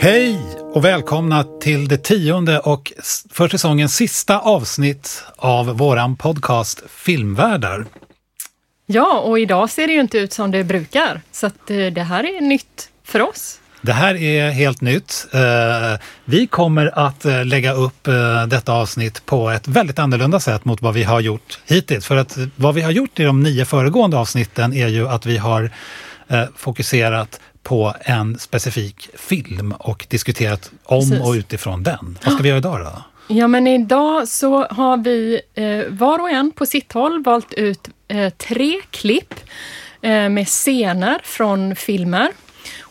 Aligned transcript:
Hej 0.00 0.40
och 0.74 0.84
välkomna 0.84 1.44
till 1.60 1.88
det 1.88 1.98
tionde 1.98 2.58
och 2.58 2.92
för 3.30 3.48
säsongens 3.48 3.94
sista 3.94 4.38
avsnitt 4.38 5.24
av 5.36 5.66
våran 5.66 6.16
podcast 6.16 6.82
Filmvärdar. 6.88 7.86
Ja, 8.86 9.18
och 9.18 9.38
idag 9.38 9.70
ser 9.70 9.86
det 9.86 9.92
ju 9.92 10.00
inte 10.00 10.18
ut 10.18 10.32
som 10.32 10.50
det 10.50 10.64
brukar, 10.64 11.20
så 11.32 11.46
att 11.46 11.70
eh, 11.70 11.86
det 11.86 12.02
här 12.02 12.36
är 12.36 12.40
nytt 12.40 12.88
för 13.04 13.22
oss. 13.22 13.60
Det 13.82 13.92
här 13.92 14.14
är 14.14 14.50
helt 14.50 14.80
nytt. 14.80 15.26
Eh, 15.32 16.00
vi 16.24 16.46
kommer 16.46 16.98
att 17.06 17.24
eh, 17.24 17.44
lägga 17.44 17.72
upp 17.72 18.08
detta 18.48 18.72
avsnitt 18.72 19.26
på 19.26 19.50
ett 19.50 19.68
väldigt 19.68 19.98
annorlunda 19.98 20.40
sätt 20.40 20.64
mot 20.64 20.82
vad 20.82 20.94
vi 20.94 21.02
har 21.02 21.20
gjort 21.20 21.58
hittills. 21.66 22.06
För 22.06 22.16
att 22.16 22.38
vad 22.56 22.74
vi 22.74 22.80
har 22.80 22.90
gjort 22.90 23.20
i 23.20 23.24
de 23.24 23.42
nio 23.42 23.64
föregående 23.64 24.16
avsnitten 24.16 24.72
är 24.72 24.88
ju 24.88 25.08
att 25.08 25.26
vi 25.26 25.36
har 25.36 25.70
fokuserat 26.56 27.40
på 27.68 27.94
en 28.00 28.38
specifik 28.38 29.10
film 29.14 29.72
och 29.78 30.06
diskuterat 30.08 30.70
om 30.84 31.00
Precis. 31.00 31.20
och 31.20 31.32
utifrån 31.32 31.82
den. 31.82 32.18
Vad 32.24 32.34
ska 32.34 32.42
vi 32.42 32.48
göra 32.48 32.58
idag 32.58 32.80
då? 32.80 33.02
Ja, 33.34 33.48
men 33.48 33.66
idag 33.66 34.28
så 34.28 34.64
har 34.64 34.96
vi 34.96 35.40
eh, 35.54 35.80
var 35.88 36.18
och 36.18 36.30
en 36.30 36.50
på 36.50 36.66
sitt 36.66 36.92
håll 36.92 37.22
valt 37.22 37.52
ut 37.52 37.88
eh, 38.08 38.30
tre 38.30 38.80
klipp 38.90 39.34
eh, 40.02 40.28
med 40.28 40.46
scener 40.48 41.20
från 41.24 41.76
filmer 41.76 42.28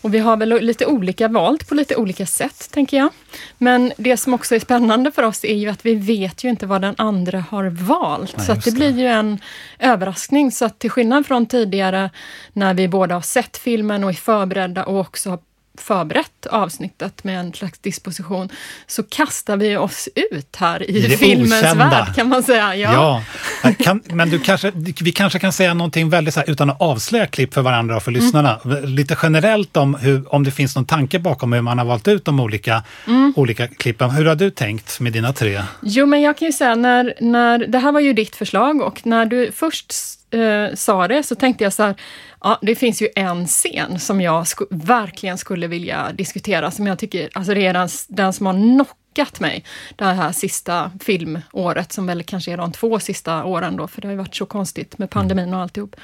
och 0.07 0.13
vi 0.13 0.19
har 0.19 0.37
väl 0.37 0.61
lite 0.61 0.85
olika 0.85 1.27
valt 1.27 1.69
på 1.69 1.75
lite 1.75 1.95
olika 1.95 2.25
sätt, 2.25 2.69
tänker 2.71 2.97
jag. 2.97 3.09
Men 3.57 3.93
det 3.97 4.17
som 4.17 4.33
också 4.33 4.55
är 4.55 4.59
spännande 4.59 5.11
för 5.11 5.23
oss 5.23 5.45
är 5.45 5.55
ju 5.55 5.69
att 5.69 5.85
vi 5.85 5.95
vet 5.95 6.43
ju 6.43 6.49
inte 6.49 6.65
vad 6.65 6.81
den 6.81 6.95
andra 6.97 7.39
har 7.49 7.65
valt. 7.65 8.37
Nej, 8.37 8.45
så 8.45 8.53
det, 8.53 8.61
det 8.65 8.71
blir 8.71 8.99
ju 8.99 9.07
en 9.07 9.39
överraskning. 9.79 10.51
Så 10.51 10.65
att 10.65 10.79
till 10.79 10.91
skillnad 10.91 11.25
från 11.25 11.45
tidigare 11.45 12.09
när 12.53 12.73
vi 12.73 12.87
båda 12.87 13.15
har 13.15 13.21
sett 13.21 13.57
filmen 13.57 14.03
och 14.03 14.09
är 14.09 14.13
förberedda 14.13 14.83
och 14.85 14.99
också 14.99 15.29
har 15.29 15.39
förberett 15.81 16.45
avsnittet 16.45 17.23
med 17.23 17.39
en 17.39 17.53
slags 17.53 17.79
disposition, 17.79 18.49
så 18.87 19.03
kastar 19.03 19.57
vi 19.57 19.77
oss 19.77 20.09
ut 20.31 20.55
här 20.55 20.89
i, 20.89 21.05
I 21.05 21.17
filmens 21.17 21.63
okända. 21.63 21.89
värld 21.89 22.15
kan 22.15 22.29
man 22.29 22.43
säga. 22.43 22.75
Ja, 22.75 23.23
ja. 23.63 23.73
Kan, 23.79 24.01
men 24.05 24.29
du 24.29 24.39
kanske, 24.39 24.71
vi 25.01 25.11
kanske 25.11 25.39
kan 25.39 25.53
säga 25.53 25.73
någonting 25.73 26.09
väldigt 26.09 26.33
så 26.33 26.39
här, 26.39 26.49
utan 26.49 26.69
att 26.69 26.81
avslöja 26.81 27.27
klipp 27.27 27.53
för 27.53 27.61
varandra 27.61 27.95
och 27.95 28.03
för 28.03 28.11
mm. 28.11 28.21
lyssnarna. 28.21 28.59
Lite 28.83 29.17
generellt 29.23 29.77
om, 29.77 29.95
hur, 29.95 30.33
om 30.33 30.43
det 30.43 30.51
finns 30.51 30.75
någon 30.75 30.85
tanke 30.85 31.19
bakom 31.19 31.53
hur 31.53 31.61
man 31.61 31.77
har 31.77 31.85
valt 31.85 32.07
ut 32.07 32.25
de 32.25 32.39
olika, 32.39 32.83
mm. 33.07 33.33
olika 33.35 33.67
klippen. 33.67 34.09
Hur 34.09 34.25
har 34.25 34.35
du 34.35 34.49
tänkt 34.49 34.99
med 34.99 35.13
dina 35.13 35.33
tre? 35.33 35.63
Jo, 35.81 36.05
men 36.05 36.21
jag 36.21 36.37
kan 36.37 36.45
ju 36.45 36.51
säga 36.51 36.75
när, 36.75 37.13
när 37.19 37.67
det 37.67 37.79
här 37.79 37.91
var 37.91 37.99
ju 37.99 38.13
ditt 38.13 38.35
förslag 38.35 38.81
och 38.81 39.05
när 39.05 39.25
du 39.25 39.51
först 39.51 39.93
eh, 40.31 40.75
sa 40.75 41.07
det 41.07 41.23
så 41.23 41.35
tänkte 41.35 41.63
jag 41.63 41.73
så 41.73 41.83
här, 41.83 41.95
ja, 42.41 42.59
det 42.61 42.75
finns 42.75 43.01
ju 43.01 43.09
en 43.15 43.47
scen 43.47 43.99
som 43.99 44.21
jag 44.21 44.47
sk 44.47 44.61
verkligen 44.69 45.37
skulle 45.37 45.67
vilja 45.67 46.11
diskutera, 46.13 46.71
som 46.71 46.87
jag 46.87 46.99
tycker, 46.99 47.29
alltså 47.33 47.53
det 47.53 47.65
är 47.65 47.73
den, 47.73 47.89
den 48.07 48.33
som 48.33 48.45
har 48.45 48.53
knockat 48.53 49.06
mig 49.39 49.63
det 49.95 50.05
här 50.05 50.31
sista 50.31 50.91
filmåret, 50.99 51.91
som 51.91 52.07
väl 52.07 52.23
kanske 52.23 52.53
är 52.53 52.57
de 52.57 52.71
två 52.71 52.99
sista 52.99 53.43
åren 53.43 53.75
då, 53.75 53.87
för 53.87 54.01
det 54.01 54.07
har 54.07 54.11
ju 54.11 54.17
varit 54.17 54.35
så 54.35 54.45
konstigt 54.45 54.97
med 54.97 55.09
pandemin 55.09 55.53
och 55.53 55.59
alltihop. 55.59 55.95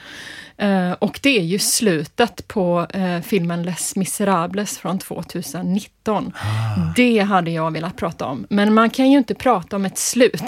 Uh, 0.64 0.92
och 0.92 1.19
det 1.23 1.38
är 1.38 1.44
ju 1.44 1.59
slutet 1.59 2.47
på 2.47 2.88
uh, 2.95 3.22
filmen 3.22 3.64
Les 3.64 3.95
Miserables 3.95 4.78
från 4.78 5.00
2019. 5.00 6.34
Ah. 6.36 6.94
Det 6.95 7.19
hade 7.19 7.52
jag 7.52 7.72
velat 7.72 7.97
prata 7.97 8.25
om. 8.25 8.45
Men 8.50 8.73
man 8.73 8.89
kan 8.89 9.11
ju 9.11 9.17
inte 9.17 9.36
prata 9.36 9.75
om 9.75 9.86
ett 9.86 9.97
slut 9.97 10.44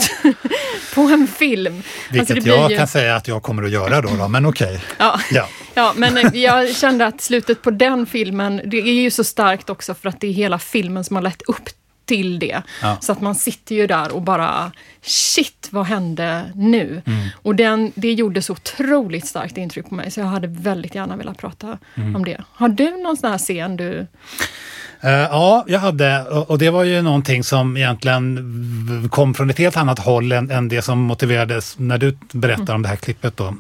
på 0.96 1.02
en 1.02 1.28
film. 1.28 1.84
Vilket 2.12 2.38
alltså 2.38 2.50
jag 2.50 2.72
ju... 2.72 2.78
kan 2.78 2.88
säga 2.88 3.16
att 3.16 3.28
jag 3.28 3.44
kommer 3.44 3.64
att 3.64 3.72
göra 3.72 4.02
då, 4.02 4.10
då 4.10 4.28
men 4.28 4.46
okej. 4.46 4.68
Okay. 4.68 4.80
Ja. 4.98 5.20
ja. 5.32 5.48
ja, 5.74 5.94
men 5.96 6.18
eh, 6.18 6.36
jag 6.36 6.76
kände 6.76 7.06
att 7.06 7.22
slutet 7.22 7.62
på 7.62 7.72
den 7.72 8.06
filmen, 8.06 8.62
det 8.66 8.78
är 8.78 9.02
ju 9.02 9.12
så 9.12 9.24
starkt 9.24 9.70
också 9.70 9.94
för 9.94 10.10
att 10.10 10.22
det 10.22 10.28
är 10.28 10.32
hela 10.32 10.60
filmen 10.60 11.04
som 11.04 11.16
har 11.16 11.24
lett 11.24 11.42
upp 11.42 11.70
till 12.06 12.40
det. 12.40 12.62
Ja. 12.82 12.98
Så 13.02 13.12
att 13.12 13.22
man 13.22 13.36
sitter 13.36 13.76
ju 13.76 13.88
där 13.88 14.12
och 14.12 14.22
bara 14.22 14.72
shit, 15.02 15.68
vad 15.72 15.86
hände 15.86 16.52
nu? 16.56 17.02
Mm. 17.06 17.28
Och 17.36 17.56
den, 17.56 17.92
det 17.96 18.14
gjorde 18.14 18.42
så 18.42 18.54
otroligt 18.54 19.28
starkt 19.28 19.58
intryck 19.58 19.90
på 19.90 19.96
mig 19.96 20.12
så 20.12 20.20
jag 20.20 20.28
hade 20.28 20.48
väldigt 20.48 20.96
gärna 20.96 21.16
velat 21.18 21.38
prata 21.38 21.78
mm. 21.96 22.16
om 22.16 22.26
det. 22.26 22.44
Har 22.52 22.70
du 22.70 22.98
någon 23.04 23.18
sån 23.18 23.32
här 23.32 23.38
scen 23.38 23.78
du 23.78 24.08
Uh, 25.04 25.12
ja, 25.12 25.66
jag 25.68 25.80
hade, 25.80 26.24
och, 26.24 26.50
och 26.50 26.58
det 26.58 26.70
var 26.70 26.84
ju 26.84 27.02
någonting 27.02 27.44
som 27.44 27.78
egentligen 27.78 29.10
kom 29.12 29.34
från 29.34 29.50
ett 29.50 29.58
helt 29.58 29.78
annat 29.78 30.00
håll 30.00 30.32
än, 30.32 30.52
än 30.52 30.68
det 30.68 30.82
som 30.82 31.00
motiverades 31.00 31.76
när 31.80 31.98
du 31.98 32.18
berättar 32.32 32.64
mm. 32.64 32.76
om 32.76 32.82
det 32.82 32.88
här 32.90 32.96
klippet 32.96 33.38
då, 33.38 33.56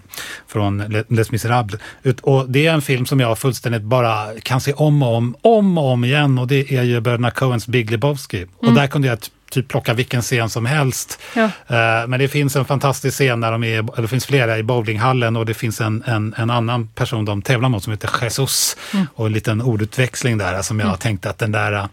från 0.48 1.04
Les 1.10 1.32
Misérables. 1.32 1.82
Och 2.22 2.50
det 2.50 2.68
är 2.68 2.74
en 2.74 2.82
film 2.82 3.06
som 3.06 3.20
jag 3.20 3.38
fullständigt 3.38 3.82
bara 3.82 4.40
kan 4.44 4.62
se 4.62 4.74
om 4.74 5.04
och 5.04 5.16
om, 5.16 5.36
om 5.42 5.78
och 5.78 5.92
om 5.92 6.04
igen 6.04 6.40
och 6.40 6.48
det 6.48 6.72
är 6.72 6.84
ju 6.84 7.02
bröderna 7.02 7.32
Coens 7.32 7.68
Big 7.68 7.92
Lebowski. 7.92 8.38
Mm. 8.38 8.50
Och 8.60 8.74
där 8.74 8.88
kunde 8.88 9.08
jag 9.08 9.20
typ 9.56 9.68
plocka 9.68 9.94
vilken 9.94 10.22
scen 10.22 10.50
som 10.50 10.66
helst. 10.66 11.20
Ja. 11.34 11.44
Uh, 11.44 12.08
men 12.08 12.20
det 12.20 12.28
finns 12.28 12.56
en 12.56 12.66
fantastisk 12.66 13.16
scen 13.16 13.42
där 13.42 13.52
de 13.52 13.64
är, 13.64 13.78
eller 13.78 14.02
det 14.02 14.08
finns 14.08 14.26
flera 14.26 14.58
i 14.58 14.64
bowlinghallen 14.64 15.36
och 15.36 15.46
det 15.46 15.54
finns 15.54 15.82
en, 15.82 16.04
en, 16.06 16.34
en 16.38 16.50
annan 16.50 16.88
person 16.88 17.26
de 17.26 17.42
tävlar 17.42 17.70
mot 17.70 17.84
som 17.84 17.94
heter 17.94 18.10
Jesus. 18.22 18.78
Mm. 18.94 19.06
Och 19.16 19.26
en 19.26 19.34
liten 19.34 19.62
ordutväxling 19.62 20.38
där 20.38 20.62
som 20.62 20.80
jag 20.80 20.88
mm. 20.88 20.98
tänkte 20.98 21.30
att 21.30 21.38
den 21.38 21.52
där, 21.52 21.88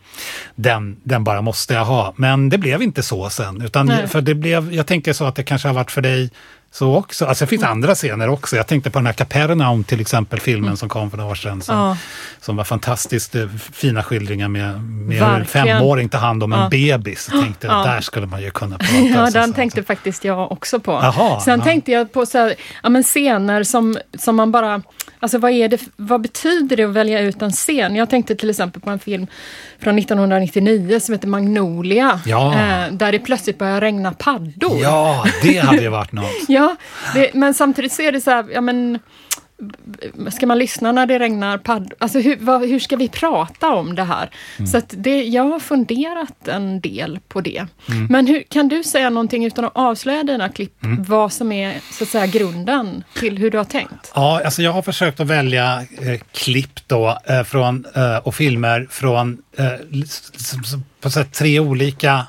den, 0.55 0.97
den 1.03 1.25
bara 1.25 1.43
måste 1.43 1.75
jag 1.75 1.85
ha. 1.85 2.13
Men 2.17 2.49
det 2.49 2.59
blev 2.59 2.83
inte 2.83 3.03
så 3.03 3.31
sen, 3.31 3.63
utan 3.63 4.09
för 4.09 4.21
det 4.21 4.35
blev, 4.35 4.73
jag 4.73 4.87
tänker 4.87 5.13
så 5.13 5.25
att 5.25 5.35
det 5.35 5.43
kanske 5.43 5.69
har 5.69 5.75
varit 5.75 5.91
för 5.91 6.03
dig 6.03 6.31
så 6.73 6.97
också. 6.97 7.27
Alltså 7.27 7.45
det 7.45 7.49
finns 7.49 7.63
mm. 7.63 7.73
andra 7.73 7.95
scener 7.95 8.29
också. 8.29 8.57
Jag 8.57 8.67
tänkte 8.67 8.91
på 8.91 8.99
den 8.99 9.07
här 9.07 9.13
Kapernaum 9.13 9.85
till 9.85 10.01
exempel, 10.01 10.41
filmen 10.41 10.65
mm. 10.65 10.77
som 10.77 10.89
kom 10.89 11.11
för 11.11 11.19
några 11.19 11.31
år 11.31 11.35
sedan. 11.35 11.63
Som, 11.63 11.77
ja. 11.77 11.97
som 12.41 12.57
var 12.57 12.65
fantastiskt 12.65 13.35
eh, 13.35 13.49
fina 13.73 14.03
skildringar 14.03 14.49
med, 14.49 14.83
med 14.83 15.17
hur 15.17 15.35
en 15.35 15.45
femåring 15.45 16.09
tar 16.09 16.19
hand 16.19 16.43
om 16.43 16.53
ja. 16.53 16.65
en 16.65 16.71
bebis. 16.71 17.29
Jag 17.33 17.43
tänkte 17.43 17.67
ja. 17.67 17.85
där 17.85 18.01
skulle 18.01 18.27
man 18.27 18.43
ju 18.43 18.51
kunna 18.51 18.79
prata. 18.79 18.97
Ja, 19.05 19.31
den 19.31 19.53
tänkte 19.53 19.81
så. 19.81 19.87
faktiskt 19.87 20.25
jag 20.25 20.53
också 20.53 20.81
på. 20.81 20.93
Aha, 20.93 21.41
Sen 21.45 21.61
tänkte 21.61 21.93
jag 21.93 22.13
på 22.13 22.27
så 22.27 22.39
här, 22.39 22.55
ja, 22.83 22.89
men 22.89 23.03
scener 23.03 23.63
som, 23.63 23.99
som 24.19 24.37
man 24.37 24.53
bara 24.53 24.83
Alltså 25.23 25.39
vad, 25.39 25.51
är 25.51 25.69
det, 25.69 25.81
vad 25.97 26.21
betyder 26.21 26.77
det 26.77 26.85
att 26.85 26.91
välja 26.91 27.21
ut 27.21 27.43
en 27.43 27.51
scen? 27.51 27.97
Jag 27.97 28.11
tänkte 28.11 28.35
till 28.35 28.51
exempel 28.51 28.83
på 28.83 28.91
en 28.91 28.99
film 28.99 29.27
från 29.79 29.99
1999 29.99 31.01
som 31.01 31.13
heter 31.13 31.29
Magnolia. 31.29 32.21
Ja. 32.27 32.55
Eh, 32.55 32.93
där 32.93 33.13
det 33.13 33.19
plötsligt 33.19 33.59
börjar 33.59 33.81
regna 33.81 34.13
paddor. 34.13 34.79
Ja, 34.83 35.25
det 35.43 35.59
hade 35.59 35.83
ju 35.83 35.89
varit 35.89 36.13
något. 36.13 36.31
ja, 36.49 36.62
det, 37.15 37.35
men 37.35 37.55
samtidigt 37.55 37.93
så 37.93 38.03
är 38.03 38.13
det 38.13 38.21
så 38.21 38.31
här, 38.31 38.47
ja 38.53 38.61
men 38.61 38.99
ska 40.33 40.47
man 40.47 40.59
lyssna 40.59 40.93
när 40.93 41.07
det 41.07 41.19
regnar 41.19 41.59
padd... 41.59 41.93
Alltså 41.99 42.21
hur, 42.21 42.37
vad, 42.41 42.69
hur 42.69 42.79
ska 42.79 42.97
vi 42.97 43.09
prata 43.09 43.69
om 43.69 43.95
det 43.95 44.05
här? 44.05 44.31
Mm. 44.59 44.67
Så 44.67 44.81
det, 44.91 45.23
jag 45.23 45.45
har 45.45 45.61
funderat 45.61 46.49
en 46.49 46.81
del 46.81 47.19
på 47.29 47.41
det. 47.41 47.67
Mm. 47.89 48.07
Men 48.11 48.27
hur, 48.27 48.43
kan 48.43 48.69
du 48.69 48.85
säga 48.85 49.11
någonting 49.11 49.45
utan 49.45 49.65
att 49.65 49.73
avslöja 49.75 50.23
dina 50.23 50.49
klipp, 50.49 50.85
mm. 50.85 51.05
vad 51.05 51.33
som 51.33 51.53
är 51.53 51.81
så 51.91 52.05
att 52.05 52.11
säga 52.11 52.27
grunden 52.27 53.05
till 53.15 53.39
hur 53.39 53.51
du 53.51 53.59
har 53.59 53.65
tänkt? 53.65 54.13
Ja, 54.15 54.45
alltså 54.45 54.63
jag 54.63 54.73
har 54.73 54.83
försökt 54.83 55.21
att 55.21 55.27
välja 55.27 55.87
eh, 56.01 56.21
klipp 56.33 56.89
då 56.89 57.19
eh, 57.25 57.43
från, 57.43 57.85
eh, 57.95 58.17
och 58.17 58.35
filmer 58.35 58.87
från 58.91 59.43
eh, 59.57 59.67
på 61.01 61.11
sätt 61.11 61.33
tre 61.33 61.61
olika 61.61 62.27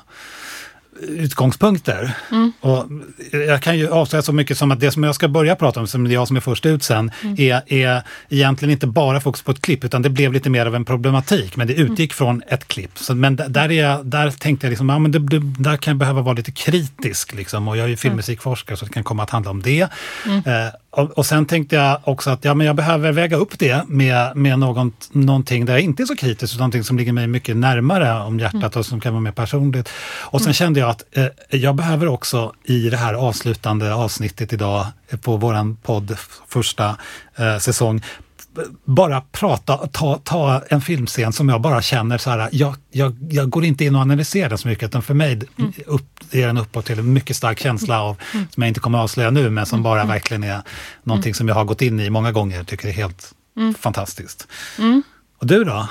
utgångspunkter. 1.00 2.16
Mm. 2.30 2.52
Och 2.60 2.86
jag 3.32 3.62
kan 3.62 3.78
ju 3.78 3.90
avslöja 3.90 4.22
så 4.22 4.32
mycket 4.32 4.58
som 4.58 4.70
att 4.70 4.80
det 4.80 4.90
som 4.90 5.04
jag 5.04 5.14
ska 5.14 5.28
börja 5.28 5.56
prata 5.56 5.80
om, 5.80 5.86
som 5.86 6.04
det 6.04 6.10
är 6.10 6.14
jag 6.14 6.28
som 6.28 6.36
är 6.36 6.40
först 6.40 6.66
ut 6.66 6.82
sen, 6.82 7.10
mm. 7.22 7.36
är, 7.38 7.62
är 7.66 8.02
egentligen 8.28 8.72
inte 8.72 8.86
bara 8.86 9.20
fokus 9.20 9.42
på 9.42 9.50
ett 9.50 9.60
klipp, 9.60 9.84
utan 9.84 10.02
det 10.02 10.10
blev 10.10 10.32
lite 10.32 10.50
mer 10.50 10.66
av 10.66 10.74
en 10.74 10.84
problematik, 10.84 11.56
men 11.56 11.66
det 11.66 11.74
utgick 11.74 12.10
mm. 12.10 12.16
från 12.16 12.42
ett 12.48 12.68
klipp. 12.68 12.98
Så, 12.98 13.14
men 13.14 13.36
där, 13.36 13.72
är 13.72 13.82
jag, 13.82 14.06
där 14.06 14.30
tänkte 14.30 14.66
jag 14.66 14.70
liksom, 14.70 14.88
ja, 14.88 14.98
men 14.98 15.12
det, 15.12 15.18
det, 15.18 15.40
där 15.58 15.76
kan 15.76 15.90
jag 15.90 15.98
behöva 15.98 16.22
vara 16.22 16.34
lite 16.34 16.52
kritisk, 16.52 17.34
liksom, 17.34 17.68
och 17.68 17.76
jag 17.76 17.84
är 17.84 17.88
ju 17.88 17.96
filmmusikforskare 17.96 18.76
så 18.76 18.84
det 18.84 18.92
kan 18.92 19.04
komma 19.04 19.22
att 19.22 19.30
handla 19.30 19.50
om 19.50 19.62
det. 19.62 19.88
Mm. 20.26 20.36
Eh, 20.38 20.72
och, 20.94 21.26
sen 21.26 21.46
tänkte 21.46 21.76
jag 21.76 22.00
också 22.04 22.30
att 22.30 22.44
ja, 22.44 22.54
men 22.54 22.66
jag 22.66 22.76
behöver 22.76 23.12
väga 23.12 23.36
upp 23.36 23.58
det 23.58 23.88
med, 23.88 24.36
med 24.36 24.58
något, 24.58 25.08
någonting 25.12 25.64
där 25.64 25.72
jag 25.72 25.82
inte 25.82 26.02
är 26.02 26.06
så 26.06 26.16
kritisk, 26.16 26.54
utan 26.54 26.58
någonting 26.58 26.84
som 26.84 26.98
ligger 26.98 27.12
mig 27.12 27.26
mycket 27.26 27.56
närmare 27.56 28.20
om 28.20 28.40
hjärtat 28.40 28.54
mm. 28.54 28.78
och 28.78 28.86
som 28.86 29.00
kan 29.00 29.12
vara 29.12 29.20
mer 29.20 29.32
personligt. 29.32 29.88
Och 30.20 30.40
sen 30.40 30.46
mm. 30.46 30.54
kände 30.54 30.80
jag 30.80 30.90
att 30.90 31.04
eh, 31.12 31.26
jag 31.50 31.74
behöver 31.74 32.08
också 32.08 32.52
i 32.64 32.90
det 32.90 32.96
här 32.96 33.14
avslutande 33.14 33.94
avsnittet 33.94 34.52
idag 34.52 34.86
på 35.22 35.36
våran 35.36 35.76
podd 35.76 36.16
första 36.48 36.96
eh, 37.36 37.58
säsong 37.58 38.02
bara 38.84 39.20
prata, 39.20 39.76
ta, 39.76 40.18
ta 40.24 40.62
en 40.68 40.80
filmscen 40.80 41.32
som 41.32 41.48
jag 41.48 41.60
bara 41.60 41.82
känner 41.82 42.18
så 42.18 42.30
här, 42.30 42.48
jag, 42.52 42.74
jag, 42.90 43.16
jag 43.30 43.50
går 43.50 43.64
inte 43.64 43.84
in 43.84 43.94
och 43.94 44.00
analyserar 44.00 44.48
den 44.48 44.58
så 44.58 44.68
mycket, 44.68 44.88
utan 44.88 45.02
för 45.02 45.14
mig 45.14 45.40
mm. 45.58 45.72
upp, 45.86 46.20
ger 46.30 46.46
den 46.46 46.58
uppåt 46.58 46.86
till 46.86 46.98
en 46.98 47.12
mycket 47.12 47.36
stark 47.36 47.60
känsla 47.60 48.02
av, 48.02 48.16
mm. 48.34 48.46
som 48.50 48.62
jag 48.62 48.68
inte 48.68 48.80
kommer 48.80 48.98
att 48.98 49.04
avslöja 49.04 49.30
nu, 49.30 49.50
men 49.50 49.66
som 49.66 49.82
bara 49.82 50.00
mm. 50.00 50.08
verkligen 50.08 50.44
är 50.44 50.62
någonting 51.02 51.30
mm. 51.30 51.34
som 51.34 51.48
jag 51.48 51.54
har 51.54 51.64
gått 51.64 51.82
in 51.82 52.00
i 52.00 52.10
många 52.10 52.32
gånger, 52.32 52.64
tycker 52.64 52.88
är 52.88 52.92
helt 52.92 53.34
mm. 53.56 53.74
fantastiskt. 53.74 54.48
Mm. 54.78 55.02
Och 55.38 55.46
du 55.46 55.64
då? 55.64 55.88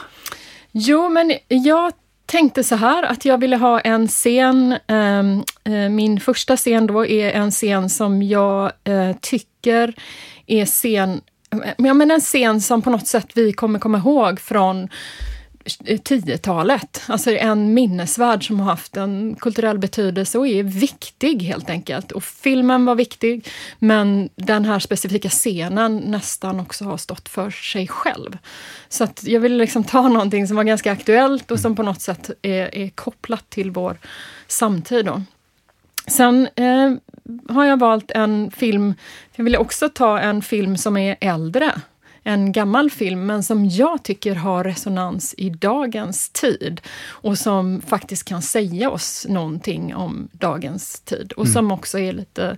Jo, 0.71 1.09
men 1.09 1.33
jag 1.47 1.93
tänkte 2.25 2.63
så 2.63 2.75
här 2.75 3.03
att 3.03 3.25
jag 3.25 3.37
ville 3.37 3.57
ha 3.57 3.79
en 3.79 4.07
scen, 4.07 4.77
ehm, 4.87 5.43
eh, 5.63 5.89
min 5.89 6.19
första 6.19 6.57
scen 6.57 6.87
då 6.87 7.05
är 7.05 7.31
en 7.31 7.51
scen 7.51 7.89
som 7.89 8.23
jag 8.23 8.71
eh, 8.83 9.15
tycker 9.21 9.93
är 10.47 10.65
scen 10.65 11.21
ja, 11.77 11.93
men 11.93 12.11
en 12.11 12.21
scen 12.21 12.61
som 12.61 12.81
på 12.81 12.89
något 12.89 13.07
sätt 13.07 13.27
vi 13.35 13.53
kommer 13.53 13.79
komma 13.79 13.97
ihåg 13.97 14.39
från 14.39 14.89
10-talet. 15.65 17.01
Alltså 17.07 17.31
en 17.31 17.73
minnesvärd 17.73 18.47
som 18.47 18.59
har 18.59 18.69
haft 18.69 18.97
en 18.97 19.35
kulturell 19.35 19.79
betydelse 19.79 20.37
och 20.37 20.47
är 20.47 20.63
viktig 20.63 21.43
helt 21.43 21.69
enkelt. 21.69 22.11
Och 22.11 22.23
filmen 22.23 22.85
var 22.85 22.95
viktig, 22.95 23.47
men 23.79 24.29
den 24.35 24.65
här 24.65 24.79
specifika 24.79 25.29
scenen 25.29 25.97
nästan 25.97 26.59
också 26.59 26.85
har 26.85 26.97
stått 26.97 27.29
för 27.29 27.49
sig 27.49 27.87
själv. 27.87 28.37
Så 28.89 29.03
att 29.03 29.23
jag 29.23 29.39
ville 29.39 29.57
liksom 29.57 29.83
ta 29.83 30.07
någonting 30.07 30.47
som 30.47 30.55
var 30.55 30.63
ganska 30.63 30.91
aktuellt 30.91 31.51
och 31.51 31.59
som 31.59 31.75
på 31.75 31.83
något 31.83 32.01
sätt 32.01 32.31
är, 32.41 32.75
är 32.75 32.89
kopplat 32.89 33.49
till 33.49 33.71
vår 33.71 33.97
samtid. 34.47 35.05
Då. 35.05 35.21
Sen 36.07 36.47
eh, 36.55 36.91
har 37.49 37.65
jag 37.65 37.79
valt 37.79 38.11
en 38.11 38.51
film, 38.51 38.93
jag 39.35 39.43
ville 39.43 39.57
också 39.57 39.89
ta 39.89 40.19
en 40.19 40.41
film 40.41 40.77
som 40.77 40.97
är 40.97 41.15
äldre 41.21 41.71
en 42.23 42.51
gammal 42.51 42.91
film, 42.91 43.25
men 43.25 43.43
som 43.43 43.69
jag 43.69 44.03
tycker 44.03 44.35
har 44.35 44.63
resonans 44.63 45.35
i 45.37 45.49
dagens 45.49 46.29
tid 46.29 46.81
och 47.07 47.37
som 47.37 47.81
faktiskt 47.81 48.25
kan 48.25 48.41
säga 48.41 48.89
oss 48.89 49.25
någonting 49.29 49.95
om 49.95 50.27
dagens 50.31 50.99
tid 50.99 51.31
och 51.31 51.45
mm. 51.45 51.53
som 51.53 51.71
också 51.71 51.99
är 51.99 52.13
lite 52.13 52.57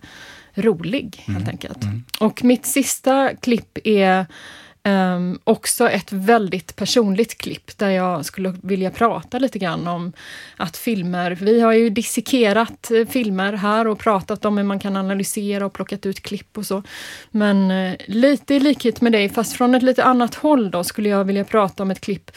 rolig, 0.53 1.23
helt 1.25 1.37
mm. 1.37 1.49
enkelt. 1.49 1.83
Mm. 1.83 2.03
Och 2.19 2.43
mitt 2.43 2.65
sista 2.65 3.35
klipp 3.35 3.77
är 3.83 4.25
Um, 4.87 5.39
också 5.43 5.89
ett 5.89 6.11
väldigt 6.11 6.75
personligt 6.75 7.37
klipp 7.37 7.77
där 7.77 7.89
jag 7.89 8.25
skulle 8.25 8.55
vilja 8.61 8.91
prata 8.91 9.39
lite 9.39 9.59
grann 9.59 9.87
om 9.87 10.13
att 10.57 10.77
filmer, 10.77 11.31
vi 11.31 11.61
har 11.61 11.73
ju 11.73 11.89
dissekerat 11.89 12.91
uh, 12.91 13.07
filmer 13.07 13.53
här 13.53 13.87
och 13.87 13.99
pratat 13.99 14.45
om 14.45 14.57
hur 14.57 14.65
man 14.65 14.79
kan 14.79 14.97
analysera 14.97 15.65
och 15.65 15.73
plockat 15.73 16.05
ut 16.05 16.21
klipp 16.21 16.57
och 16.57 16.65
så. 16.65 16.83
Men 17.31 17.71
uh, 17.71 17.95
lite 18.05 18.55
i 18.55 18.59
likhet 18.59 19.01
med 19.01 19.11
dig, 19.11 19.29
fast 19.29 19.53
från 19.53 19.75
ett 19.75 19.83
lite 19.83 20.03
annat 20.03 20.35
håll 20.35 20.71
då, 20.71 20.83
skulle 20.83 21.09
jag 21.09 21.23
vilja 21.23 21.43
prata 21.43 21.83
om 21.83 21.91
ett 21.91 22.01
klipp 22.01 22.31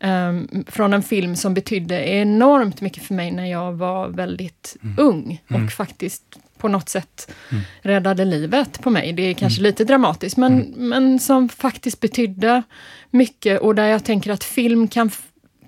um, 0.00 0.64
från 0.66 0.92
en 0.92 1.02
film 1.02 1.36
som 1.36 1.54
betydde 1.54 2.08
enormt 2.08 2.80
mycket 2.80 3.02
för 3.02 3.14
mig 3.14 3.30
när 3.30 3.46
jag 3.46 3.72
var 3.72 4.08
väldigt 4.08 4.76
mm. 4.82 4.96
ung 4.98 5.42
och 5.48 5.56
mm. 5.56 5.68
faktiskt 5.68 6.38
på 6.62 6.68
något 6.68 6.88
sätt 6.88 7.32
mm. 7.50 7.62
räddade 7.82 8.24
livet 8.24 8.82
på 8.82 8.90
mig. 8.90 9.12
Det 9.12 9.22
är 9.22 9.34
kanske 9.34 9.60
mm. 9.60 9.68
lite 9.68 9.84
dramatiskt, 9.84 10.36
men, 10.36 10.52
mm. 10.52 10.88
men 10.88 11.18
som 11.18 11.48
faktiskt 11.48 12.00
betydde 12.00 12.62
mycket 13.10 13.60
och 13.60 13.74
där 13.74 13.86
jag 13.86 14.04
tänker 14.04 14.30
att 14.32 14.44
film 14.44 14.88
kan, 14.88 15.10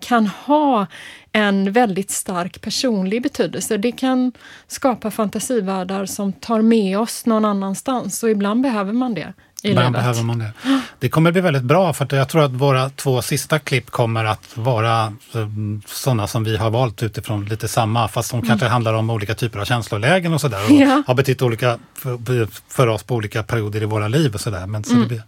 kan 0.01 0.27
ha 0.27 0.87
en 1.33 1.73
väldigt 1.73 2.11
stark 2.11 2.61
personlig 2.61 3.23
betydelse. 3.23 3.77
Det 3.77 3.93
kan 3.93 4.33
skapa 4.67 5.11
fantasivärldar 5.11 6.07
som 6.07 6.33
tar 6.33 6.63
med 6.63 6.99
oss 6.99 7.27
någon 7.27 7.45
annanstans 7.45 8.23
och 8.23 8.31
ibland 8.31 8.63
behöver 8.63 8.93
man 8.93 9.15
det 9.15 9.33
Ibland 9.65 9.95
behöver 9.95 10.23
man 10.23 10.39
det. 10.39 10.53
Det 10.99 11.09
kommer 11.09 11.33
bli 11.33 11.41
väldigt 11.41 11.63
bra 11.63 11.93
för 11.93 12.05
att 12.05 12.13
jag 12.13 12.29
tror 12.29 12.45
att 12.45 12.53
våra 12.53 12.91
två 12.91 13.23
sista 13.23 13.59
klipp 13.59 13.91
kommer 13.91 14.25
att 14.25 14.57
vara 14.57 15.13
um, 15.33 15.83
sådana 15.87 16.27
som 16.27 16.45
vi 16.45 16.57
har 16.57 16.71
valt 16.71 17.03
utifrån 17.03 17.45
lite 17.45 17.69
samma, 17.69 18.09
fast 18.09 18.31
de 18.31 18.37
mm. 18.37 18.49
kanske 18.49 18.67
handlar 18.67 18.95
om 18.95 19.11
olika 19.11 19.35
typer 19.35 19.59
av 19.59 19.65
känslolägen 19.65 20.33
och 20.33 20.41
sådär. 20.41 20.65
Och 20.65 20.71
ja. 20.71 21.03
har 21.07 21.15
betytt 21.15 21.43
olika 21.43 21.79
för, 21.95 22.49
för, 22.69 22.87
oss 22.87 23.03
på 23.03 23.15
olika 23.15 23.43
perioder 23.43 23.83
i 23.83 23.85
våra 23.85 24.09
liv 24.09 24.35
och 24.35 24.41
sådär. 24.41 24.67
Men 24.67 24.85
så 24.85 24.91
mm. 24.91 25.03
det 25.03 25.09
blir, 25.09 25.23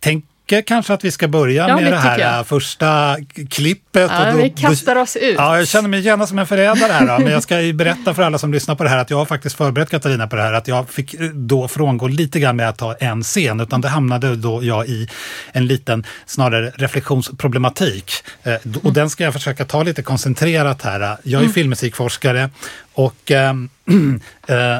tänk 0.00 0.24
tycker 0.46 0.62
kanske 0.62 0.94
att 0.94 1.04
vi 1.04 1.10
ska 1.10 1.28
börja 1.28 1.68
ja, 1.68 1.76
med 1.76 1.84
det, 1.84 1.90
det 1.90 1.96
här 1.96 2.44
första 2.44 3.16
klippet. 3.50 4.10
Ja, 4.10 4.26
och 4.26 4.36
då, 4.36 4.42
vi 4.42 4.50
kastar 4.50 4.96
oss 4.96 5.16
ut. 5.16 5.34
Ja, 5.38 5.58
jag 5.58 5.68
känner 5.68 5.88
mig 5.88 6.00
gärna 6.00 6.26
som 6.26 6.38
en 6.38 6.46
förrädare 6.46 6.92
här. 6.92 7.18
Men 7.18 7.32
jag 7.32 7.42
ska 7.42 7.60
ju 7.60 7.72
berätta 7.72 8.14
för 8.14 8.22
alla 8.22 8.38
som 8.38 8.52
lyssnar 8.52 8.74
på 8.74 8.84
det 8.84 8.90
här 8.90 8.98
att 8.98 9.10
jag 9.10 9.16
har 9.16 9.24
faktiskt 9.24 9.56
förberett 9.56 9.90
Katarina 9.90 10.26
på 10.26 10.36
det 10.36 10.42
här. 10.42 10.52
Att 10.52 10.68
jag 10.68 10.90
fick 10.90 11.14
då 11.34 11.68
frångå 11.68 12.08
lite 12.08 12.40
grann 12.40 12.56
med 12.56 12.68
att 12.68 12.78
ta 12.78 12.94
en 12.94 13.22
scen. 13.22 13.60
Utan 13.60 13.80
det 13.80 13.88
hamnade 13.88 14.36
då 14.36 14.64
jag 14.64 14.86
i 14.86 15.08
en 15.52 15.66
liten, 15.66 16.04
snarare 16.26 16.72
reflektionsproblematik. 16.74 18.12
Eh, 18.42 18.54
och 18.54 18.84
mm. 18.84 18.94
den 18.94 19.10
ska 19.10 19.24
jag 19.24 19.32
försöka 19.32 19.64
ta 19.64 19.82
lite 19.82 20.02
koncentrerat 20.02 20.82
här. 20.82 21.00
Jag 21.22 21.38
är 21.38 21.44
mm. 21.44 21.52
filmmusikforskare 21.52 22.50
och 22.92 23.30
äh, 23.30 23.54
äh, 24.46 24.78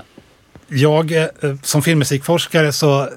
jag 0.73 1.13
eh, 1.13 1.29
som 1.63 1.83
filmmusikforskare 1.83 2.73
så 2.73 3.09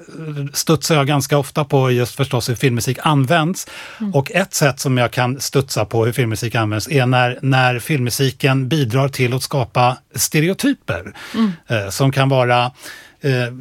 studsar 0.52 0.94
jag 0.94 1.06
ganska 1.06 1.38
ofta 1.38 1.64
på 1.64 1.90
just 1.90 2.14
förstås 2.14 2.48
hur 2.48 2.54
filmmusik 2.54 2.98
används. 3.02 3.66
Mm. 4.00 4.14
Och 4.14 4.32
ett 4.32 4.54
sätt 4.54 4.80
som 4.80 4.98
jag 4.98 5.10
kan 5.10 5.40
studsa 5.40 5.84
på 5.84 6.04
hur 6.04 6.12
filmmusik 6.12 6.54
används 6.54 6.88
är 6.88 7.06
när, 7.06 7.38
när 7.42 7.78
filmmusiken 7.78 8.68
bidrar 8.68 9.08
till 9.08 9.34
att 9.34 9.42
skapa 9.42 9.96
stereotyper 10.14 11.14
mm. 11.34 11.52
eh, 11.66 11.90
som 11.90 12.12
kan 12.12 12.28
vara 12.28 12.64
eh, 13.20 13.52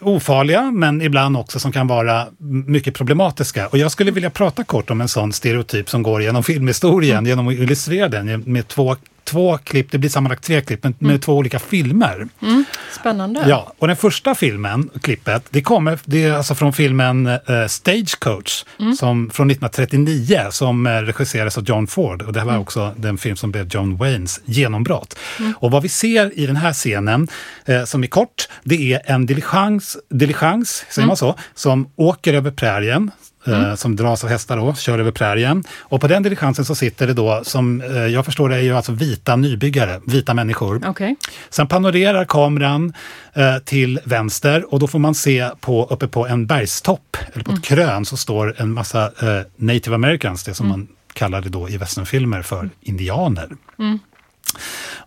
ofarliga 0.00 0.70
men 0.70 1.02
ibland 1.02 1.36
också 1.36 1.60
som 1.60 1.72
kan 1.72 1.86
vara 1.86 2.26
mycket 2.66 2.94
problematiska. 2.94 3.68
Och 3.68 3.78
jag 3.78 3.92
skulle 3.92 4.10
vilja 4.10 4.30
prata 4.30 4.64
kort 4.64 4.90
om 4.90 5.00
en 5.00 5.08
sån 5.08 5.32
stereotyp 5.32 5.90
som 5.90 6.02
går 6.02 6.22
genom 6.22 6.42
filmhistorien, 6.42 7.18
mm. 7.18 7.28
genom 7.28 7.48
att 7.48 7.54
illustrera 7.54 8.08
den 8.08 8.42
med 8.46 8.68
två 8.68 8.96
två 9.24 9.58
klipp, 9.58 9.90
det 9.90 9.98
blir 9.98 10.10
sammanlagt 10.10 10.44
tre 10.44 10.60
klipp, 10.60 10.84
men 10.84 10.94
med 10.98 11.10
mm. 11.10 11.20
två 11.20 11.36
olika 11.36 11.58
filmer. 11.58 12.28
Mm. 12.42 12.64
Spännande. 13.00 13.44
Ja, 13.48 13.72
och 13.78 13.86
den 13.86 13.96
första 13.96 14.34
filmen, 14.34 14.90
klippet, 15.02 15.44
det 15.50 15.62
kommer, 15.62 15.98
det 16.04 16.24
är 16.24 16.32
alltså 16.32 16.54
från 16.54 16.72
filmen 16.72 17.26
uh, 17.26 17.66
Stagecoach 17.68 18.64
mm. 18.80 18.94
som, 18.94 19.30
från 19.30 19.50
1939 19.50 20.40
som 20.50 20.86
uh, 20.86 20.92
regisserades 20.92 21.58
av 21.58 21.64
John 21.64 21.86
Ford. 21.86 22.22
Och 22.22 22.32
det 22.32 22.40
här 22.40 22.46
var 22.46 22.52
mm. 22.52 22.62
också 22.62 22.94
den 22.96 23.18
film 23.18 23.36
som 23.36 23.50
blev 23.50 23.68
John 23.70 23.96
Waynes 23.96 24.40
genombrott. 24.44 25.18
Mm. 25.38 25.54
Och 25.58 25.70
vad 25.70 25.82
vi 25.82 25.88
ser 25.88 26.38
i 26.38 26.46
den 26.46 26.56
här 26.56 26.72
scenen, 26.72 27.28
uh, 27.68 27.84
som 27.84 28.02
är 28.02 28.08
kort, 28.08 28.48
det 28.62 28.92
är 28.92 29.00
en 29.04 29.26
diligens, 29.26 29.96
diligens 30.10 30.84
säger 30.90 31.06
man 31.06 31.16
så, 31.16 31.34
som 31.54 31.88
åker 31.96 32.34
över 32.34 32.50
prärien, 32.50 33.10
Mm. 33.46 33.64
Eh, 33.64 33.74
som 33.74 33.96
dras 33.96 34.24
av 34.24 34.30
hästar 34.30 34.56
då, 34.56 34.74
kör 34.74 34.98
över 34.98 35.10
prärien. 35.10 35.64
Och 35.78 36.00
på 36.00 36.08
den 36.08 36.22
diligensen 36.22 36.64
så 36.64 36.74
sitter 36.74 37.06
det 37.06 37.14
då, 37.14 37.40
som 37.44 37.80
eh, 37.80 38.06
jag 38.06 38.24
förstår 38.24 38.48
det, 38.48 38.56
är 38.56 38.60
ju 38.60 38.76
alltså 38.76 38.92
vita 38.92 39.36
nybyggare, 39.36 40.00
vita 40.06 40.34
människor. 40.34 40.88
Okay. 40.88 41.16
Sen 41.50 41.66
panorerar 41.66 42.24
kameran 42.24 42.92
eh, 43.32 43.58
till 43.58 44.00
vänster 44.04 44.74
och 44.74 44.80
då 44.80 44.86
får 44.86 44.98
man 44.98 45.14
se 45.14 45.50
på, 45.60 45.86
uppe 45.90 46.08
på 46.08 46.26
en 46.26 46.46
bergstopp, 46.46 47.16
eller 47.32 47.44
på 47.44 47.52
ett 47.52 47.70
mm. 47.70 47.86
krön, 47.86 48.04
så 48.04 48.16
står 48.16 48.54
en 48.58 48.72
massa 48.72 49.04
eh, 49.04 49.46
native 49.56 49.94
americans, 49.94 50.44
det 50.44 50.54
som 50.54 50.66
mm. 50.66 50.78
man 50.78 50.88
kallar 51.12 51.40
det 51.40 51.48
då 51.48 51.68
i 51.68 51.76
westernfilmer 51.76 52.42
för 52.42 52.70
indianer. 52.80 53.48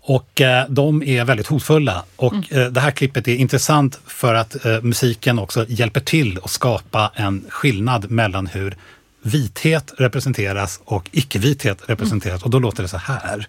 Och 0.10 0.42
eh, 0.42 0.66
de 0.70 1.04
är 1.04 1.26
väldigt 1.26 1.48
hotfulla. 1.48 2.04
Och 2.16 2.34
mm. 2.34 2.46
eh, 2.50 2.66
det 2.66 2.80
här 2.80 2.92
klippet 2.92 3.28
är 3.28 3.36
intressant 3.36 4.00
för 4.06 4.34
att 4.34 4.66
eh, 4.66 4.82
musiken 4.82 5.40
också 5.40 5.66
hjälper 5.70 6.00
till 6.00 6.40
att 6.44 6.52
skapa 6.52 7.12
en 7.16 7.46
skillnad 7.50 8.12
mellan 8.12 8.48
hur 8.48 8.76
vithet 9.22 9.94
representeras 9.98 10.80
och 10.86 11.10
icke-vithet 11.12 11.78
representeras. 11.86 12.36
Mm. 12.36 12.44
Och 12.46 12.50
då 12.50 12.60
låter 12.60 12.84
det 12.84 12.90
så 12.90 12.98
här. 12.98 13.48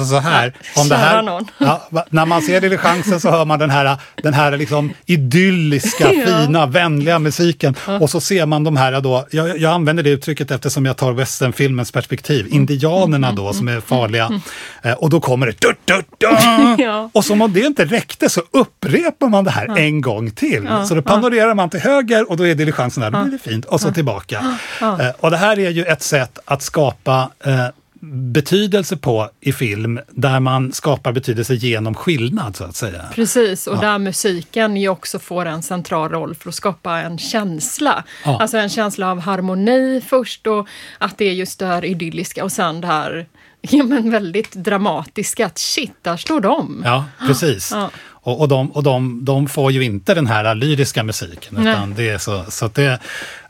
Alltså 0.00 0.14
så 0.14 0.20
här, 0.20 0.52
om 0.76 0.88
det 0.88 0.96
här 0.96 1.42
ja, 1.58 1.88
när 2.10 2.26
man 2.26 2.42
ser 2.42 2.60
diligensen 2.60 3.20
så 3.20 3.30
hör 3.30 3.44
man 3.44 3.58
den 3.58 3.70
här, 3.70 3.96
den 4.22 4.34
här 4.34 4.56
liksom 4.56 4.92
idylliska, 5.06 6.12
ja. 6.12 6.26
fina, 6.26 6.66
vänliga 6.66 7.18
musiken. 7.18 7.74
Ja. 7.86 7.98
Och 7.98 8.10
så 8.10 8.20
ser 8.20 8.46
man 8.46 8.64
de 8.64 8.76
här 8.76 9.00
då, 9.00 9.26
jag, 9.30 9.58
jag 9.58 9.72
använder 9.72 10.02
det 10.02 10.10
uttrycket 10.10 10.50
eftersom 10.50 10.86
jag 10.86 10.96
tar 10.96 11.12
westernfilmens 11.12 11.92
perspektiv, 11.92 12.46
mm. 12.46 12.52
indianerna 12.52 13.32
då 13.32 13.52
som 13.52 13.68
är 13.68 13.80
farliga. 13.80 14.26
Mm. 14.26 14.40
Eh, 14.82 14.92
och 14.92 15.10
då 15.10 15.20
kommer 15.20 15.46
det 15.46 15.52
dut, 15.52 15.78
dut, 15.84 16.06
dut. 16.18 17.10
Och 17.12 17.24
som 17.24 17.42
om 17.42 17.52
det 17.52 17.60
inte 17.60 17.84
räckte 17.84 18.28
så 18.28 18.42
upprepar 18.50 19.28
man 19.28 19.44
det 19.44 19.50
här 19.50 19.78
en 19.78 20.00
gång 20.00 20.30
till. 20.30 20.68
Så 20.88 20.94
då 20.94 21.02
panorerar 21.02 21.54
man 21.54 21.70
till 21.70 21.80
höger 21.80 22.30
och 22.30 22.36
då 22.36 22.46
är 22.46 22.54
diligensen 22.54 23.00
där, 23.00 23.10
då 23.10 23.22
blir 23.22 23.32
det 23.32 23.50
fint. 23.50 23.64
Och 23.64 23.80
så 23.80 23.92
tillbaka. 23.92 24.58
Eh, 24.80 25.10
och 25.20 25.30
det 25.30 25.36
här 25.36 25.58
är 25.58 25.70
ju 25.70 25.84
ett 25.84 26.02
sätt 26.02 26.38
att 26.44 26.62
skapa 26.62 27.30
eh, 27.44 27.66
betydelse 28.12 28.96
på 28.96 29.30
i 29.40 29.52
film 29.52 30.00
där 30.10 30.40
man 30.40 30.72
skapar 30.72 31.12
betydelse 31.12 31.54
genom 31.54 31.94
skillnad 31.94 32.56
så 32.56 32.64
att 32.64 32.76
säga. 32.76 33.04
Precis, 33.14 33.66
och 33.66 33.76
ja. 33.76 33.80
där 33.80 33.98
musiken 33.98 34.76
ju 34.76 34.88
också 34.88 35.18
får 35.18 35.46
en 35.46 35.62
central 35.62 36.10
roll 36.10 36.34
för 36.34 36.48
att 36.48 36.54
skapa 36.54 36.98
en 37.00 37.18
känsla. 37.18 38.04
Ja. 38.24 38.40
Alltså 38.40 38.56
en 38.56 38.68
känsla 38.68 39.10
av 39.10 39.20
harmoni 39.20 40.02
först 40.06 40.46
och 40.46 40.68
att 40.98 41.18
det 41.18 41.24
är 41.24 41.32
just 41.32 41.58
det 41.58 41.66
här 41.66 41.84
idylliska 41.84 42.44
och 42.44 42.52
sen 42.52 42.80
det 42.80 42.86
här 42.86 43.26
ja, 43.60 43.84
men 43.84 44.10
väldigt 44.10 44.52
dramatiska, 44.52 45.46
att 45.46 45.58
shit, 45.58 45.94
där 46.02 46.16
står 46.16 46.40
de. 46.40 46.82
Ja, 46.84 47.04
precis. 47.26 47.70
Ja. 47.72 47.90
Och, 48.24 48.40
och, 48.40 48.48
de, 48.48 48.72
och 48.72 48.82
de, 48.82 49.24
de 49.24 49.48
får 49.48 49.72
ju 49.72 49.84
inte 49.84 50.14
den 50.14 50.26
här 50.26 50.54
lyriska 50.54 51.02
musiken. 51.02 51.66
Utan 51.66 51.94
det 51.94 52.08
är 52.08 52.18
så, 52.18 52.44
så 52.48 52.68
det, 52.68 53.00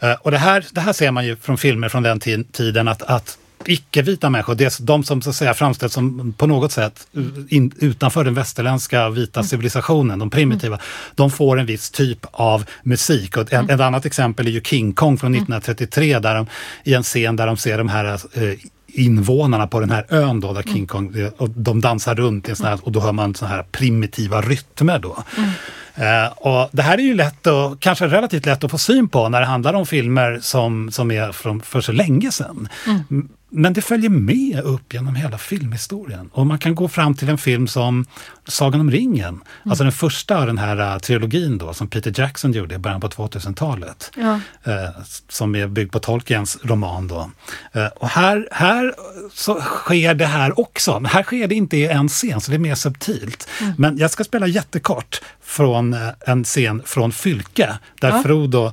eh, 0.01 0.13
och 0.23 0.31
det 0.31 0.39
här, 0.39 0.65
det 0.71 0.81
här 0.81 0.93
ser 0.93 1.11
man 1.11 1.27
ju 1.27 1.37
från 1.37 1.59
filmer 1.59 1.89
från 1.89 2.03
den 2.03 2.21
tiden 2.53 2.89
att, 2.89 3.03
att 3.03 3.39
icke-vita 3.69 4.31
människor, 4.31 4.55
det 4.55 4.65
är 4.65 4.83
de 4.83 5.05
som 5.05 5.23
så 5.23 5.31
att 5.31 5.37
säga 5.37 5.55
framställs 5.55 5.93
som 5.93 6.33
på 6.33 6.47
något 6.47 6.73
sätt 6.73 7.07
in, 7.49 7.73
utanför 7.79 8.25
den 8.25 8.35
västerländska 8.35 9.11
vita 9.11 9.41
mm. 9.41 9.49
civilisationen, 9.49 10.19
de 10.19 10.31
primitiva, 10.31 10.75
mm. 10.75 10.87
de 11.15 11.31
får 11.31 11.59
en 11.59 11.67
viss 11.67 11.91
typ 11.91 12.27
av 12.33 12.65
musik. 12.83 13.37
Och 13.37 13.43
ett, 13.43 13.53
mm. 13.53 13.71
ett 13.71 13.81
annat 13.81 14.07
exempel 14.07 14.47
är 14.47 14.51
ju 14.51 14.61
King 14.61 14.93
Kong 14.93 15.19
från 15.19 15.35
1933, 15.35 16.19
där 16.19 16.35
de, 16.35 16.47
i 16.85 16.95
en 16.95 17.03
scen 17.03 17.37
där 17.37 17.47
de 17.47 17.57
ser 17.57 17.79
de 17.79 17.89
här 17.89 18.05
eh, 18.05 18.59
invånarna 18.87 19.67
på 19.67 19.81
den 19.81 19.91
här 19.91 20.07
ön 20.09 20.41
då, 20.41 20.53
där 20.53 20.63
King 20.63 20.87
Kong, 20.87 21.31
och 21.37 21.51
de 21.51 21.81
dansar 21.81 22.15
runt 22.15 22.49
i 22.49 22.51
en 22.51 22.57
sån 22.57 22.67
här, 22.67 22.79
och 22.83 22.93
då 22.93 23.01
hör 23.01 23.13
man 23.13 23.35
såna 23.35 23.51
här 23.51 23.63
primitiva 23.63 24.41
rytmer 24.41 24.99
då. 24.99 25.25
Mm. 25.37 25.51
Uh, 25.99 26.33
och 26.33 26.69
det 26.73 26.83
här 26.83 26.99
är 26.99 27.03
ju 27.03 27.15
lätt 27.15 27.47
och 27.47 27.81
kanske 27.81 28.07
relativt 28.07 28.47
lätt 28.47 28.65
att 28.65 28.71
få 28.71 28.79
syn 28.79 29.09
på 29.09 29.29
när 29.29 29.41
det 29.41 29.47
handlar 29.47 29.75
om 29.75 29.87
filmer 29.87 30.39
som, 30.43 30.91
som 30.91 31.11
är 31.11 31.33
från 31.33 31.61
för 31.61 31.81
så 31.81 31.93
länge 31.93 32.33
sedan. 32.33 32.69
Mm. 32.87 33.29
Men 33.57 33.73
det 33.73 33.83
följer 33.83 34.11
med 34.11 34.61
upp 34.61 34.95
genom 34.95 35.15
hela 35.15 35.39
filmhistorien. 35.39 36.31
Och 36.33 36.47
man 36.47 36.59
kan 36.59 36.75
gå 36.75 36.89
fram 36.89 37.15
till 37.15 37.29
en 37.29 37.39
film 37.39 37.69
som 37.69 38.07
Sagan 38.47 38.81
om 38.81 38.91
ringen, 38.91 39.29
mm. 39.29 39.43
alltså 39.65 39.85
den 39.85 39.93
första 39.93 40.39
av 40.39 40.47
den 40.47 40.59
här 40.59 40.95
uh, 40.95 40.99
trilogin 40.99 41.59
då, 41.59 41.75
som 41.75 41.89
Peter 41.89 42.13
Jackson 42.17 42.53
gjorde 42.53 42.75
i 42.75 42.79
början 42.79 43.01
på 43.01 43.09
2000-talet. 43.09 44.11
Ja. 44.17 44.41
Uh, 44.69 44.89
som 45.29 45.55
är 45.55 45.67
byggd 45.67 45.93
på 45.93 45.99
Tolkiens 45.99 46.59
roman 46.63 47.09
då. 47.09 47.31
Uh, 47.77 47.87
och 47.87 48.09
här, 48.09 48.49
här 48.53 48.95
så 49.33 49.61
sker 49.61 50.15
det 50.15 50.27
här 50.27 50.61
också, 50.61 51.01
men 51.01 51.11
här 51.11 51.23
sker 51.23 51.49
det 51.49 51.55
inte 51.55 51.77
i 51.77 51.87
en 51.87 52.09
scen, 52.09 52.41
så 52.41 52.51
det 52.51 52.57
är 52.57 52.59
mer 52.59 52.75
subtilt. 52.75 53.49
Mm. 53.61 53.75
Men 53.79 53.99
jag 53.99 54.11
ska 54.11 54.25
spela 54.25 54.47
jättekort 54.47 55.21
från 55.43 55.97
en 56.27 56.45
scen 56.45 56.83
från 56.85 57.13
Fylke, 57.13 57.79
där 58.01 58.09
ja. 58.09 58.23
Frodo 58.23 58.73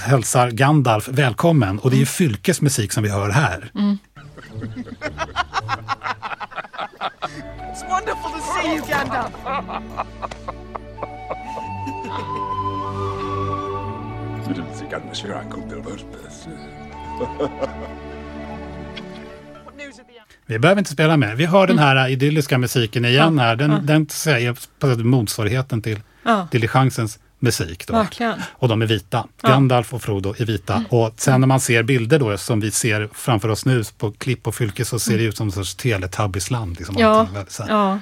hälsar 0.00 0.50
Gandalf 0.50 1.08
välkommen. 1.08 1.78
Och 1.78 1.90
det 1.90 1.94
är 1.94 1.98
ju 1.98 2.02
mm. 2.02 2.06
Fylkes 2.06 2.60
musik 2.60 2.92
som 2.92 3.02
vi 3.02 3.08
hör 3.08 3.30
här. 3.30 3.65
Mm. 3.74 3.98
It's 7.72 7.84
wonderful 7.90 8.30
to 8.30 8.40
see 8.40 8.74
you, 8.74 8.82
Gandalf. 8.82 9.32
You 14.46 14.54
didn't 14.54 14.74
think 14.74 14.92
I'd 14.92 15.08
miss 15.08 15.22
your 15.24 15.34
Uncle 15.34 15.62
Bilbo's. 15.62 16.04
Vi 20.46 20.58
behöver 20.58 20.78
inte 20.78 20.90
spela 20.90 21.16
med. 21.16 21.36
Vi 21.36 21.46
hör 21.46 21.66
den 21.66 21.78
här 21.78 22.08
idylliska 22.08 22.58
musiken 22.58 23.04
igen 23.04 23.38
här. 23.38 23.56
Den, 23.56 23.86
den 23.86 24.08
säger 24.08 25.04
motsvarigheten 25.04 25.82
till 25.82 26.00
ja. 26.22 26.48
Musik. 27.38 27.86
Då. 27.86 27.92
Verkligen. 27.92 28.42
Och 28.52 28.68
de 28.68 28.82
är 28.82 28.86
vita. 28.86 29.26
Ja. 29.42 29.48
Gandalf 29.48 29.94
och 29.94 30.02
Frodo 30.02 30.34
är 30.38 30.44
vita. 30.44 30.74
Mm. 30.74 30.86
Och 30.90 31.12
sen 31.16 31.40
när 31.40 31.48
man 31.48 31.60
ser 31.60 31.82
bilder 31.82 32.18
då, 32.18 32.38
som 32.38 32.60
vi 32.60 32.70
ser 32.70 33.08
framför 33.12 33.48
oss 33.48 33.64
nu 33.66 33.82
på 33.98 34.12
klipp 34.12 34.46
och 34.46 34.54
fylke, 34.54 34.84
så 34.84 34.98
ser 34.98 35.12
det 35.12 35.18
mm. 35.18 35.28
ut 35.28 35.36
som 35.36 35.46
en 35.46 35.52
sorts 35.52 35.74
Teletubbiesland. 35.74 36.78
Liksom 36.78 36.96
ja. 36.98 37.28
ja. 37.68 37.98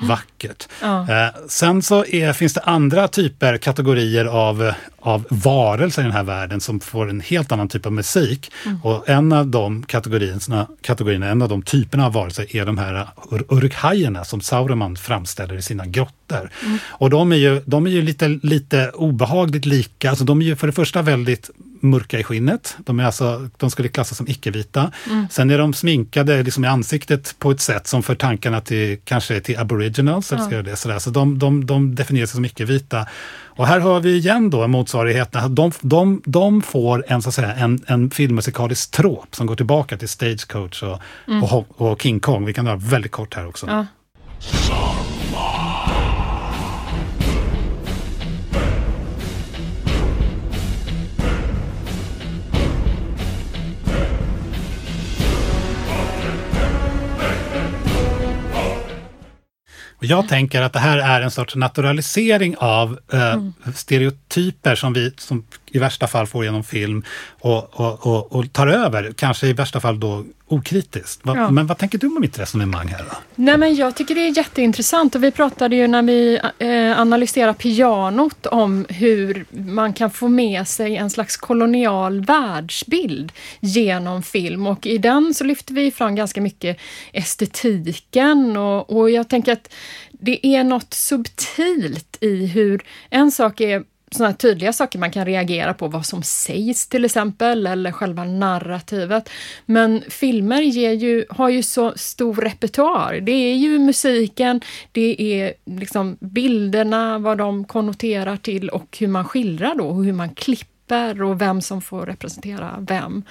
Vackert. 0.00 0.68
Ja. 0.82 1.12
Eh, 1.12 1.34
sen 1.48 1.82
så 1.82 2.04
är, 2.04 2.32
finns 2.32 2.54
det 2.54 2.60
andra 2.60 3.08
typer, 3.08 3.56
kategorier 3.58 4.24
av, 4.24 4.72
av 5.08 5.26
varelser 5.30 6.02
i 6.02 6.04
den 6.04 6.12
här 6.12 6.22
världen 6.22 6.60
som 6.60 6.80
får 6.80 7.10
en 7.10 7.20
helt 7.20 7.52
annan 7.52 7.68
typ 7.68 7.86
av 7.86 7.92
musik. 7.92 8.52
Mm. 8.66 8.78
Och 8.82 9.08
en 9.08 9.32
av 9.32 9.46
de 9.46 9.82
kategorierna, 9.82 10.66
kategorierna, 10.80 11.28
en 11.28 11.42
av 11.42 11.48
de 11.48 11.62
typerna 11.62 12.06
av 12.06 12.12
varelser 12.12 12.56
är 12.56 12.66
de 12.66 12.78
här 12.78 13.08
ur 13.30 13.44
urukhajerna 13.48 14.24
som 14.24 14.40
Sauron 14.40 14.96
framställer 14.96 15.54
i 15.54 15.62
sina 15.62 15.86
grottor. 15.86 16.50
Mm. 16.64 16.78
Och 16.86 17.10
de 17.10 17.32
är 17.32 17.36
ju, 17.36 17.62
de 17.66 17.86
är 17.86 17.90
ju 17.90 18.02
lite, 18.02 18.28
lite 18.28 18.90
obehagligt 18.94 19.66
lika, 19.66 20.10
alltså 20.10 20.24
de 20.24 20.40
är 20.40 20.46
ju 20.46 20.56
för 20.56 20.66
det 20.66 20.72
första 20.72 21.02
väldigt 21.02 21.50
mörka 21.80 22.18
i 22.18 22.24
skinnet. 22.24 22.76
De, 22.78 23.00
är 23.00 23.04
alltså, 23.04 23.48
de 23.56 23.70
skulle 23.70 23.88
klassas 23.88 24.18
som 24.18 24.28
icke-vita. 24.28 24.92
Mm. 25.06 25.26
Sen 25.30 25.50
är 25.50 25.58
de 25.58 25.74
sminkade 25.74 26.42
liksom 26.42 26.64
i 26.64 26.68
ansiktet 26.68 27.34
på 27.38 27.50
ett 27.50 27.60
sätt 27.60 27.86
som 27.86 28.02
för 28.02 28.14
tankarna 28.14 28.60
till 28.60 28.98
kanske 29.04 29.40
till 29.40 29.58
aboriginals. 29.58 30.32
Eller 30.32 30.74
sådär. 30.74 30.98
Så 30.98 31.10
de, 31.10 31.38
de, 31.38 31.66
de 31.66 31.94
definierar 31.94 32.26
sig 32.26 32.34
som 32.34 32.44
icke-vita. 32.44 33.06
Och 33.58 33.66
här 33.66 33.80
har 33.80 34.00
vi 34.00 34.16
igen 34.16 34.50
då 34.50 34.68
motsvarigheten. 34.68 35.54
De, 35.54 35.72
de, 35.80 36.22
de 36.24 36.62
får 36.62 37.04
en, 37.08 37.22
så 37.22 37.28
att 37.28 37.34
säga, 37.34 37.54
en, 37.54 37.80
en 37.86 38.10
filmmusikalisk 38.10 38.90
trop 38.90 39.34
som 39.34 39.46
går 39.46 39.56
tillbaka 39.56 39.96
till 39.96 40.08
Stagecoach 40.08 40.82
och, 40.82 41.00
mm. 41.28 41.44
och, 41.44 41.80
och, 41.80 42.02
King 42.02 42.20
Kong. 42.20 42.44
Vi 42.44 42.54
kan 42.54 42.64
dra 42.64 42.76
väldigt 42.76 43.12
kort 43.12 43.34
här 43.34 43.46
också. 43.46 43.66
Ja. 43.66 43.86
Och 59.98 60.04
jag 60.04 60.28
tänker 60.28 60.62
att 60.62 60.72
det 60.72 60.78
här 60.78 60.98
är 60.98 61.20
en 61.20 61.30
sorts 61.30 61.56
naturalisering 61.56 62.56
av 62.58 62.98
eh, 63.12 63.32
mm. 63.32 63.52
stereotyper 63.74 64.74
som 64.74 64.92
vi 64.92 65.12
som 65.18 65.44
i 65.70 65.78
värsta 65.78 66.06
fall 66.06 66.26
får 66.26 66.44
genom 66.44 66.64
film 66.64 67.04
och, 67.40 67.80
och, 67.80 68.06
och, 68.06 68.32
och 68.32 68.52
tar 68.52 68.66
över, 68.66 69.12
kanske 69.16 69.46
i 69.46 69.52
värsta 69.52 69.80
fall 69.80 70.00
då 70.00 70.24
okritiskt. 70.48 71.26
Va, 71.26 71.36
ja. 71.36 71.50
Men 71.50 71.66
vad 71.66 71.78
tänker 71.78 71.98
du 71.98 72.06
om 72.06 72.20
mitt 72.20 72.38
resonemang 72.38 72.88
här? 72.88 72.98
Då? 72.98 73.16
Nej, 73.34 73.58
men 73.58 73.74
jag 73.74 73.96
tycker 73.96 74.14
det 74.14 74.20
är 74.20 74.36
jätteintressant 74.36 75.14
och 75.14 75.24
vi 75.24 75.30
pratade 75.30 75.76
ju 75.76 75.86
när 75.86 76.02
vi 76.02 76.40
eh, 76.58 77.00
analyserade 77.00 77.54
pianot 77.54 78.46
om 78.46 78.86
hur 78.88 79.44
man 79.50 79.92
kan 79.92 80.10
få 80.10 80.28
med 80.28 80.68
sig 80.68 80.96
en 80.96 81.10
slags 81.10 81.36
kolonial 81.36 82.24
världsbild 82.24 83.32
genom 83.60 84.22
film 84.22 84.66
och 84.66 84.86
i 84.86 84.98
den 84.98 85.34
så 85.34 85.44
lyfter 85.44 85.74
vi 85.74 85.90
fram 85.90 86.14
ganska 86.14 86.40
mycket 86.40 86.78
estetiken 87.12 88.56
och, 88.56 88.90
och 88.96 89.10
jag 89.10 89.28
tänker 89.28 89.52
att 89.52 89.74
det 90.20 90.46
är 90.46 90.64
något 90.64 90.94
subtilt 90.94 92.18
i 92.20 92.46
hur 92.46 92.82
en 93.10 93.32
sak 93.32 93.60
är 93.60 93.82
sådana 94.10 94.34
tydliga 94.34 94.72
saker 94.72 94.98
man 94.98 95.10
kan 95.10 95.24
reagera 95.26 95.74
på, 95.74 95.88
vad 95.88 96.06
som 96.06 96.22
sägs 96.22 96.88
till 96.88 97.04
exempel, 97.04 97.66
eller 97.66 97.92
själva 97.92 98.24
narrativet. 98.24 99.30
Men 99.66 100.02
filmer 100.08 100.62
ger 100.62 100.92
ju, 100.92 101.24
har 101.30 101.48
ju 101.48 101.62
så 101.62 101.92
stor 101.96 102.34
repertoar. 102.34 103.20
Det 103.20 103.32
är 103.32 103.56
ju 103.56 103.78
musiken, 103.78 104.60
det 104.92 105.22
är 105.42 105.52
liksom 105.64 106.16
bilderna, 106.20 107.18
vad 107.18 107.38
de 107.38 107.64
konnoterar 107.64 108.36
till 108.36 108.68
och 108.68 108.96
hur 109.00 109.08
man 109.08 109.24
skildrar 109.24 109.74
då, 109.74 109.84
och 109.84 110.04
hur 110.04 110.12
man 110.12 110.28
klipper 110.34 110.77
grupper 110.88 111.22
och 111.22 111.40
vem 111.40 111.60
som 111.60 111.80
får 111.80 112.06
representera 112.06 112.76
vem. 112.78 113.22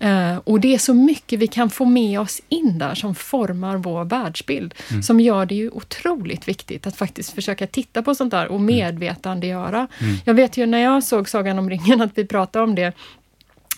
Mm. 0.00 0.32
Uh, 0.32 0.40
och 0.44 0.60
det 0.60 0.74
är 0.74 0.78
så 0.78 0.94
mycket 0.94 1.38
vi 1.38 1.46
kan 1.46 1.70
få 1.70 1.84
med 1.84 2.20
oss 2.20 2.40
in 2.48 2.78
där 2.78 2.94
som 2.94 3.14
formar 3.14 3.76
vår 3.76 4.04
världsbild. 4.04 4.74
Mm. 4.90 5.02
Som 5.02 5.20
gör 5.20 5.46
det 5.46 5.54
ju 5.54 5.70
otroligt 5.70 6.48
viktigt 6.48 6.86
att 6.86 6.96
faktiskt 6.96 7.32
försöka 7.32 7.66
titta 7.66 8.02
på 8.02 8.14
sånt 8.14 8.30
där 8.30 8.48
och 8.48 8.60
mm. 8.60 8.66
medvetandegöra. 8.66 9.88
Mm. 10.00 10.16
Jag 10.24 10.34
vet 10.34 10.56
ju 10.56 10.66
när 10.66 10.78
jag 10.78 11.04
såg 11.04 11.28
Sagan 11.28 11.58
om 11.58 11.70
ringen 11.70 12.00
att 12.00 12.12
vi 12.14 12.26
pratade 12.26 12.64
om 12.64 12.74
det 12.74 12.92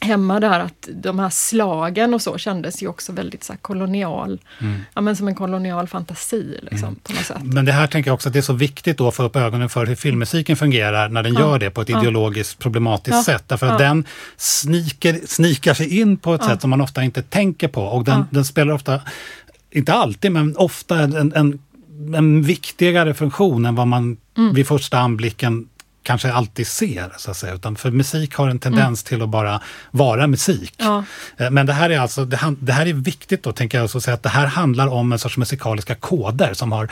hemma 0.04 0.40
där 0.40 0.61
att 0.61 0.88
de 0.94 1.18
här 1.18 1.30
slagen 1.30 2.14
och 2.14 2.23
så 2.23 2.38
kändes 2.38 2.82
ju 2.82 2.88
också 2.88 3.12
väldigt 3.12 3.44
så 3.44 3.52
kolonial, 3.62 4.40
mm. 4.61 4.80
ja 4.94 5.00
men 5.00 5.16
som 5.16 5.28
en 5.28 5.34
kolonial 5.34 5.88
fantasi 5.88 6.58
liksom, 6.62 6.88
mm. 6.88 7.00
på 7.02 7.12
något 7.12 7.25
sätt. 7.25 7.42
Men 7.42 7.64
det 7.64 7.73
här 7.73 7.87
tänker 7.87 8.11
jag 8.11 8.14
också 8.14 8.28
att 8.28 8.32
det 8.32 8.40
är 8.40 8.42
så 8.42 8.52
viktigt 8.52 8.99
då 8.99 9.08
att 9.08 9.14
få 9.14 9.23
upp 9.23 9.37
ögonen 9.37 9.68
för 9.68 9.87
hur 9.87 9.94
filmmusiken 9.94 10.56
fungerar 10.56 11.08
när 11.08 11.23
den 11.23 11.34
ja. 11.34 11.40
gör 11.40 11.58
det 11.58 11.70
på 11.70 11.80
ett 11.80 11.88
ja. 11.88 12.00
ideologiskt 12.00 12.58
problematiskt 12.58 13.16
ja. 13.16 13.23
sätt. 13.23 13.44
Därför 13.46 13.66
att 13.66 13.78
den 13.78 14.04
sniker, 14.37 15.20
snikar 15.26 15.75
sig 15.75 16.00
in 16.00 16.16
på 16.16 16.34
ett 16.34 16.44
sätt 16.44 16.61
som 16.61 16.70
man 16.70 16.80
ofta 16.80 17.02
inte 17.02 17.23
tänker 17.23 17.68
på 17.68 17.82
och 17.82 18.04
den, 18.04 18.25
den 18.30 18.44
spelar 18.44 18.75
ofta, 18.75 19.00
inte 19.70 19.92
alltid, 19.92 20.32
men 20.32 20.56
ofta 20.56 20.99
en, 20.99 21.32
en, 21.34 21.58
en 22.14 22.42
viktigare 22.42 23.14
funktion 23.14 23.66
än 23.66 23.75
vad 23.75 23.87
man 23.87 24.16
mm. 24.37 24.54
vid 24.54 24.66
första 24.66 24.99
anblicken 24.99 25.68
kanske 26.04 26.32
alltid 26.32 26.66
ser, 26.66 27.12
så 27.18 27.30
att 27.30 27.37
säga. 27.37 27.54
Utan 27.54 27.76
för 27.76 27.90
musik 27.90 28.34
har 28.34 28.49
en 28.49 28.58
tendens 28.58 29.02
mm. 29.02 29.08
till 29.08 29.23
att 29.23 29.28
bara 29.28 29.61
vara 29.90 30.26
musik. 30.26 30.75
Ja. 30.76 31.04
Eh, 31.37 31.50
men 31.50 31.66
det 31.66 31.73
här 31.73 31.90
är 31.90 31.99
alltså, 31.99 32.25
det, 32.25 32.38
det, 32.61 32.73
här 32.73 32.87
är 32.87 32.92
viktigt 32.92 33.42
då, 33.42 33.52
tänker 33.52 33.78
jag, 33.78 33.90
så 33.90 33.99
att 33.99 34.04
säga, 34.04 34.14
att 34.14 34.23
det 34.23 34.28
här 34.28 34.46
handlar 34.46 34.87
om 34.87 35.12
en 35.12 35.18
sorts 35.18 35.37
musikaliska 35.37 35.94
koder 35.94 36.54
som 36.54 36.73
har, 36.73 36.88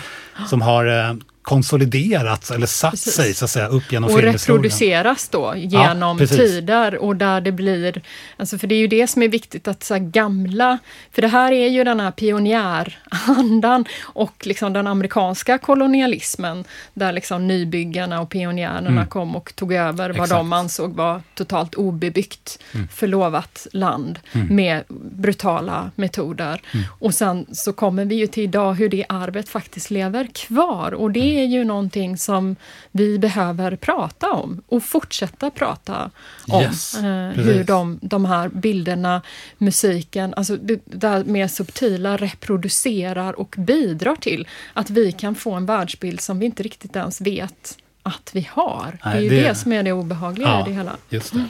som 0.48 0.62
har 0.62 0.86
eh, 0.86 1.14
konsoliderats 1.42 2.50
eller 2.50 2.66
satt 2.66 2.90
precis. 2.90 3.14
sig 3.14 3.34
så 3.34 3.44
att 3.44 3.50
säga 3.50 3.68
upp 3.68 3.92
genom 3.92 4.10
Och 4.10 4.22
reproduceras 4.22 5.28
då 5.28 5.54
genom 5.56 6.18
ja, 6.18 6.26
tider 6.26 6.94
och 6.94 7.16
där 7.16 7.40
det 7.40 7.52
blir, 7.52 8.02
alltså 8.36 8.58
för 8.58 8.66
det 8.66 8.74
är 8.74 8.78
ju 8.78 8.86
det 8.86 9.06
som 9.06 9.22
är 9.22 9.28
viktigt 9.28 9.68
att 9.68 9.84
så 9.84 9.96
gamla, 9.98 10.78
för 11.12 11.22
det 11.22 11.28
här 11.28 11.52
är 11.52 11.68
ju 11.68 11.84
den 11.84 12.00
här 12.00 12.10
pionjärandan 12.10 13.84
och 14.02 14.46
liksom 14.46 14.72
den 14.72 14.86
amerikanska 14.86 15.58
kolonialismen 15.58 16.64
där 16.94 17.12
liksom 17.12 17.48
nybyggarna 17.48 18.20
och 18.20 18.30
pionjärerna 18.30 18.88
mm. 18.88 19.06
kom 19.06 19.36
och 19.36 19.56
tog 19.56 19.72
över 19.72 20.10
vad 20.10 20.16
Exakt. 20.16 20.30
de 20.30 20.52
ansåg 20.52 20.94
var 20.94 21.22
totalt 21.34 21.74
obebyggt 21.74 22.58
mm. 22.74 22.88
förlovat 22.88 23.66
land 23.72 24.18
mm. 24.32 24.56
med 24.56 24.84
brutala 24.88 25.90
metoder. 25.94 26.60
Mm. 26.72 26.86
Och 26.98 27.14
sen 27.14 27.46
så 27.52 27.72
kommer 27.72 28.04
vi 28.04 28.14
ju 28.14 28.26
till 28.26 28.42
idag 28.42 28.74
hur 28.74 28.88
det 28.88 29.04
arvet 29.08 29.48
faktiskt 29.48 29.90
lever 29.90 30.26
kvar 30.34 30.94
och 30.94 31.10
det 31.10 31.31
det 31.32 31.40
är 31.40 31.46
ju 31.46 31.64
någonting 31.64 32.16
som 32.16 32.56
vi 32.90 33.18
behöver 33.18 33.76
prata 33.76 34.30
om 34.32 34.62
och 34.66 34.82
fortsätta 34.84 35.50
prata 35.50 36.10
om. 36.48 36.62
Yes, 36.62 36.94
eh, 36.94 37.28
hur 37.30 37.64
de, 37.64 37.98
de 38.02 38.24
här 38.24 38.48
bilderna, 38.48 39.22
musiken, 39.58 40.34
alltså 40.36 40.56
det 40.56 40.80
där 40.84 41.24
mer 41.24 41.48
subtila 41.48 42.16
reproducerar 42.16 43.32
och 43.40 43.54
bidrar 43.58 44.16
till 44.16 44.48
att 44.72 44.90
vi 44.90 45.12
kan 45.12 45.34
få 45.34 45.52
en 45.52 45.66
världsbild 45.66 46.20
som 46.20 46.38
vi 46.38 46.46
inte 46.46 46.62
riktigt 46.62 46.96
ens 46.96 47.20
vet 47.20 47.78
att 48.02 48.30
vi 48.32 48.48
har. 48.50 48.98
Nej, 49.04 49.14
det 49.14 49.18
är 49.18 49.22
ju 49.22 49.28
det- 49.42 49.48
det, 49.48 49.54
som 49.54 49.72
är 49.72 49.82
det 49.82 49.92
obehagliga 49.92 50.60
i 50.60 50.70
det 50.70 50.74
hela. 50.76 50.96
Just 51.08 51.32
det. 51.34 51.44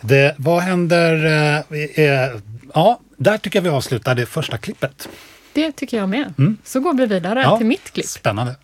det. 0.00 0.34
Vad 0.38 0.62
händer... 0.62 1.24
Eh, 1.24 2.04
eh, 2.04 2.30
ja, 2.74 3.00
där 3.16 3.38
tycker 3.38 3.58
jag 3.58 3.62
vi 3.62 3.68
avslutar 3.68 4.14
det 4.14 4.26
första 4.26 4.58
klippet. 4.58 5.08
Det 5.52 5.72
tycker 5.72 5.96
jag 5.96 6.08
med. 6.08 6.34
Så 6.64 6.80
går 6.80 6.94
vi 6.94 7.06
vidare 7.06 7.32
Mm. 7.40 7.50
Ja, 7.50 7.56
till 7.56 7.66
mitt 7.66 7.90
klipp. 7.90 8.06
Spännande. 8.06 8.54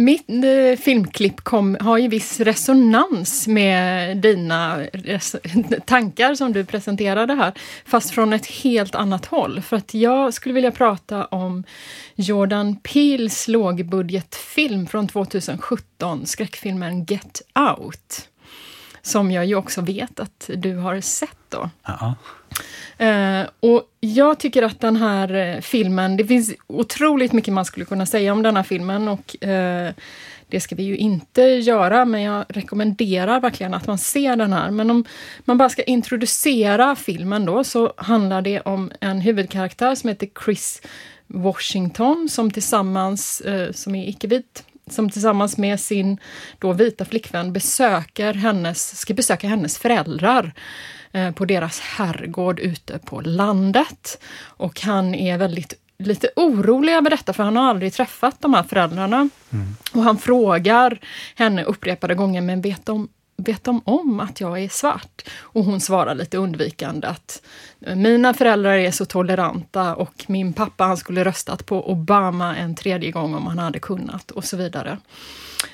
Mitt 0.00 0.28
eh, 0.28 0.82
filmklipp 0.82 1.40
kom, 1.40 1.76
har 1.80 1.98
ju 1.98 2.08
viss 2.08 2.40
resonans 2.40 3.46
med 3.46 4.16
dina 4.16 4.80
res 4.82 5.36
tankar 5.86 6.34
som 6.34 6.52
du 6.52 6.64
presenterade 6.64 7.34
här, 7.34 7.52
fast 7.84 8.10
från 8.10 8.32
ett 8.32 8.46
helt 8.46 8.94
annat 8.94 9.26
håll. 9.26 9.60
För 9.60 9.76
att 9.76 9.94
jag 9.94 10.34
skulle 10.34 10.54
vilja 10.54 10.70
prata 10.70 11.24
om 11.24 11.64
Jordan 12.14 12.76
Peels 12.76 13.48
lågbudgetfilm 13.48 14.86
från 14.86 15.08
2017, 15.08 16.26
skräckfilmen 16.26 17.04
Get 17.04 17.42
Out. 17.78 18.28
Som 19.02 19.30
jag 19.30 19.46
ju 19.46 19.54
också 19.54 19.80
vet 19.80 20.20
att 20.20 20.50
du 20.56 20.76
har 20.76 21.00
sett 21.00 21.38
då. 21.48 21.70
Ja. 21.86 22.14
Uh, 23.00 23.48
och 23.60 23.82
jag 24.00 24.38
tycker 24.38 24.62
att 24.62 24.80
den 24.80 24.96
här 24.96 25.34
eh, 25.34 25.60
filmen, 25.60 26.16
det 26.16 26.24
finns 26.24 26.54
otroligt 26.66 27.32
mycket 27.32 27.54
man 27.54 27.64
skulle 27.64 27.86
kunna 27.86 28.06
säga 28.06 28.32
om 28.32 28.42
den 28.42 28.56
här 28.56 28.62
filmen 28.62 29.08
och 29.08 29.36
uh, 29.44 29.90
det 30.48 30.60
ska 30.60 30.74
vi 30.74 30.82
ju 30.82 30.96
inte 30.96 31.42
göra, 31.42 32.04
men 32.04 32.22
jag 32.22 32.44
rekommenderar 32.48 33.40
verkligen 33.40 33.74
att 33.74 33.86
man 33.86 33.98
ser 33.98 34.36
den 34.36 34.52
här. 34.52 34.70
Men 34.70 34.90
om 34.90 35.04
man 35.44 35.58
bara 35.58 35.68
ska 35.68 35.82
introducera 35.82 36.96
filmen 36.96 37.44
då, 37.44 37.64
så 37.64 37.92
handlar 37.96 38.42
det 38.42 38.60
om 38.60 38.92
en 39.00 39.20
huvudkaraktär 39.20 39.94
som 39.94 40.08
heter 40.08 40.28
Chris 40.44 40.82
Washington, 41.26 42.28
som 42.30 42.50
tillsammans, 42.50 43.42
uh, 43.46 43.72
som 43.72 43.94
är 43.94 44.08
icke-vit, 44.08 44.64
som 44.90 45.10
tillsammans 45.10 45.56
med 45.56 45.80
sin 45.80 46.18
då 46.58 46.72
vita 46.72 47.04
flickvän 47.04 47.52
besöker 47.52 48.34
hennes, 48.34 48.98
ska 48.98 49.14
besöka 49.14 49.48
hennes 49.48 49.78
föräldrar 49.78 50.52
på 51.34 51.44
deras 51.44 51.80
herrgård 51.80 52.60
ute 52.60 52.98
på 52.98 53.20
landet. 53.20 54.22
Och 54.42 54.80
han 54.80 55.14
är 55.14 55.38
väldigt 55.38 55.74
lite 55.98 56.30
orolig 56.36 56.92
över 56.92 57.10
detta, 57.10 57.32
för 57.32 57.42
han 57.42 57.56
har 57.56 57.70
aldrig 57.70 57.92
träffat 57.92 58.36
de 58.40 58.54
här 58.54 58.62
föräldrarna. 58.62 59.28
Och 59.92 60.02
han 60.02 60.18
frågar 60.18 61.00
henne 61.34 61.64
upprepade 61.64 62.14
gånger, 62.14 62.40
men 62.40 62.60
vet 62.60 62.86
de, 62.86 63.08
vet 63.36 63.64
de 63.64 63.82
om 63.84 64.20
att 64.20 64.40
jag 64.40 64.62
är 64.62 64.68
svart? 64.68 65.22
Och 65.38 65.64
hon 65.64 65.80
svarar 65.80 66.14
lite 66.14 66.36
undvikande 66.36 67.06
att 67.06 67.42
mina 67.94 68.34
föräldrar 68.34 68.76
är 68.76 68.90
så 68.90 69.04
toleranta 69.04 69.94
och 69.94 70.24
min 70.26 70.52
pappa 70.52 70.84
han 70.84 70.96
skulle 70.96 71.24
röstat 71.24 71.66
på 71.66 71.90
Obama 71.90 72.56
en 72.56 72.74
tredje 72.74 73.10
gång 73.10 73.34
om 73.34 73.46
han 73.46 73.58
hade 73.58 73.78
kunnat 73.78 74.30
och 74.30 74.44
så 74.44 74.56
vidare. 74.56 74.98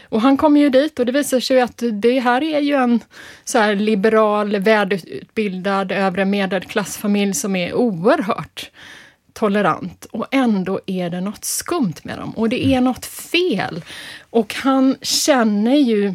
Och 0.09 0.21
han 0.21 0.37
kommer 0.37 0.61
ju 0.61 0.71
dit 0.71 0.99
och 0.99 1.07
det 1.07 1.13
visar 1.13 1.41
sig 1.41 1.61
att 1.61 1.83
det 1.93 2.21
här 2.21 2.43
är 2.43 2.61
ju 2.61 2.75
en 2.75 3.01
så 3.45 3.59
här 3.59 3.75
liberal, 3.75 4.57
välutbildad, 4.57 5.93
övre 5.93 6.25
medelklassfamilj 6.25 7.35
som 7.35 7.57
är 7.57 7.75
oerhört 7.75 8.71
tolerant. 9.33 10.05
Och 10.05 10.27
ändå 10.31 10.81
är 10.87 11.11
det 11.11 11.21
något 11.21 11.45
skumt 11.45 11.95
med 12.03 12.19
dem. 12.19 12.31
Och 12.31 12.49
det 12.49 12.67
är 12.67 12.81
något 12.81 13.07
fel. 13.07 13.85
Och 14.31 14.55
han 14.55 14.97
känner 15.03 15.77
ju 15.77 16.15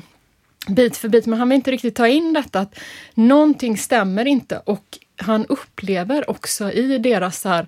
bit 0.67 0.97
för 0.97 1.09
bit, 1.09 1.25
men 1.25 1.39
han 1.39 1.49
vill 1.49 1.55
inte 1.55 1.71
riktigt 1.71 1.95
ta 1.95 2.07
in 2.07 2.33
detta 2.33 2.59
att 2.59 2.79
någonting 3.13 3.77
stämmer 3.77 4.25
inte. 4.25 4.61
Och 4.65 4.99
han 5.21 5.45
upplever 5.45 6.29
också 6.29 6.71
i 6.71 6.97
deras 6.97 7.41
så 7.41 7.49
här 7.49 7.67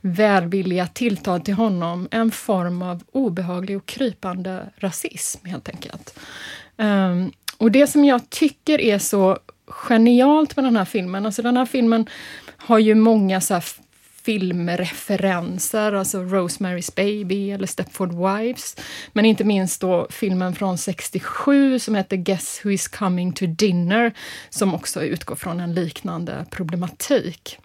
välvilliga 0.00 0.86
tilltal 0.86 1.40
till 1.40 1.54
honom 1.54 2.08
en 2.10 2.30
form 2.30 2.82
av 2.82 3.02
obehaglig 3.12 3.76
och 3.76 3.86
krypande 3.86 4.66
rasism 4.76 5.46
helt 5.46 5.68
enkelt. 5.68 6.18
Um, 6.76 7.32
och 7.58 7.70
det 7.70 7.86
som 7.86 8.04
jag 8.04 8.30
tycker 8.30 8.80
är 8.80 8.98
så 8.98 9.38
genialt 9.66 10.56
med 10.56 10.64
den 10.64 10.76
här 10.76 10.84
filmen, 10.84 11.26
alltså 11.26 11.42
den 11.42 11.56
här 11.56 11.66
filmen 11.66 12.06
har 12.56 12.78
ju 12.78 12.94
många 12.94 13.40
så 13.40 13.54
här 13.54 13.64
filmreferenser, 14.24 15.92
alltså 15.92 16.18
Rosemary's 16.18 16.94
Baby 16.96 17.50
eller 17.50 17.66
Stepford 17.66 18.12
Wives. 18.12 18.76
Men 19.12 19.24
inte 19.24 19.44
minst 19.44 19.80
då 19.80 20.06
filmen 20.10 20.54
från 20.54 20.78
67 20.78 21.78
som 21.78 21.94
heter 21.94 22.16
Guess 22.16 22.60
Who 22.64 22.70
Is 22.70 22.88
Coming 22.88 23.32
To 23.32 23.46
Dinner, 23.46 24.12
som 24.50 24.74
också 24.74 25.02
utgår 25.02 25.36
från 25.36 25.60
en 25.60 25.74
liknande 25.74 26.46
problematik. 26.50 27.58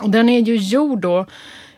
Och 0.00 0.10
den 0.10 0.28
är 0.28 0.40
ju 0.40 0.56
gjord 0.56 1.00
då 1.00 1.26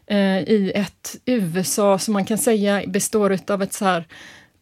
eh, 0.06 0.38
i 0.38 0.72
ett 0.74 1.16
USA 1.24 1.98
som 1.98 2.12
man 2.12 2.24
kan 2.24 2.38
säga 2.38 2.82
består 2.86 3.38
av 3.48 3.62
ett 3.62 3.72
så 3.72 3.84
här 3.84 4.04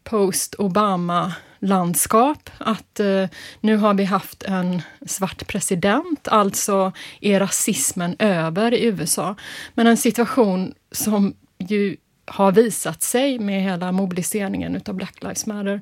post-Obama 0.04 1.32
landskap. 1.58 2.50
Att 2.58 3.00
eh, 3.00 3.26
nu 3.60 3.76
har 3.76 3.94
vi 3.94 4.04
haft 4.04 4.42
en 4.42 4.82
svart 5.06 5.46
president, 5.46 6.28
alltså 6.28 6.92
är 7.20 7.40
rasismen 7.40 8.16
över 8.18 8.74
i 8.74 8.84
USA. 8.84 9.34
Men 9.74 9.86
en 9.86 9.96
situation 9.96 10.74
som 10.92 11.34
ju 11.58 11.96
har 12.26 12.52
visat 12.52 13.02
sig 13.02 13.38
med 13.38 13.62
hela 13.62 13.92
mobiliseringen 13.92 14.76
utav 14.76 14.94
Black 14.94 15.22
Lives 15.22 15.46
Matter 15.46 15.80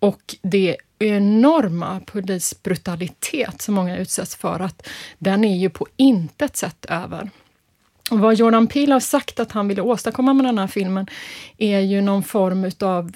och 0.00 0.36
det 0.42 0.76
enorma 0.98 2.00
polisbrutalitet 2.06 3.62
som 3.62 3.74
många 3.74 3.98
utsätts 3.98 4.36
för, 4.36 4.60
att 4.60 4.88
den 5.18 5.44
är 5.44 5.56
ju 5.56 5.70
på 5.70 5.86
intet 5.96 6.56
sätt 6.56 6.84
över. 6.88 7.30
Och 8.10 8.18
vad 8.18 8.34
Jordan 8.34 8.66
Peele 8.66 8.92
har 8.92 9.00
sagt 9.00 9.40
att 9.40 9.52
han 9.52 9.68
ville 9.68 9.82
åstadkomma 9.82 10.32
med 10.32 10.44
den 10.44 10.58
här 10.58 10.66
filmen 10.66 11.06
är 11.58 11.80
ju 11.80 12.00
någon 12.00 12.22
form 12.22 12.64
utav 12.64 13.12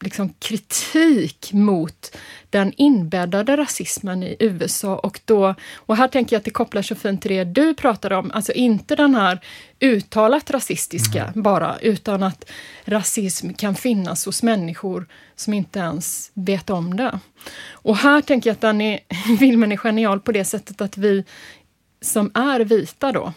liksom 0.00 0.34
kritik 0.38 1.52
mot 1.52 2.16
den 2.50 2.72
inbäddade 2.76 3.56
rasismen 3.56 4.22
i 4.22 4.36
USA. 4.38 4.96
Och, 4.96 5.20
då, 5.24 5.54
och 5.76 5.96
här 5.96 6.08
tänker 6.08 6.36
jag 6.36 6.38
att 6.38 6.44
det 6.44 6.50
kopplar 6.50 6.82
så 6.82 6.94
fint 6.94 7.22
till 7.22 7.30
det 7.30 7.44
du 7.44 7.74
pratade 7.74 8.16
om, 8.16 8.30
alltså 8.34 8.52
inte 8.52 8.96
den 8.96 9.14
här 9.14 9.40
uttalat 9.80 10.50
rasistiska 10.50 11.32
bara, 11.34 11.78
utan 11.78 12.22
att 12.22 12.50
rasism 12.84 13.52
kan 13.52 13.74
finnas 13.74 14.26
hos 14.26 14.42
människor 14.42 15.06
som 15.36 15.54
inte 15.54 15.78
ens 15.78 16.30
vet 16.34 16.70
om 16.70 16.96
det. 16.96 17.18
Och 17.70 17.96
här 17.96 18.20
tänker 18.20 18.50
jag 18.50 18.54
att 18.54 18.60
den 18.60 18.80
är, 18.80 19.00
filmen 19.38 19.72
är 19.72 19.76
genial 19.76 20.20
på 20.20 20.32
det 20.32 20.44
sättet 20.44 20.80
att 20.80 20.98
vi 20.98 21.24
som 22.00 22.30
är 22.34 22.60
vita 22.60 23.12
då, 23.12 23.32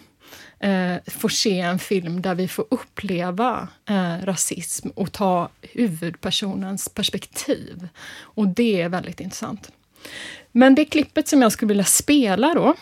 eh, 0.61 0.95
får 1.07 1.29
se 1.29 1.59
en 1.59 1.79
film 1.79 2.21
där 2.21 2.35
vi 2.35 2.47
får 2.47 2.65
uppleva 2.69 3.67
eh, 3.89 4.25
rasism 4.25 4.89
och 4.95 5.11
ta 5.11 5.49
huvudpersonens 5.61 6.89
perspektiv. 6.89 7.87
Och 8.19 8.47
det 8.47 8.81
är 8.81 8.89
väldigt 8.89 9.19
intressant. 9.19 9.71
Men 10.51 10.75
det 10.75 10.85
klippet 10.85 11.27
som 11.27 11.41
jag 11.41 11.51
skulle 11.51 11.69
vilja 11.69 11.83
spela 11.83 12.53
då, 12.53 12.75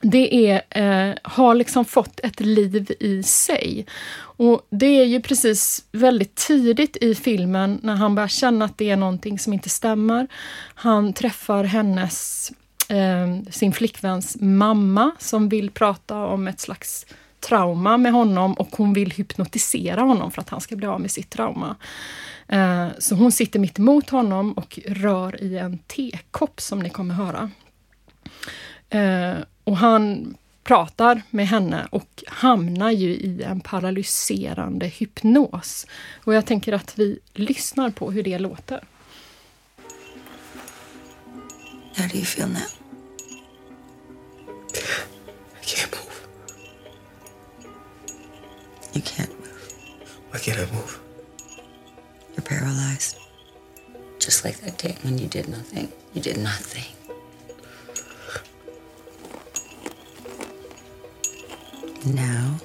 det 0.00 0.50
är, 0.50 0.62
eh, 0.70 1.14
har 1.22 1.54
liksom 1.54 1.84
fått 1.84 2.20
ett 2.20 2.40
liv 2.40 2.92
i 3.00 3.22
sig. 3.22 3.86
Och 4.16 4.66
det 4.70 4.86
är 4.86 5.04
ju 5.04 5.20
precis 5.20 5.84
väldigt 5.92 6.34
tidigt 6.34 6.96
i 6.96 7.14
filmen 7.14 7.80
när 7.82 7.94
han 7.94 8.14
börjar 8.14 8.28
känna 8.28 8.64
att 8.64 8.78
det 8.78 8.90
är 8.90 8.96
någonting 8.96 9.38
som 9.38 9.52
inte 9.52 9.68
stämmer. 9.68 10.28
Han 10.74 11.12
träffar 11.12 11.64
hennes 11.64 12.52
eh, 12.88 13.50
sin 13.50 13.72
flickväns 13.72 14.36
mamma 14.40 15.10
som 15.18 15.48
vill 15.48 15.70
prata 15.70 16.16
om 16.16 16.48
ett 16.48 16.60
slags 16.60 17.06
trauma 17.40 17.96
med 17.96 18.12
honom 18.12 18.52
och 18.52 18.76
hon 18.76 18.92
vill 18.92 19.10
hypnotisera 19.10 20.00
honom 20.00 20.30
för 20.30 20.40
att 20.40 20.48
han 20.48 20.60
ska 20.60 20.76
bli 20.76 20.86
av 20.86 21.00
med 21.00 21.10
sitt 21.10 21.30
trauma. 21.30 21.76
Eh, 22.48 22.86
så 22.98 23.14
hon 23.14 23.32
sitter 23.32 23.58
mitt 23.58 23.78
emot 23.78 24.10
honom 24.10 24.52
och 24.52 24.78
rör 24.86 25.42
i 25.42 25.58
en 25.58 25.78
tekopp 25.78 26.60
som 26.60 26.78
ni 26.78 26.90
kommer 26.90 27.14
höra. 27.14 27.50
Eh, 28.90 29.38
och 29.64 29.76
han 29.76 30.34
pratar 30.64 31.22
med 31.30 31.48
henne 31.48 31.86
och 31.90 32.24
hamnar 32.26 32.90
ju 32.90 33.08
i 33.08 33.42
en 33.42 33.60
paralyserande 33.60 34.86
hypnos. 34.86 35.86
Och 36.24 36.34
jag 36.34 36.46
tänker 36.46 36.72
att 36.72 36.98
vi 36.98 37.18
lyssnar 37.32 37.90
på 37.90 38.10
hur 38.10 38.22
det 38.22 38.38
låter. 38.38 38.80
How 41.96 42.06
do 42.08 42.18
you 42.18 42.24
feel 42.24 42.48
now? 42.48 42.66
I 44.74 45.62
can't 45.62 45.90
move. 45.92 46.28
You 48.92 49.02
can't 49.02 49.30
move. 49.40 49.72
Why 50.30 50.38
can't 50.38 50.58
I 50.58 50.66
move? 50.74 51.00
You're 52.34 52.42
paralyzed. 52.44 53.18
Just 54.18 54.44
like 54.44 54.56
that 54.58 54.78
day 54.78 54.96
when 55.02 55.18
you 55.18 55.28
did 55.28 55.48
nothing. 55.48 55.92
You 56.12 56.20
did 56.20 56.36
nothing. 56.38 56.84
Now, 62.12 62.56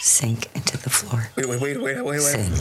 sink 0.00 0.48
into 0.54 0.76
the 0.78 0.90
floor. 0.90 1.28
Wait, 1.36 1.48
wait, 1.48 1.60
wait, 1.60 1.80
wait, 1.80 2.02
wait, 2.02 2.04
wait. 2.04 2.20
Sink. 2.20 2.56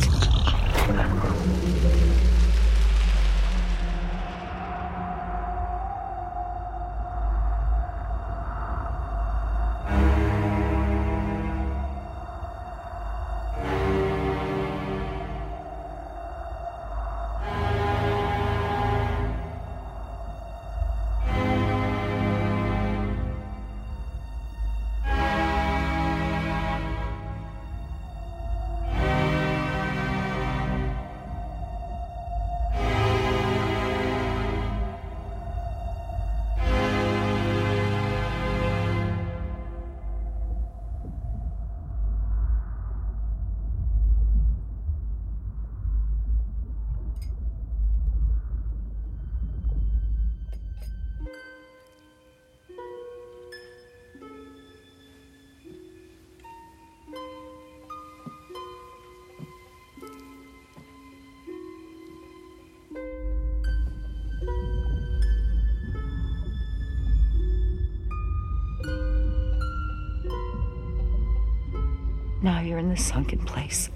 In 72.89 72.95
the 72.95 73.01
sunken 73.01 73.39
place. 73.45 73.89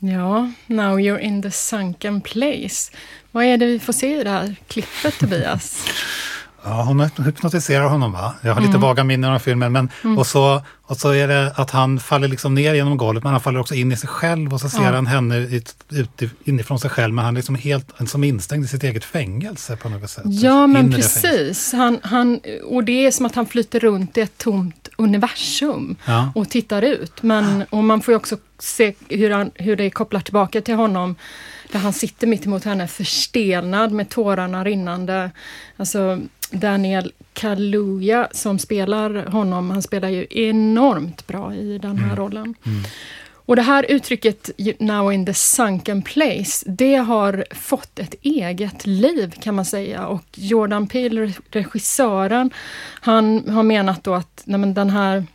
Ja, 0.00 0.52
now 0.66 0.96
you're 0.96 1.18
in 1.18 1.42
the 1.42 1.50
sunken 1.50 2.20
place. 2.20 2.90
Vad 3.32 3.44
är 3.44 3.56
det 3.56 3.66
vi 3.66 3.78
får 3.78 3.92
se 3.92 4.20
i 4.20 4.24
det 4.24 4.30
här 4.30 4.56
klippet, 4.68 5.18
Tobias? 5.18 5.86
Ja, 6.64 6.82
hon 6.82 7.00
hypnotiserar 7.24 7.84
honom 7.88 8.12
va? 8.12 8.34
Jag 8.40 8.50
har 8.50 8.60
Mm. 8.60 8.70
lite 8.70 8.78
vaga 8.78 9.04
minnen 9.04 9.30
av 9.32 9.38
filmen. 9.38 9.72
Men, 9.72 9.88
och, 10.18 10.26
så, 10.26 10.62
och 10.86 10.96
så 10.96 11.10
är 11.10 11.28
det 11.28 11.52
att 11.56 11.70
han 11.70 12.00
faller 12.00 12.28
liksom 12.28 12.54
ner 12.54 12.74
genom 12.74 12.96
golvet 12.96 13.24
men 13.24 13.32
han 13.32 13.40
faller 13.40 13.60
också 13.60 13.74
in 13.74 13.92
i 13.92 13.96
sig 13.96 14.08
själv 14.08 14.52
och 14.52 14.60
så 14.60 14.68
ser 14.68 14.82
Ja. 14.84 14.92
han 14.92 15.06
henne 15.06 15.38
ut, 15.38 15.74
ut, 15.90 16.22
inifrån 16.44 16.78
sig 16.80 16.90
själv 16.90 17.14
men 17.14 17.24
han 17.24 17.34
är 17.34 17.38
liksom 17.38 17.54
helt 17.54 17.88
som 18.08 18.24
instängd 18.24 18.64
i 18.64 18.68
sitt 18.68 18.82
eget 18.84 19.04
fängelse 19.04 19.76
på 19.76 19.88
något 19.88 20.10
sätt. 20.10 20.24
Ja, 20.26 20.66
men 20.66 20.92
precis. 20.92 21.72
Han, 21.72 21.98
han, 22.02 22.40
och 22.64 22.84
det 22.84 23.06
är 23.06 23.10
som 23.10 23.26
att 23.26 23.34
han 23.34 23.46
flyter 23.46 23.80
runt 23.80 24.16
i 24.18 24.20
ett 24.20 24.38
tomt 24.38 24.88
universum 24.98 25.96
Ja. 26.04 26.32
och 26.34 26.50
tittar 26.50 26.82
ut. 26.82 27.22
Men, 27.22 27.64
och 27.70 27.84
man 27.84 28.00
får 28.00 28.12
ju 28.12 28.16
också 28.16 28.36
se 28.58 28.94
hur, 29.08 29.30
han, 29.30 29.50
hur 29.54 29.76
det 29.76 29.90
kopplar 29.90 30.20
tillbaka 30.20 30.60
till 30.60 30.74
honom 30.74 31.14
där 31.72 31.78
han 31.80 31.92
sitter 31.92 32.26
mitt 32.26 32.46
emot 32.46 32.64
henne 32.64 32.88
förstelnad 32.88 33.92
med 33.92 34.08
tårarna 34.08 34.64
rinnande. 34.64 35.30
Alltså 35.76 36.18
Daniel 36.50 37.12
Kaluuya 37.32 38.28
som 38.32 38.58
spelar 38.58 39.26
honom, 39.26 39.70
han 39.70 39.82
spelar 39.82 40.08
ju 40.08 40.26
enormt 40.30 41.26
bra 41.26 41.54
i 41.54 41.78
den 41.78 41.98
här 41.98 42.16
rollen. 42.16 42.54
Och 43.46 43.56
det 43.56 43.62
här 43.62 43.86
uttrycket 43.88 44.50
“now 44.78 45.12
in 45.12 45.26
the 45.26 45.34
sunken 45.34 46.02
place”, 46.02 46.64
det 46.66 46.96
har 46.96 47.44
fått 47.50 47.98
ett 47.98 48.14
eget 48.22 48.86
liv 48.86 49.34
kan 49.42 49.54
man 49.54 49.64
säga. 49.64 50.06
Och 50.06 50.24
Jordan 50.34 50.86
Peele, 50.86 51.32
regissören, 51.50 52.50
han 53.00 53.48
har 53.48 53.62
menat 53.62 54.04
då 54.04 54.14
att 54.14 54.42
nej 54.44 54.60
men 54.60 54.74
den 54.74 54.90
här 54.90 55.26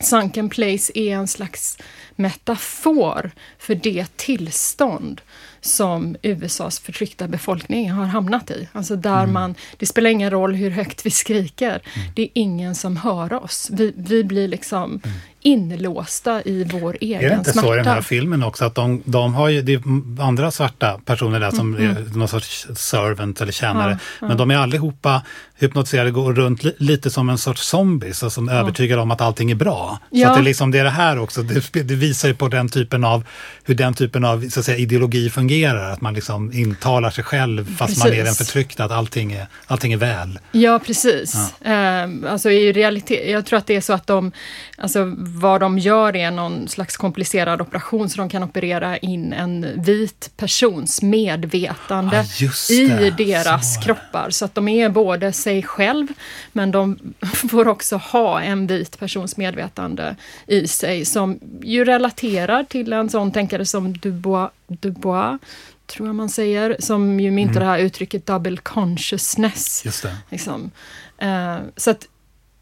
Sunken 0.00 0.48
place 0.48 0.92
är 0.94 1.14
en 1.14 1.28
slags 1.28 1.78
metafor 2.16 3.30
för 3.58 3.74
det 3.74 4.16
tillstånd 4.16 5.20
som 5.60 6.16
USAs 6.22 6.80
förtryckta 6.80 7.28
befolkning 7.28 7.90
har 7.90 8.04
hamnat 8.04 8.50
i. 8.50 8.68
Alltså 8.72 8.96
där 8.96 9.26
man, 9.26 9.54
det 9.76 9.86
spelar 9.86 10.10
ingen 10.10 10.30
roll 10.30 10.54
hur 10.54 10.70
högt 10.70 11.06
vi 11.06 11.10
skriker, 11.10 11.82
det 12.14 12.22
är 12.22 12.28
ingen 12.34 12.74
som 12.74 12.96
hör 12.96 13.32
oss. 13.32 13.70
Vi, 13.72 13.92
vi 13.96 14.24
blir 14.24 14.48
liksom 14.48 15.00
inlåsta 15.42 16.42
i 16.42 16.64
vår 16.72 16.96
egen 17.00 17.20
Är 17.24 17.28
det 17.30 17.34
inte 17.36 17.52
smärta. 17.52 17.66
så 17.68 17.74
i 17.74 17.76
den 17.76 17.86
här 17.86 18.02
filmen 18.02 18.42
också 18.42 18.64
att 18.64 18.74
de, 18.74 19.02
de 19.04 19.34
har 19.34 19.48
ju, 19.48 19.62
det 19.62 19.72
är 19.74 19.82
andra 20.22 20.50
svarta 20.50 21.00
personer 21.04 21.40
där 21.40 21.50
som 21.50 21.70
Mm, 21.74 21.96
är 21.96 22.18
någon 22.18 22.28
sorts 22.28 22.66
servant 22.74 23.40
eller 23.40 23.52
tjänare. 23.52 23.98
Men 24.20 24.36
de 24.36 24.50
är 24.50 24.56
allihopa 24.56 25.22
hypnotiserade, 25.58 26.10
går 26.10 26.32
runt 26.34 26.62
li, 26.64 26.74
lite 26.78 27.10
som 27.10 27.28
en 27.28 27.38
sorts 27.38 27.62
zombies 27.68 28.22
och 28.22 28.32
som 28.32 28.48
övertygade 28.48 29.02
om 29.02 29.10
att 29.10 29.20
allting 29.20 29.50
är 29.50 29.54
bra. 29.54 29.98
Så 30.10 30.18
Ja. 30.18 30.28
att 30.28 30.34
det, 30.36 30.40
är 30.40 30.44
liksom, 30.44 30.70
det 30.70 30.78
är 30.78 30.84
det 30.84 30.90
här 30.90 31.18
också, 31.18 31.42
det, 31.42 31.82
det 31.82 31.94
visar 31.94 32.28
ju 32.28 32.34
på 32.34 32.48
den 32.48 32.68
typen 32.68 33.04
av, 33.04 33.24
hur 33.64 33.74
den 33.74 33.94
typen 33.94 34.24
av 34.24 34.48
så 34.48 34.60
att 34.60 34.66
säga, 34.66 34.78
ideologi 34.78 35.30
fungerar. 35.30 35.90
Att 35.90 36.00
man 36.00 36.14
liksom 36.14 36.52
intalar 36.52 37.10
sig 37.10 37.24
själv 37.24 37.76
fast 37.76 37.98
man 37.98 38.08
är 38.08 38.16
den 38.16 38.24
Precis. 38.24 38.46
förtryckta, 38.46 38.84
att 38.84 38.90
allting 38.92 39.32
är, 39.32 39.46
allting 39.66 39.92
är 39.92 39.96
väl. 39.96 40.38
Ja, 40.52 40.78
precis. 40.86 41.52
Ehm, 41.64 42.26
alltså 42.30 42.50
i 42.50 42.72
realitet, 42.72 43.30
jag 43.30 43.46
tror 43.46 43.58
att 43.58 43.66
det 43.66 43.76
är 43.76 43.80
så 43.80 43.92
att 43.92 44.06
de, 44.06 44.32
alltså 44.78 45.04
vad 45.38 45.60
de 45.60 45.78
gör 45.78 46.16
är 46.16 46.30
någon 46.30 46.68
slags 46.68 46.96
komplicerad 46.96 47.60
operation 47.60 48.10
så 48.10 48.16
de 48.16 48.28
kan 48.28 48.42
operera 48.42 48.96
in 48.98 49.32
en 49.32 49.82
vit 49.82 50.30
persons 50.36 51.02
medvetande 51.02 52.18
Ah, 52.20 52.72
i 52.72 53.10
deras 53.18 53.74
Så. 53.74 53.80
kroppar. 53.80 54.30
Så 54.30 54.44
att 54.44 54.54
de 54.54 54.68
är 54.68 54.88
både 54.88 55.32
sig 55.32 55.62
själv, 55.62 56.06
men 56.52 56.70
de 56.70 56.98
får 57.50 57.68
också 57.68 57.96
ha 57.96 58.40
en 58.40 58.66
vit 58.66 58.98
persons 58.98 59.36
medvetande 59.36 60.16
i 60.46 60.68
sig 60.68 61.04
som 61.04 61.38
ju 61.62 61.84
relaterar 61.84 62.64
till 62.64 62.92
en 62.92 63.10
sån 63.10 63.32
tänkare 63.32 63.66
som 63.66 63.92
Dubois, 63.92 64.50
Dubois 64.68 65.40
tror 65.86 66.08
jag 66.08 66.14
man 66.14 66.28
säger, 66.28 66.76
som 66.78 67.20
ju 67.20 67.30
myntade 67.30 67.58
det 67.60 67.64
här 67.64 67.78
uttrycket 67.78 68.26
double 68.26 68.56
consciousness. 68.56 69.82
Just 69.84 70.02
det. 70.02 70.16
Liksom. 70.30 70.70
Eh, 71.18 71.56
så 71.76 71.90
att 71.90 72.06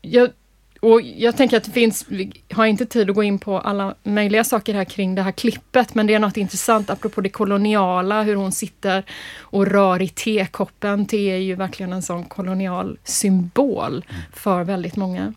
jag, 0.02 0.30
och 0.80 1.00
jag 1.02 1.36
tänker 1.36 1.56
att 1.56 1.64
det 1.64 1.70
finns, 1.70 2.04
vi 2.08 2.32
har 2.52 2.66
inte 2.66 2.86
tid 2.86 3.10
att 3.10 3.16
gå 3.16 3.22
in 3.22 3.38
på 3.38 3.58
alla 3.58 3.94
möjliga 4.02 4.44
saker 4.44 4.74
här 4.74 4.84
kring 4.84 5.14
det 5.14 5.22
här 5.22 5.32
klippet, 5.32 5.94
men 5.94 6.06
det 6.06 6.14
är 6.14 6.18
något 6.18 6.36
intressant 6.36 6.90
apropå 6.90 7.20
det 7.20 7.28
koloniala, 7.28 8.22
hur 8.22 8.36
hon 8.36 8.52
sitter 8.52 9.04
och 9.40 9.66
rör 9.66 10.02
i 10.02 10.08
tekoppen. 10.08 11.06
Te 11.06 11.30
är 11.30 11.36
ju 11.36 11.54
verkligen 11.54 11.92
en 11.92 12.02
sån 12.02 12.24
kolonial 12.24 12.98
symbol 13.04 14.04
för 14.32 14.64
väldigt 14.64 14.96
många. 14.96 15.34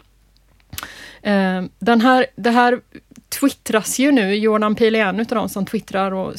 Eh, 1.22 1.64
den 1.80 2.02
här, 2.02 2.26
det 2.36 2.52
här 2.52 2.80
twittras 3.40 4.00
ju 4.00 4.12
nu, 4.12 4.36
Jordan 4.36 4.76
Peele 4.76 5.00
är 5.00 5.06
en 5.06 5.20
av 5.20 5.26
de 5.26 5.50
som 5.50 5.66
twittrar 5.66 6.12
och 6.12 6.34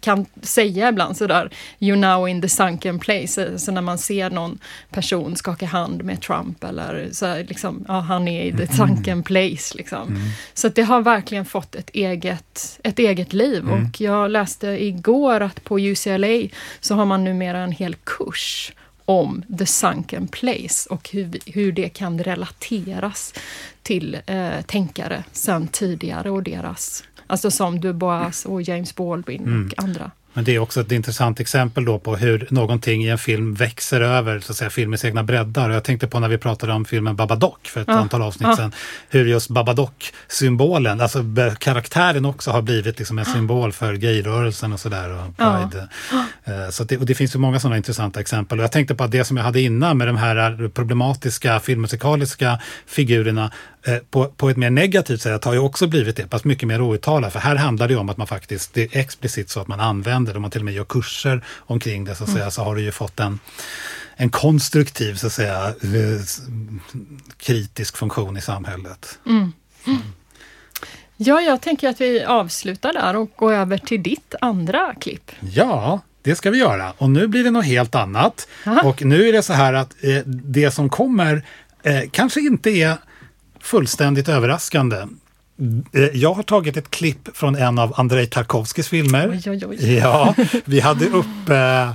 kan 0.00 0.26
säga 0.42 0.88
ibland 0.88 1.16
sådär 1.16 1.50
“You 1.78 1.96
now 1.96 2.28
in 2.28 2.42
the 2.42 2.48
sunken 2.48 2.98
place”, 2.98 3.58
så 3.58 3.72
när 3.72 3.82
man 3.82 3.98
ser 3.98 4.30
någon 4.30 4.58
person 4.90 5.36
skaka 5.36 5.66
hand 5.66 6.04
med 6.04 6.22
Trump 6.22 6.64
eller 6.64 7.08
så 7.12 7.26
här, 7.26 7.44
liksom, 7.44 7.84
ja 7.88 8.00
han 8.00 8.28
är 8.28 8.44
i 8.44 8.52
the 8.52 8.66
sunken 8.66 9.22
place 9.22 9.76
liksom. 9.76 10.18
Så 10.54 10.66
att 10.66 10.74
det 10.74 10.82
har 10.82 11.02
verkligen 11.02 11.44
fått 11.44 11.74
ett 11.74 11.90
eget, 11.92 12.80
ett 12.82 12.98
eget 12.98 13.32
liv. 13.32 13.70
Och 13.70 14.00
jag 14.00 14.30
läste 14.30 14.66
igår 14.66 15.40
att 15.40 15.64
på 15.64 15.78
UCLA 15.78 16.48
så 16.80 16.94
har 16.94 17.04
man 17.04 17.24
numera 17.24 17.58
en 17.58 17.72
hel 17.72 17.94
kurs 17.94 18.72
om 19.06 19.44
the 19.58 19.66
sunken 19.66 20.28
place 20.28 20.90
och 20.90 21.10
hur, 21.10 21.38
hur 21.46 21.72
det 21.72 21.88
kan 21.88 22.18
relateras 22.18 23.34
till 23.82 24.18
eh, 24.26 24.60
tänkare 24.66 25.24
sen 25.32 25.68
tidigare 25.68 26.30
och 26.30 26.42
deras, 26.42 27.04
alltså 27.26 27.50
som 27.50 27.80
Dubois 27.80 28.44
och 28.44 28.62
James 28.62 28.94
Baldwin 28.94 29.66
och 29.66 29.84
andra. 29.84 30.10
Men 30.36 30.44
det 30.44 30.54
är 30.54 30.58
också 30.58 30.80
ett 30.80 30.92
intressant 30.92 31.40
exempel 31.40 31.84
då 31.84 31.98
på 31.98 32.16
hur 32.16 32.46
någonting 32.50 33.04
i 33.04 33.08
en 33.08 33.18
film 33.18 33.54
växer 33.54 34.00
över 34.00 34.40
så 34.40 34.52
att 34.52 34.56
säga, 34.58 34.70
filmens 34.70 35.04
egna 35.04 35.22
breddar. 35.22 35.68
Och 35.70 35.74
jag 35.76 35.84
tänkte 35.84 36.06
på 36.06 36.20
när 36.20 36.28
vi 36.28 36.38
pratade 36.38 36.72
om 36.72 36.84
filmen 36.84 37.16
Babadook 37.16 37.66
för 37.68 37.80
ett 37.80 37.88
Ja, 37.88 37.94
antal 37.94 38.22
avsnitt 38.22 38.48
ja. 38.48 38.56
sedan. 38.56 38.72
Hur 39.08 39.26
just 39.26 39.50
Babadook-symbolen, 39.50 41.00
alltså 41.00 41.24
karaktären 41.58 42.24
också 42.24 42.50
har 42.50 42.62
blivit 42.62 42.98
liksom 42.98 43.18
en 43.18 43.24
symbol 43.24 43.72
för 43.72 43.94
gayrörelsen 43.94 44.72
och 44.72 44.80
sådär. 44.80 45.10
Och 45.10 45.20
Ja. 45.36 45.70
Pride. 45.70 45.88
Eh, 46.44 46.70
Så 46.70 46.84
det, 46.84 46.96
och 46.98 47.06
det 47.06 47.14
finns 47.14 47.34
ju 47.34 47.38
många 47.38 47.60
sådana 47.60 47.76
intressanta 47.76 48.20
exempel. 48.20 48.58
Och 48.58 48.64
jag 48.64 48.72
tänkte 48.72 48.94
på 48.94 49.04
att 49.04 49.10
det 49.10 49.24
som 49.24 49.36
jag 49.36 49.44
hade 49.44 49.60
innan 49.60 49.98
med 49.98 50.06
de 50.08 50.16
här 50.16 50.68
problematiska 50.68 51.60
filmmusikaliska 51.60 52.58
figurerna 52.86 53.50
på, 54.10 54.26
på 54.26 54.50
ett 54.50 54.56
mer 54.56 54.70
negativt 54.70 55.22
sätt 55.22 55.44
har 55.44 55.52
ju 55.52 55.58
också 55.58 55.86
blivit 55.86 56.16
det, 56.16 56.28
fast 56.30 56.44
mycket 56.44 56.68
mer 56.68 56.80
outtalat. 56.80 57.32
För 57.32 57.40
här 57.40 57.56
handlar 57.56 57.88
det 57.88 57.96
om 57.96 58.08
att 58.08 58.16
man 58.16 58.26
faktiskt, 58.26 58.74
det 58.74 58.82
är 58.82 59.00
explicit 59.00 59.50
så 59.50 59.60
att 59.60 59.68
man 59.68 59.80
använder 59.80 60.32
det, 60.32 60.36
om 60.36 60.42
man 60.42 60.50
till 60.50 60.60
och 60.60 60.64
med 60.64 60.74
gör 60.74 60.84
kurser 60.84 61.44
omkring 61.58 62.04
det 62.04 62.14
så 62.14 62.24
att 62.24 62.30
säga, 62.30 62.50
så 62.50 62.62
har 62.62 62.74
det 62.74 62.82
ju 62.82 62.92
fått 62.92 63.20
en, 63.20 63.38
en 64.16 64.30
konstruktiv, 64.30 65.14
så 65.14 65.26
att 65.26 65.32
säga, 65.32 65.66
eh, 65.66 66.20
kritisk 67.38 67.96
funktion 67.96 68.36
i 68.36 68.40
samhället. 68.40 69.18
Ja, 71.16 71.40
jag 71.40 71.60
tänker 71.60 71.88
att 71.88 72.00
vi 72.00 72.24
avslutar 72.24 72.92
där 72.92 73.16
och 73.16 73.30
går 73.36 73.52
över 73.52 73.78
till 73.78 74.02
ditt 74.02 74.34
andra 74.40 74.94
klipp. 74.94 75.30
Ja, 75.40 76.00
det 76.22 76.34
ska 76.34 76.50
vi 76.50 76.58
göra. 76.58 76.92
Och 76.98 77.10
nu 77.10 77.26
blir 77.26 77.44
det 77.44 77.50
något 77.50 77.64
helt 77.64 77.94
annat. 77.94 78.48
Aha. 78.66 78.88
Och 78.88 79.04
nu 79.04 79.28
är 79.28 79.32
det 79.32 79.42
så 79.42 79.52
här 79.52 79.72
att 79.72 80.04
eh, 80.04 80.18
det 80.26 80.70
som 80.70 80.88
kommer 80.88 81.44
eh, 81.82 82.02
kanske 82.10 82.40
inte 82.40 82.70
är 82.70 82.96
fullständigt 83.66 84.28
överraskande. 84.28 84.96
Eh, 85.92 86.02
Jag 86.14 86.34
har 86.34 86.42
tagit 86.42 86.76
ett 86.76 86.90
klipp 86.90 87.36
från 87.36 87.56
en 87.56 87.78
av 87.78 87.94
Andrei 87.96 88.26
Tarkovskis 88.26 88.88
filmer. 88.88 89.40
Oj, 89.46 89.50
oj, 89.50 89.66
oj. 89.66 89.94
Ja, 89.96 90.34
vi 90.64 90.80
hade 90.80 91.06
upp 91.06 91.48
eh, 91.50 91.92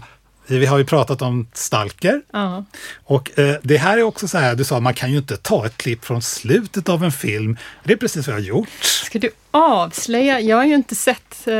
vi 0.47 0.65
har 0.65 0.77
ju 0.77 0.85
pratat 0.85 1.21
om 1.21 1.47
Stalker. 1.53 2.21
Ja. 2.33 2.65
Och 3.03 3.39
eh, 3.39 3.55
det 3.63 3.77
här 3.77 3.97
är 3.97 4.03
också 4.03 4.27
så 4.27 4.37
här, 4.37 4.55
du 4.55 4.63
sa 4.63 4.79
man 4.79 4.93
kan 4.93 5.11
ju 5.11 5.17
inte 5.17 5.37
ta 5.37 5.65
ett 5.65 5.77
klipp 5.77 6.05
från 6.05 6.21
slutet 6.21 6.89
av 6.89 7.03
en 7.03 7.11
film. 7.11 7.57
Det 7.83 7.93
är 7.93 7.97
precis 7.97 8.27
vad 8.27 8.35
jag 8.35 8.41
har 8.41 8.47
gjort. 8.47 8.69
Ska 8.81 9.19
du 9.19 9.29
avslöja? 9.51 10.39
Jag 10.39 10.57
har 10.57 10.65
ju 10.65 10.75
inte 10.75 10.95
sett, 10.95 11.47
eh, 11.47 11.53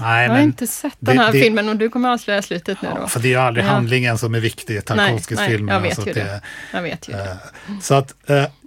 Nej, 0.00 0.26
jag 0.26 0.32
har 0.34 0.38
inte 0.40 0.66
sett 0.66 0.96
den 0.98 1.16
det- 1.16 1.22
här 1.22 1.32
det- 1.32 1.40
filmen 1.40 1.68
och 1.68 1.76
du 1.76 1.88
kommer 1.88 2.08
avslöja 2.12 2.42
slutet 2.42 2.82
nu 2.82 2.88
då. 2.88 2.98
Ja, 3.00 3.08
för 3.08 3.20
det 3.20 3.28
är 3.28 3.30
ju 3.30 3.36
aldrig 3.36 3.66
Ja. 3.66 3.70
handlingen 3.70 4.18
som 4.18 4.34
är 4.34 4.40
viktig 4.40 4.76
i 4.76 4.80
Tarkovskis 4.80 5.38
nej, 5.38 5.48
filmer. 5.50 5.72
jag 5.72 5.80
vet 5.80 5.94
så 5.96 6.02
ju 6.02 6.10
att 6.10 6.14
det. 6.14 6.40
Jag 6.72 6.82
vet 6.82 7.08
ju 7.08 7.12
det. 7.12 7.22
Eh, 7.68 7.78
Så 7.82 7.94
att 7.94 8.14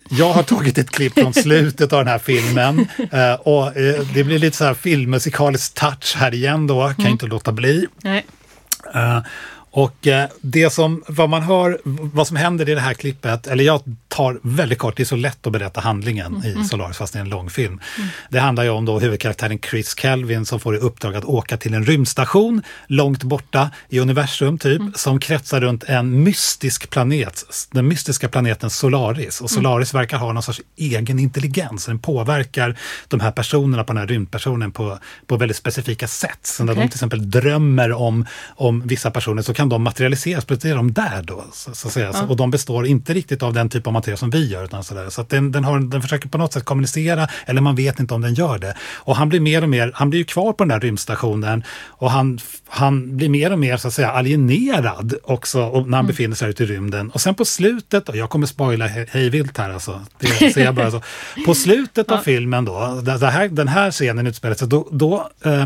jag 0.10 0.34
har 0.34 0.44
tagit 0.44 0.78
ett 0.78 0.90
klipp 0.90 1.14
från 1.20 1.34
slutet 1.34 1.94
av 1.94 2.00
den 2.00 2.08
här 2.08 2.20
filmen 2.20 2.88
eh, 3.12 3.34
och 3.34 3.78
eh, 3.78 4.02
det 4.14 4.24
blir 4.24 4.40
lite 4.40 4.58
så 4.58 4.66
här 4.66 4.74
filmmusikalisk 4.74 5.74
touch 5.74 6.16
här 6.18 6.34
igen 6.34 6.68
då, 6.68 6.82
kan 6.88 6.96
Mm. 7.00 7.12
inte 7.12 7.26
låta 7.26 7.52
bli. 7.52 7.88
Nej. 8.04 8.26
Och 9.76 10.08
eh, 10.08 10.30
det 10.42 10.70
som, 10.70 11.04
vad 11.08 11.30
man 11.30 11.42
hör, 11.42 11.80
vad 11.84 12.28
som 12.28 12.38
händer 12.38 12.70
i 12.70 12.76
det 12.76 12.82
här 12.82 12.94
klippet, 12.94 13.48
eller 13.48 13.64
jag 13.64 13.82
tar 14.08 14.40
väldigt 14.42 14.78
kort, 14.78 14.98
det 14.98 15.04
är 15.04 15.06
så 15.06 15.16
lätt 15.16 15.48
att 15.48 15.54
berätta 15.54 15.82
handlingen 15.82 16.46
i 16.46 16.64
Solaris 16.64 16.98
fast 16.98 17.14
det 17.14 17.20
är 17.20 17.22
en 17.22 17.30
lång 17.30 17.50
film. 17.50 17.80
Det 18.30 18.40
handlar 18.40 18.64
ju 18.64 18.70
om 18.70 18.86
då 18.86 19.00
huvudkaraktären 19.00 19.60
Chris 19.60 19.96
Kelvin 19.98 20.46
som 20.46 20.60
får 20.60 20.76
i 20.76 20.80
uppdrag 20.80 21.16
att 21.16 21.26
åka 21.26 21.58
till 21.58 21.74
en 21.74 21.86
rymdstation 21.86 22.62
långt 22.88 23.24
borta 23.24 23.70
i 23.90 24.00
universum 24.00 24.58
typ, 24.58 24.82
som 24.96 25.20
kretsar 25.20 25.62
runt 25.62 25.84
en 25.84 26.24
mystisk 26.24 26.90
planet, 26.90 27.44
den 27.72 27.88
mystiska 27.88 28.30
planeten 28.30 28.70
Solaris. 28.70 29.42
Och 29.42 29.50
Solaris 29.50 29.94
verkar 29.94 30.18
ha 30.18 30.34
någon 30.34 30.44
sorts 30.44 30.62
egen 30.76 31.20
intelligens, 31.20 31.86
den 31.86 32.00
påverkar 32.00 32.78
de 33.08 33.20
här 33.20 33.32
personerna 33.32 33.84
på 33.84 33.94
den 33.94 34.00
här 34.00 34.08
rymdpersonen 34.08 34.72
på, 34.72 35.00
på 35.28 35.38
väldigt 35.38 35.58
specifika 35.58 36.08
sätt. 36.08 36.40
Så 36.42 36.64
när 36.64 36.74
de 36.74 36.80
Okej. 36.80 36.90
till 36.90 36.98
exempel 36.98 37.32
drömmer 37.32 37.92
om, 37.92 38.26
om 38.48 38.88
vissa 38.88 39.12
personer 39.12 39.42
så 39.42 39.54
kan 39.54 39.65
de 39.70 39.84
materialiseras, 39.84 40.46
precis 40.46 40.66
är 40.66 40.76
de 40.76 40.94
där 40.94 41.24
då. 41.24 41.46
Så, 41.54 41.76
så 41.76 41.88
att 41.88 41.94
säga. 41.94 42.14
Så, 42.14 42.26
och 42.28 42.36
de 42.36 42.52
består 42.52 42.88
inte 42.88 43.14
riktigt 43.14 43.44
av 43.44 43.54
den 43.54 43.70
typ 43.70 43.88
av 43.88 43.94
materia 43.94 44.18
som 44.18 44.30
vi 44.30 44.48
gör. 44.48 44.64
Utan 44.64 44.84
så 44.84 44.94
där. 44.94 45.10
så 45.10 45.22
att 45.22 45.30
den, 45.30 45.52
den, 45.52 45.64
har, 45.64 45.80
den 45.80 46.02
försöker 46.02 46.30
på 46.30 46.38
något 46.38 46.54
sätt 46.54 46.66
kommunicera, 46.66 47.28
eller 47.46 47.62
man 47.62 47.76
vet 47.76 48.00
inte 48.00 48.14
om 48.14 48.22
den 48.22 48.34
gör 48.34 48.58
det. 48.58 48.76
Och 48.94 49.16
han 49.16 49.30
blir 49.30 49.40
mer 49.40 49.62
och 49.62 49.70
mer, 49.70 49.92
han 49.96 50.10
blir 50.10 50.20
ju 50.20 50.26
kvar 50.26 50.54
på 50.54 50.64
den 50.64 50.68
där 50.68 50.80
rymdstationen 50.80 51.64
och 51.88 52.12
han, 52.12 52.40
han 52.68 53.18
blir 53.18 53.30
mer 53.30 53.52
och 53.52 53.60
mer 53.60 53.78
så 53.78 53.88
att 53.88 53.94
säga 53.94 54.12
alienerad 54.12 55.14
också 55.24 55.62
och 55.62 55.90
när 55.90 55.98
han 55.98 56.08
befinner 56.08 56.36
sig 56.36 56.50
ute 56.50 56.64
i 56.64 56.66
rymden. 56.66 57.10
Och 57.10 57.22
sen 57.22 57.36
på 57.36 57.46
slutet, 57.46 58.10
och 58.10 58.16
jag 58.18 58.30
kommer 58.30 58.48
spoila 58.48 58.88
he- 58.88 59.08
hejvilt 59.10 59.58
här 59.58 59.70
alltså, 59.70 60.02
det 60.20 60.54
ser 60.54 60.64
jag 60.64 60.76
bara 60.76 60.92
så. 60.92 61.02
På 61.46 61.56
slutet 61.56 62.12
av 62.12 62.18
filmen 62.18 62.66
då, 62.66 63.02
där, 63.04 63.28
här, 63.28 63.48
den 63.48 63.68
här 63.68 63.92
scenen 63.92 64.28
utspelar 64.28 64.56
sig, 64.56 64.68
då, 64.68 64.88
då, 64.92 65.30
eh, 65.46 65.66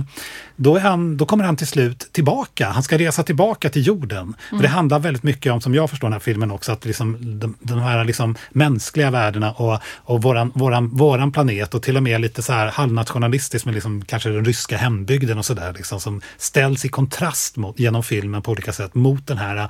då, 0.62 0.80
han, 0.80 1.18
då 1.18 1.26
kommer 1.26 1.44
han 1.44 1.56
till 1.56 1.68
slut 1.68 2.10
tillbaka. 2.12 2.70
Han 2.70 2.84
ska 2.84 2.98
resa 2.98 3.24
tillbaka 3.24 3.70
till 3.70 3.88
jorden. 3.88 4.34
För 4.50 4.58
det 4.58 4.68
handlar 4.68 5.00
väldigt 5.00 5.24
mycket 5.24 5.52
om, 5.52 5.62
som 5.62 5.76
jag 5.76 5.90
förstår 5.90 6.08
den 6.08 6.14
här 6.14 6.20
filmen 6.20 6.52
också, 6.52 6.72
att 6.72 6.86
liksom, 6.86 7.40
de, 7.40 7.56
de 7.60 7.80
här 7.80 8.04
liksom 8.06 8.36
mänskliga 8.52 9.12
värdena 9.12 9.52
och, 9.52 9.80
och 9.84 10.22
våran, 10.22 10.52
våran, 10.56 10.90
våran 10.90 11.32
planet 11.32 11.74
och 11.74 11.84
till 11.84 11.98
och 11.98 12.04
med 12.04 12.22
lite 12.22 12.42
så 12.42 12.54
här 12.54 12.68
halvnationalistiskt 12.68 13.66
med 13.66 13.76
liksom 13.76 14.06
kanske 14.06 14.30
den 14.30 14.46
ryska 14.46 14.78
hembygden 14.78 15.38
och 15.38 15.46
sådär, 15.46 15.74
liksom, 15.74 16.00
som 16.00 16.22
ställs 16.38 16.86
i 16.86 16.90
kontrast 16.90 17.58
mot, 17.58 17.80
genom 17.80 18.04
filmen 18.04 18.42
på 18.42 18.52
olika 18.52 18.74
sätt 18.74 18.96
mot 18.96 19.28
den 19.28 19.38
här 19.38 19.70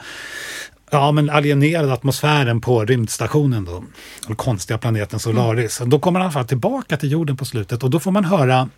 Ja, 0.92 1.12
men 1.12 1.30
alienerade 1.30 1.94
atmosfären 1.94 2.62
på 2.62 2.86
rymdstationen 2.86 3.66
då. 3.66 3.84
Den 4.28 4.36
konstiga 4.36 4.78
planeten 4.78 5.20
Solaris. 5.20 5.82
Då 5.86 6.00
kommer 6.00 6.20
han 6.20 6.26
i 6.26 6.28
alla 6.28 6.34
fall 6.34 6.48
tillbaka 6.48 6.98
till 6.98 7.12
jorden 7.12 7.38
på 7.38 7.46
slutet 7.46 7.84
och 7.84 7.90
då 7.90 8.00
får 8.00 8.12
man 8.12 8.26
höra 8.26 8.70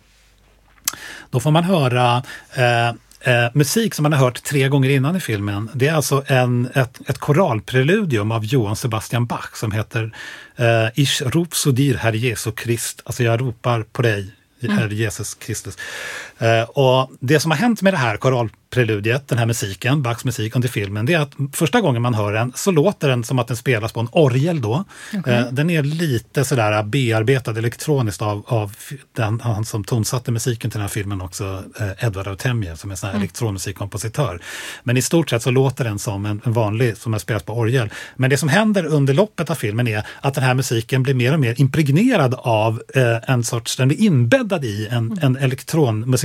då 1.32 1.40
får 1.40 1.50
man 1.50 1.64
höra 1.64 2.22
eh, 2.54 2.88
eh, 3.20 3.50
musik 3.52 3.94
som 3.94 4.02
man 4.02 4.12
har 4.12 4.20
hört 4.20 4.42
tre 4.42 4.68
gånger 4.68 4.90
innan 4.90 5.16
i 5.16 5.20
filmen. 5.20 5.70
Det 5.74 5.88
är 5.88 5.94
alltså 5.94 6.24
en, 6.26 6.68
ett, 6.74 7.00
ett 7.08 7.18
koralpreludium 7.18 8.32
av 8.32 8.44
Johann 8.44 8.76
Sebastian 8.76 9.26
Bach 9.26 9.56
som 9.56 9.72
heter 9.72 10.14
eh, 10.56 10.88
Ich 10.94 11.22
rop 11.22 11.54
so 11.54 11.70
dir, 11.70 11.94
Herr 11.94 12.12
Jesu 12.12 12.52
Krist. 12.52 13.02
Alltså 13.04 13.22
jag 13.22 13.40
ropar 13.40 13.82
på 13.82 14.02
dig, 14.02 14.34
Herr 14.60 14.88
Jesus 14.88 15.34
Kristus. 15.34 15.78
Eh, 16.42 16.62
och 16.62 17.10
det 17.20 17.40
som 17.40 17.50
har 17.50 17.58
hänt 17.58 17.82
med 17.82 17.92
det 17.92 17.98
här 17.98 18.16
koralpreludiet, 18.16 19.28
den 19.28 19.38
här 19.38 19.46
musiken, 19.46 20.02
Bachs 20.02 20.24
musik 20.24 20.56
under 20.56 20.68
filmen, 20.68 21.06
det 21.06 21.14
är 21.14 21.18
att 21.18 21.32
första 21.52 21.80
gången 21.80 22.02
man 22.02 22.14
hör 22.14 22.32
den 22.32 22.52
så 22.54 22.70
låter 22.70 23.08
den 23.08 23.24
som 23.24 23.38
att 23.38 23.48
den 23.48 23.56
spelas 23.56 23.92
på 23.92 24.00
en 24.00 24.08
orgel 24.12 24.60
då. 24.60 24.84
Eh, 25.26 25.46
den 25.52 25.70
är 25.70 25.82
lite 25.82 26.44
sådär 26.44 26.82
bearbetad 26.82 27.58
elektroniskt 27.58 28.22
av, 28.22 28.42
av 28.46 28.76
den, 29.16 29.40
han 29.40 29.64
som 29.64 29.84
tonsatte 29.84 30.32
musiken 30.32 30.70
till 30.70 30.78
den 30.78 30.82
här 30.82 30.88
filmen 30.88 31.20
också, 31.20 31.64
eh, 31.80 32.06
Edward 32.06 32.28
Autemje, 32.28 32.76
som 32.76 32.90
är 32.90 32.92
en 32.92 32.96
sån 32.96 33.10
här 33.10 33.16
elektronmusikkompositör. 33.16 34.40
Men 34.82 34.96
i 34.96 35.02
stort 35.02 35.30
sett 35.30 35.42
så 35.42 35.50
låter 35.50 35.84
den 35.84 35.98
som 35.98 36.26
en, 36.26 36.40
en 36.44 36.52
vanlig, 36.52 36.96
som 36.96 37.12
har 37.12 37.20
spelats 37.20 37.46
på 37.46 37.52
orgel. 37.52 37.90
Men 38.16 38.30
det 38.30 38.36
som 38.36 38.48
händer 38.48 38.86
under 38.86 39.14
loppet 39.14 39.50
av 39.50 39.54
filmen 39.54 39.88
är 39.88 40.06
att 40.20 40.34
den 40.34 40.44
här 40.44 40.54
musiken 40.54 41.02
blir 41.02 41.14
mer 41.14 41.32
och 41.32 41.40
mer 41.40 41.60
impregnerad 41.60 42.34
av 42.38 42.82
eh, 42.94 43.30
en 43.30 43.44
sorts, 43.44 43.76
den 43.76 43.88
blir 43.88 44.00
inbäddad 44.00 44.64
i 44.64 44.88
en, 44.90 45.18
en 45.22 45.36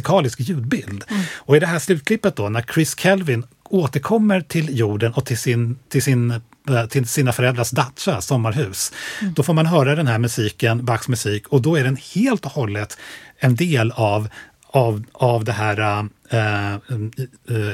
elektronmusikalisk 0.08 0.39
ljudbild. 0.39 1.04
Och 1.36 1.58
i 1.58 1.60
det 1.60 1.67
här 1.67 1.80
slutklippet 1.80 2.36
då, 2.36 2.50
när 2.50 2.62
Chris 2.62 2.96
Kelvin 3.00 3.43
återkommer 3.70 4.41
till 4.41 4.78
jorden 4.78 5.13
och 5.13 5.26
till, 5.26 5.38
sin, 5.38 5.78
till, 5.89 6.04
sin, 6.04 6.32
eh, 6.70 6.86
till 6.89 7.08
sina 7.08 7.34
föräldrars 7.34 7.72
dacha, 7.72 8.22
sommarhus, 8.22 8.91
då 9.36 9.43
får 9.43 9.54
man 9.54 9.65
höra 9.65 9.96
den 9.96 10.08
här 10.08 10.20
musiken, 10.20 10.86
Bachs 10.86 11.08
musik, 11.08 11.48
och 11.48 11.62
då 11.62 11.78
är 11.78 11.84
den 11.84 11.98
helt 12.15 12.46
och 12.46 12.52
hållet 12.52 12.98
en 13.39 13.56
del 13.56 13.91
av, 13.91 14.28
av, 14.67 15.04
av 15.13 15.43
det 15.43 15.54
här 15.54 16.10
eh, 16.30 16.74
eh, 16.74 16.80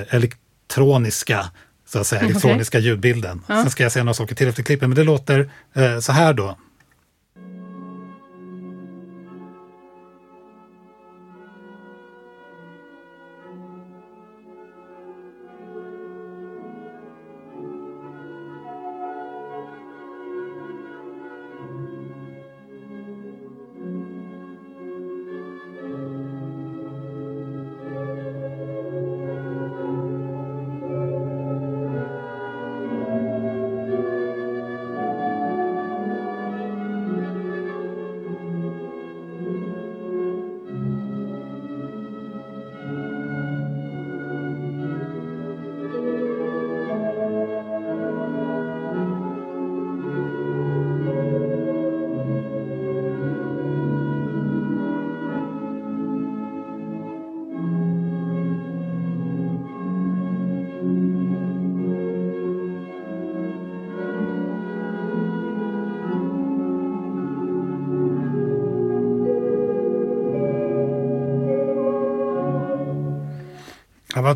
elektroniska 0.09 1.51
så 1.85 1.99
att 1.99 2.07
säga, 2.07 2.21
Mm, 2.21 2.31
elektroniska 2.31 2.79
ljudbilden. 2.79 3.41
Sen 3.47 3.69
ska 3.69 3.83
jag 3.83 3.91
säga 3.91 4.03
några 4.03 4.13
saker 4.13 4.35
till 4.35 4.47
efter 4.47 4.63
klippet, 4.63 4.89
men 4.89 4.95
det 4.95 5.03
låter 5.03 5.49
eh, 5.75 5.99
så 5.99 6.11
här 6.11 6.33
då. 6.33 6.57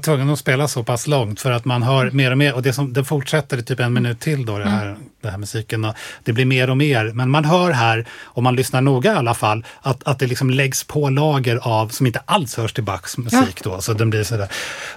Tvungen 0.07 0.29
att 0.29 0.39
spela 0.39 0.67
så 0.67 0.83
pass 0.83 1.07
långt 1.07 1.41
för 1.41 1.51
att 1.51 1.65
man 1.65 1.83
hör 1.83 2.11
mer 2.11 2.31
och 2.31 2.37
mer. 2.37 2.55
Och 2.55 2.61
det 2.61 2.73
som, 2.73 2.93
det 2.93 3.03
fortsätter 3.03 3.57
i 3.57 3.63
typ 3.63 3.79
en 3.79 3.93
minut 3.93 4.19
till 4.19 4.45
då 4.45 4.57
det 4.57 4.69
här, 4.69 4.97
den 5.27 5.31
här 5.31 5.39
musiken. 5.39 5.85
Och 5.85 5.95
det 6.23 6.33
blir 6.33 6.45
mer 6.45 6.69
och 6.69 6.77
mer, 6.77 7.11
men 7.13 7.29
man 7.29 7.45
hör 7.45 7.71
här, 7.71 8.05
om 8.23 8.43
man 8.43 8.55
lyssnar 8.55 8.81
noga 8.81 9.13
i 9.13 9.15
alla 9.15 9.33
fall, 9.33 9.65
att, 9.81 10.07
att 10.07 10.19
det 10.19 10.27
liksom 10.27 10.49
läggs 10.49 10.83
på 10.83 11.09
lager 11.09 11.59
av, 11.61 11.89
som 11.89 12.05
inte 12.05 12.21
alls 12.25 12.57
hörs 12.57 12.73
till 12.73 12.83
Bachs 12.83 13.17
musik 13.17 13.63
då. 13.63 13.81
Så 13.81 13.93
den 13.93 14.09
blir 14.09 14.23
sådär. 14.23 14.47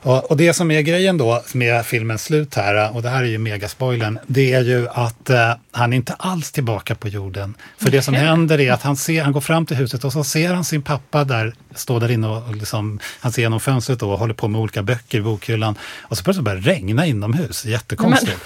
Och, 0.02 0.30
och 0.30 0.36
det 0.36 0.52
som 0.52 0.70
är 0.70 0.80
grejen 0.80 1.18
då 1.18 1.42
med 1.52 1.86
filmens 1.86 2.24
slut 2.24 2.54
här, 2.54 2.96
och 2.96 3.02
det 3.02 3.08
här 3.08 3.22
är 3.22 3.26
ju 3.26 3.38
megaspoilern, 3.38 4.18
det 4.26 4.52
är 4.52 4.62
ju 4.62 4.88
att 4.88 5.30
eh, 5.30 5.52
han 5.72 5.92
är 5.92 5.96
inte 5.96 6.14
alls 6.18 6.52
tillbaka 6.52 6.94
på 6.94 7.08
jorden. 7.08 7.54
För 7.78 7.90
det 7.90 8.02
som 8.02 8.14
händer 8.14 8.60
är 8.60 8.72
att 8.72 8.82
han, 8.82 8.96
ser, 8.96 9.22
han 9.22 9.32
går 9.32 9.40
fram 9.40 9.66
till 9.66 9.76
huset 9.76 10.04
och 10.04 10.12
så 10.12 10.24
ser 10.24 10.54
han 10.54 10.64
sin 10.64 10.82
pappa 10.82 11.24
där, 11.24 11.54
stå 11.74 11.98
där 11.98 12.10
inne 12.10 12.28
och 12.28 12.56
liksom, 12.56 13.00
han 13.20 13.32
ser 13.32 13.42
genom 13.42 13.60
fönstret 13.60 13.98
då 13.98 14.12
och 14.12 14.18
håller 14.18 14.34
på 14.34 14.48
med 14.48 14.60
olika 14.60 14.82
böcker 14.82 15.18
i 15.18 15.20
bokhyllan. 15.20 15.74
Och 16.00 16.18
så 16.18 16.24
plötsligt 16.24 16.44
börjar 16.44 16.60
det 16.60 16.70
regna 16.70 17.06
inomhus, 17.06 17.64
jättekonstigt. 17.64 18.40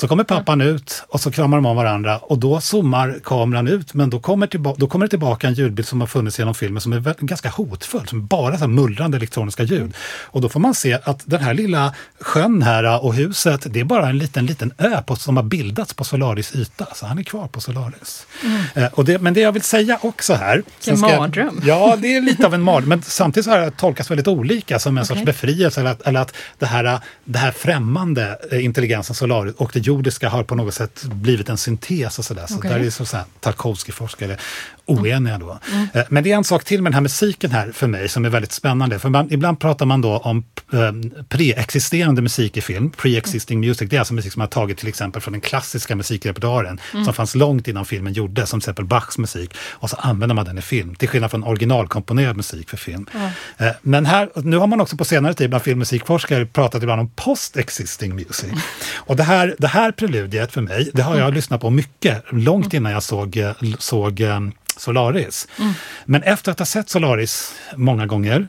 Så 0.00 0.08
kommer 0.08 0.24
pappan 0.24 0.60
ut 0.60 1.02
och 1.08 1.20
så 1.20 1.30
kramar 1.30 1.56
de 1.56 1.66
om 1.66 1.76
varandra 1.76 2.18
och 2.18 2.38
då 2.38 2.60
zoomar 2.60 3.20
kameran 3.24 3.68
ut 3.68 3.94
men 3.94 4.10
då 4.10 4.20
kommer, 4.20 4.46
tillba- 4.46 4.74
då 4.78 4.86
kommer 4.86 5.06
det 5.06 5.10
tillbaka 5.10 5.46
en 5.46 5.54
ljudbild 5.54 5.88
som 5.88 6.00
har 6.00 6.06
funnits 6.08 6.38
genom 6.38 6.54
filmen 6.54 6.80
som 6.80 6.92
är 6.92 7.14
ganska 7.26 7.48
hotfull, 7.48 8.08
som 8.08 8.26
bara 8.26 8.58
så 8.58 8.68
mullrande 8.68 9.16
elektroniska 9.16 9.62
ljud. 9.62 9.94
Och 10.22 10.40
då 10.40 10.48
får 10.48 10.60
man 10.60 10.74
se 10.74 10.98
att 11.04 11.22
den 11.24 11.40
här 11.40 11.54
lilla 11.54 11.94
sjön 12.20 12.62
här 12.62 13.04
och 13.04 13.14
huset, 13.14 13.66
det 13.70 13.80
är 13.80 13.84
bara 13.84 14.08
en 14.08 14.18
liten, 14.18 14.46
liten 14.46 14.72
ö 14.78 15.02
på, 15.06 15.16
som 15.16 15.36
har 15.36 15.44
bildats 15.44 15.94
på 15.94 16.04
Solaris 16.04 16.54
yta. 16.56 16.86
Så 16.94 17.06
han 17.06 17.18
är 17.18 17.22
kvar 17.22 17.46
på 17.48 17.60
Solaris. 17.60 18.26
Eh, 18.74 18.84
och 18.92 19.04
det, 19.04 19.18
men 19.18 19.34
det 19.34 19.40
jag 19.40 19.52
vill 19.52 19.62
säga 19.62 19.98
också 20.02 20.34
här... 20.34 20.62
jag- 21.10 21.20
mardröm. 21.20 21.60
Ja, 21.64 21.96
det 21.98 22.16
är 22.16 22.20
lite 22.20 22.46
av 22.46 22.54
en 22.54 22.62
mardröm. 22.62 22.88
Men 22.88 23.02
samtidigt 23.02 23.44
så 23.44 23.50
har 23.50 23.58
det 23.58 23.70
tolkats 23.70 24.10
väldigt 24.10 24.28
olika 24.28 24.78
som 24.78 24.98
en 24.98 25.06
sorts 25.06 25.16
Okej. 25.20 25.26
befrielse. 25.26 25.80
Eller 25.80 25.90
att, 25.90 26.02
eller 26.02 26.20
att 26.20 26.34
det, 26.58 26.66
här, 26.66 27.00
det 27.24 27.38
här 27.38 27.50
främmande 27.50 28.38
eh, 28.52 28.64
intelligensen 28.64 29.14
Solaris 29.14 29.54
och 29.56 29.70
det 29.74 29.80
jordiska 29.90 30.28
har 30.28 30.42
på 30.42 30.54
något 30.54 30.74
sätt 30.74 31.04
blivit 31.04 31.48
en 31.48 31.56
syntes 31.56 32.18
och 32.18 32.24
sådär. 32.24 32.46
Så 32.46 32.56
Okej. 32.56 32.70
där 32.70 32.80
är 32.80 32.90
så 32.90 33.16
här, 33.16 33.24
Tarkovsky-forskare 33.40 34.36
oeniga 34.90 35.38
då. 35.38 35.58
Eh, 35.94 36.02
Men 36.08 36.24
det 36.24 36.32
är 36.32 36.36
en 36.36 36.44
sak 36.44 36.64
till 36.64 36.82
med 36.82 36.90
den 36.92 36.94
här 36.94 37.00
musiken 37.00 37.50
här 37.50 37.72
för 37.72 37.86
mig 37.86 38.08
som 38.08 38.24
är 38.24 38.28
väldigt 38.28 38.52
spännande. 38.52 38.98
För 38.98 39.08
man, 39.08 39.32
ibland 39.32 39.60
pratar 39.60 39.86
man 39.86 40.00
då 40.00 40.18
om 40.18 40.44
eh, 40.72 40.78
preexisterande 41.28 42.22
musik 42.22 42.56
i 42.56 42.60
film, 42.60 42.90
pre-existing 42.96 43.56
music. 43.58 43.90
Det 43.90 43.96
är 43.96 43.98
alltså 44.00 44.14
musik 44.14 44.32
som 44.32 44.40
har 44.40 44.46
tagit 44.46 44.78
till 44.78 44.88
exempel 44.88 45.22
från 45.22 45.32
den 45.32 45.40
klassiska 45.40 45.96
musikrepertoaren 45.96 46.80
som 47.04 47.14
fanns 47.14 47.34
långt 47.34 47.68
innan 47.68 47.84
filmen 47.84 48.12
gjordes, 48.12 48.50
som 48.50 48.60
till 48.60 48.64
exempel 48.64 48.84
Bachs 48.84 49.18
musik. 49.18 49.54
Och 49.70 49.90
så 49.90 49.96
använder 49.96 50.34
man 50.34 50.44
den 50.44 50.58
i 50.58 50.62
film, 50.62 50.94
till 50.94 51.08
skillnad 51.08 51.30
från 51.30 51.44
originalkomponerad 51.44 52.36
musik 52.36 52.70
för 52.70 52.76
film. 52.76 53.06
Eh, 53.58 53.66
Men 53.82 54.06
här, 54.06 54.30
nu 54.34 54.56
har 54.56 54.66
man 54.66 54.80
också 54.80 54.96
på 54.96 55.04
senare 55.04 55.34
tid 55.34 55.50
bland 55.50 55.64
filmmusikforskare 55.64 56.46
pratat 56.46 56.82
ibland 56.82 57.00
om 57.00 57.08
post-existing 57.16 58.14
music. 58.14 58.52
Och 58.96 59.16
det 59.16 59.22
här, 59.22 59.54
det 59.58 59.68
här 59.68 59.92
preludiet 59.92 60.52
för 60.52 60.60
mig, 60.60 60.90
det 60.94 61.02
har 61.02 61.16
jag 61.18 61.34
lyssnat 61.34 61.60
på 61.60 61.70
mycket, 61.70 62.24
långt 62.32 62.74
innan 62.74 62.92
jag 62.92 63.02
såg, 63.02 63.36
eh, 63.36 63.52
såg 63.78 64.20
Solaris. 64.80 65.48
Men 66.04 66.22
efter 66.22 66.52
att 66.52 66.58
ha 66.58 66.66
sett 66.66 66.88
Solaris 66.88 67.54
många 67.76 68.06
gånger 68.06 68.48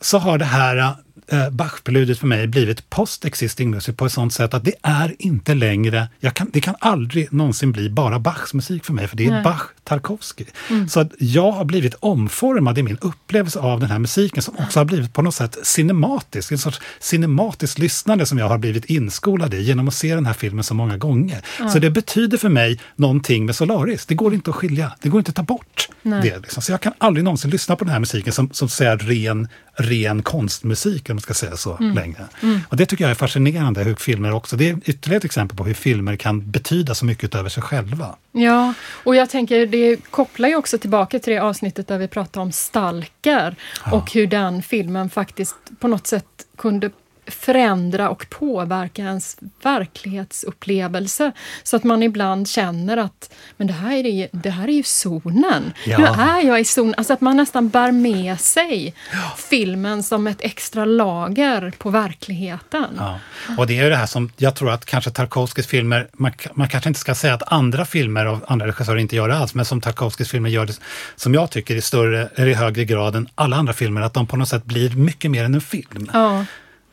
så 0.00 0.18
har 0.18 0.38
det 0.38 0.44
här 0.44 0.94
eh, 1.28 1.50
Bach-preludiet 1.50 2.18
för 2.18 2.26
mig 2.26 2.46
blivit 2.46 2.90
post-existing 2.90 3.70
music 3.70 3.96
på 3.96 4.06
ett 4.06 4.12
sånt 4.12 4.32
sätt 4.32 4.54
att 4.54 4.64
det 4.64 4.74
är 4.82 5.16
inte 5.18 5.54
längre, 5.54 6.08
kan, 6.32 6.50
det 6.52 6.60
kan 6.60 6.74
aldrig 6.80 7.32
någonsin 7.32 7.72
bli 7.72 7.90
bara 7.90 8.18
Bachs 8.18 8.54
musik 8.54 8.84
för 8.84 8.92
mig, 8.92 9.08
för 9.08 9.16
det 9.16 9.26
är 9.26 9.30
Nej. 9.30 9.42
Bach 9.42 9.62
Tarkovsky. 9.84 10.44
Så 10.88 11.00
att 11.00 11.12
jag 11.18 11.52
har 11.52 11.64
blivit 11.64 11.94
omformad 12.00 12.78
i 12.78 12.82
min 12.82 12.98
upplevelse 13.00 13.58
av 13.58 13.80
den 13.80 13.90
här 13.90 13.98
musiken 13.98 14.42
som 14.42 14.54
också 14.58 14.80
har 14.80 14.84
blivit 14.84 15.12
på 15.12 15.22
något 15.22 15.34
sätt 15.34 15.58
cinematisk, 15.62 16.52
en 16.52 16.58
sorts 16.58 16.80
cinematiskt 17.00 17.78
lyssnande 17.78 18.26
som 18.26 18.38
jag 18.38 18.48
har 18.48 18.58
blivit 18.58 18.84
inskolad 18.84 19.54
i 19.54 19.62
genom 19.62 19.88
att 19.88 19.94
se 19.94 20.14
den 20.14 20.26
här 20.26 20.32
filmen 20.32 20.64
så 20.64 20.74
många 20.74 20.96
gånger. 20.96 21.42
Så 21.72 21.78
det 21.78 21.90
betyder 21.90 22.38
för 22.38 22.48
mig 22.48 22.80
någonting 22.96 23.46
med 23.46 23.56
Solaris. 23.56 24.06
Det 24.06 24.14
går 24.14 24.34
inte 24.34 24.50
att 24.50 24.56
skilja, 24.56 24.92
det 25.00 25.08
går 25.08 25.20
inte 25.20 25.30
att 25.30 25.36
ta 25.36 25.42
bort 25.42 25.88
Nej. 26.02 26.22
det. 26.22 26.38
Liksom. 26.38 26.62
Så 26.62 26.72
jag 26.72 26.80
kan 26.80 26.92
aldrig 26.98 27.24
någonsin 27.24 27.50
lyssna 27.50 27.76
på 27.76 27.84
den 27.84 27.92
här 27.92 28.00
musiken 28.00 28.32
som, 28.32 28.50
som 28.52 28.68
säger 28.68 28.96
ren, 28.98 29.48
ren 29.74 30.22
konstmusik, 30.22 31.10
man 31.18 31.22
ska 31.22 31.34
säga 31.34 31.56
så, 31.56 31.78
längre. 31.78 32.28
Och 32.68 32.76
det 32.76 32.86
tycker 32.86 33.04
jag 33.04 33.10
är 33.10 33.14
fascinerande, 33.14 33.82
hur 33.82 33.94
filmer 33.94 34.32
också, 34.32 34.56
det 34.56 34.68
är 34.68 34.78
ytterligare 34.84 35.18
ett 35.18 35.24
exempel 35.24 35.56
på 35.56 35.64
hur 35.64 35.74
filmer 35.74 36.16
kan 36.16 36.50
betyda 36.50 36.94
så 36.94 37.04
mycket 37.04 37.34
över 37.34 37.48
sig 37.48 37.62
själva. 37.62 38.16
Ja, 38.32 38.74
och 39.04 39.16
jag 39.16 39.30
tänker 39.30 39.66
det 39.66 39.96
kopplar 40.10 40.48
ju 40.48 40.56
också 40.56 40.78
tillbaka 40.78 41.18
till 41.18 41.32
det 41.32 41.38
avsnittet 41.38 41.88
där 41.88 41.98
vi 41.98 42.08
pratade 42.08 42.42
om 42.42 42.52
Stalker 42.52 43.56
och 43.92 44.12
hur 44.12 44.26
den 44.26 44.62
filmen 44.62 45.10
faktiskt 45.10 45.56
på 45.80 45.88
något 45.88 46.06
sätt 46.06 46.24
kunde 46.56 46.90
förändra 47.30 48.10
och 48.10 48.26
påverka 48.30 49.02
ens 49.02 49.36
verklighetsupplevelse. 49.62 51.32
Så 51.62 51.76
att 51.76 51.84
man 51.84 52.02
ibland 52.02 52.48
känner 52.48 52.96
att 52.96 53.30
men 53.56 53.66
det 53.66 53.72
här 53.72 53.92
är, 54.06 54.10
ju- 54.10 54.28
det 54.32 54.50
här 54.50 54.68
är 54.68 54.72
ju 54.72 54.82
zonen. 54.82 55.72
Ja. 55.86 55.98
Nu 55.98 56.04
är 56.04 56.42
jag 56.46 56.60
i 56.60 56.64
zonen. 56.64 56.94
Alltså 56.98 57.12
att 57.12 57.20
man 57.20 57.36
nästan 57.36 57.68
bär 57.68 57.92
med 57.92 58.40
sig 58.40 58.94
filmen 59.36 60.02
som 60.02 60.26
ett 60.26 60.38
extra 60.40 60.84
lager 60.84 61.72
på 61.78 61.90
verkligheten. 61.90 62.86
Ja. 62.98 63.18
Och 63.58 63.66
det 63.66 63.78
är 63.78 63.84
ju 63.84 63.90
det 63.90 63.96
här 63.96 64.06
som 64.06 64.30
jag 64.36 64.54
tror 64.56 64.70
att 64.70 64.84
kanske 64.84 65.10
Tarkovskys 65.10 65.66
filmer, 65.66 66.08
man, 66.12 66.32
man 66.54 66.68
kanske 66.68 66.90
inte 66.90 67.00
ska 67.00 67.14
säga 67.14 67.34
att 67.34 67.52
andra 67.52 67.84
filmer 67.84 68.26
och 68.26 68.38
andra 68.50 68.66
regissörer 68.66 68.96
inte 68.98 69.16
gör 69.16 69.28
det 69.28 69.36
alls, 69.36 69.54
men 69.54 69.64
som 69.64 69.80
Tarkovskys 69.80 70.30
filmer 70.30 70.50
gör 70.50 70.66
det, 70.66 70.80
som 71.16 71.34
jag 71.34 71.50
tycker 71.50 71.76
i 71.76 71.80
större, 71.80 72.28
eller 72.34 72.46
i 72.48 72.54
högre 72.54 72.84
grad 72.84 73.16
än 73.16 73.28
alla 73.34 73.56
andra 73.56 73.72
filmer, 73.72 74.00
att 74.00 74.14
de 74.14 74.26
på 74.26 74.36
något 74.36 74.48
sätt 74.48 74.64
blir 74.64 74.90
mycket 74.90 75.30
mer 75.30 75.44
än 75.44 75.54
en 75.54 75.60
film. 75.60 76.10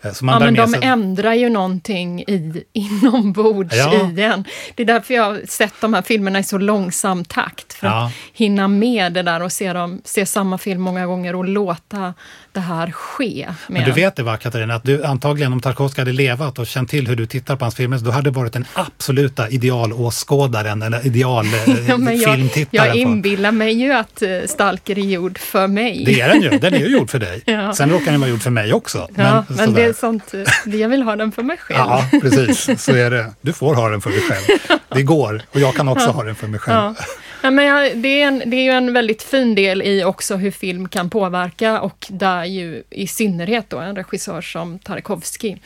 Eh, 0.06 0.12
Så 0.13 0.26
man 0.26 0.34
Ja, 0.34 0.46
men 0.46 0.54
de 0.54 0.68
sig- 0.68 0.84
ändrar 0.84 1.34
ju 1.34 1.50
någonting 1.50 2.22
i, 2.22 2.63
inombords 2.74 3.76
Ja. 3.78 3.94
i 4.18 4.22
en. 4.22 4.44
Det 4.76 4.84
är 4.84 4.88
därför 4.88 5.13
jag 5.13 5.24
har 5.24 5.41
sett 5.48 5.74
de 5.82 5.94
här 5.94 6.02
filmerna 6.02 6.39
i 6.39 6.44
så 6.44 6.58
långsam 6.58 7.26
takt. 7.26 7.74
För 7.74 7.88
Ja. 7.88 8.06
att 8.06 8.12
hinna 8.34 8.68
med 8.68 9.13
det 9.13 9.22
där 9.22 9.41
och 9.41 9.52
se, 9.52 9.74
dem, 9.74 10.02
se 10.06 10.26
samma 10.26 10.58
film 10.58 10.82
många 10.82 11.06
gånger 11.06 11.36
och 11.36 11.46
låta 11.46 12.13
det 12.56 12.62
här 12.62 12.91
ske. 12.91 13.48
Men 13.68 13.84
du 13.84 13.91
vet 13.91 14.15
det 14.15 14.24
va 14.24 14.38
Katarina, 14.38 14.76
att 14.76 14.84
du 14.84 15.04
antagligen 15.04 15.54
om 15.54 15.62
Tarkovsky 15.62 16.02
hade 16.02 16.12
levat 16.12 16.60
och 16.60 16.68
känt 16.68 16.89
till 16.89 17.08
hur 17.08 17.15
du 17.15 17.26
tittar 17.26 17.56
på 17.56 17.65
hans 17.65 17.76
filmer, 17.76 17.98
så 17.98 18.06
du 18.06 18.12
hade 18.12 18.30
varit 18.30 18.54
den 18.54 18.65
absoluta 18.74 19.50
idealåskådaren 19.50 20.82
eller 20.82 21.08
ideal 21.08 21.46
eh, 21.68 21.89
Ja, 21.89 22.12
jag, 22.12 22.68
jag 22.72 22.96
inbillar 22.96 23.52
mig 23.52 23.74
ju 23.74 23.94
att 23.94 24.22
eh, 24.22 24.30
Stalker 24.46 25.00
är 25.00 25.04
gjord 25.04 25.38
för 25.38 25.68
mig. 25.68 26.04
Det 26.06 26.22
är 26.22 26.30
den 26.30 26.41
ju, 26.41 26.50
den 26.50 26.74
är 26.74 26.80
ju 26.80 26.88
gjord 26.88 27.10
för 27.10 27.20
dig. 27.20 27.41
Ja. 27.56 27.74
Sen 27.74 27.89
råkar 27.89 28.12
den 28.12 28.22
vara 28.22 28.30
gjord 28.30 28.41
för 28.41 28.50
mig 28.52 28.74
också. 28.74 29.08
ja, 29.15 29.46
men, 29.48 29.58
sådär. 29.58 29.74
det 29.74 29.84
är 29.84 29.94
sånt, 29.94 30.34
eh, 30.34 30.76
jag 30.76 30.89
vill 30.89 31.02
ha 31.04 31.15
den 31.15 31.32
för 31.32 31.44
mig 31.44 31.58
själv. 31.58 31.80
Ja, 31.80 32.06
precis. 32.22 32.84
Så 32.84 32.96
är 32.96 33.12
det. 33.12 33.34
Du 33.41 33.54
får 33.54 33.76
ha 33.76 33.89
den 33.89 34.02
för 34.02 34.10
dig 34.10 34.22
själv. 34.22 34.60
Det 34.89 35.04
går. 35.04 35.41
Och 35.54 35.60
jag 35.60 35.76
kan 35.76 35.88
också 35.88 36.10
ha 36.10 36.24
den 36.24 36.36
för 36.36 36.48
mig 36.48 36.60
själv. 36.60 36.96
Ja. 37.45 37.51
Men 37.51 38.01
det, 38.01 38.21
är 38.21 38.27
en, 38.27 38.43
det 38.45 38.58
är 38.58 38.63
ju 38.63 38.71
en 38.71 38.93
väldigt 38.93 39.23
fin 39.23 39.55
del 39.55 39.81
i 39.81 40.03
också 40.03 40.36
hur 40.36 40.51
film 40.51 40.89
kan 40.89 41.10
påverka 41.10 41.81
och 41.81 42.08
där 42.10 42.45
ju 42.45 42.84
i 42.89 43.08
synnerhet 43.08 43.69
då 43.69 43.79
en 43.79 43.95
regissör 43.95 44.41
som 44.41 44.79
Tarkovsky 44.79 45.58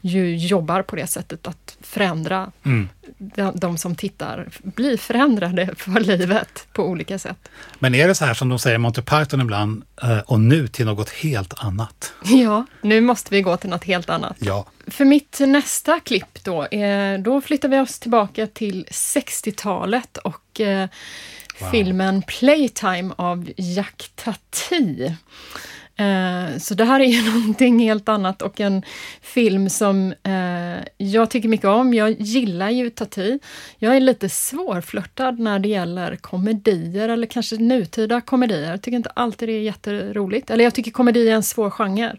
ju 0.00 0.36
jobbar 0.36 0.82
på 0.82 0.96
det 0.96 1.06
sättet 1.06 1.46
att 1.46 1.76
förändra 1.80 2.52
Mm. 2.64 2.88
de, 3.18 3.52
de 3.54 3.78
som 3.78 3.94
tittar, 3.94 4.48
blir 4.62 4.96
förändrade 4.96 5.74
för 5.76 6.00
livet 6.00 6.66
på 6.72 6.88
olika 6.88 7.18
sätt. 7.18 7.48
Men 7.78 7.94
är 7.94 8.08
det 8.08 8.14
så 8.14 8.24
här 8.24 8.34
som 8.34 8.48
de 8.48 8.58
säger 8.58 8.74
i 8.74 8.78
Monty 8.78 9.02
Python 9.02 9.40
ibland, 9.40 9.82
eh, 10.02 10.18
och 10.18 10.40
nu 10.40 10.68
till 10.68 10.86
något 10.86 11.10
helt 11.10 11.54
annat? 11.64 12.12
Ja, 12.24 12.66
nu 12.82 13.00
måste 13.00 13.34
vi 13.34 13.42
gå 13.42 13.56
till 13.56 13.70
något 13.70 13.84
helt 13.84 14.10
annat. 14.10 14.36
Ja. 14.38 14.66
För 14.86 15.04
mitt 15.04 15.40
nästa 15.40 16.00
klipp 16.00 16.44
då, 16.44 16.66
då 17.18 17.40
flyttar 17.40 17.68
vi 17.68 17.78
oss 17.80 17.98
tillbaka 17.98 18.46
till 18.46 18.86
60-talet 18.90 20.16
och 20.16 20.43
eh, 20.60 20.88
filmen 21.70 22.22
Playtime 22.22 23.14
av 23.16 23.50
Jack 23.56 24.10
Tati. 24.14 25.14
Eh, 25.96 26.58
så 26.58 26.74
det 26.74 26.84
här 26.84 27.00
är 27.00 27.04
ju 27.04 27.30
någonting 27.32 27.78
helt 27.78 28.08
annat 28.08 28.42
och 28.42 28.60
en 28.60 28.82
film 29.22 29.70
som 29.70 30.14
eh, 30.22 31.06
jag 31.08 31.30
tycker 31.30 31.48
mycket 31.48 31.66
om. 31.66 31.94
Jag 31.94 32.10
gillar 32.10 32.70
ju 32.70 32.90
Tati. 32.90 33.38
Jag 33.78 33.96
är 33.96 34.00
lite 34.00 34.28
svårflörtad 34.28 35.38
när 35.38 35.58
det 35.58 35.68
gäller 35.68 36.16
komedier 36.16 37.08
eller 37.08 37.26
kanske 37.26 37.56
nutida 37.56 38.20
komedier. 38.20 38.70
Jag 38.70 38.82
tycker 38.82 38.96
inte 38.96 39.10
alltid 39.10 39.48
det 39.48 39.52
är 39.52 39.62
jätteroligt. 39.62 40.50
Eller 40.50 40.64
jag 40.64 40.74
tycker 40.74 40.90
komedi 40.90 41.28
är 41.28 41.34
en 41.34 41.42
svår 41.42 41.70
genre. 41.70 42.16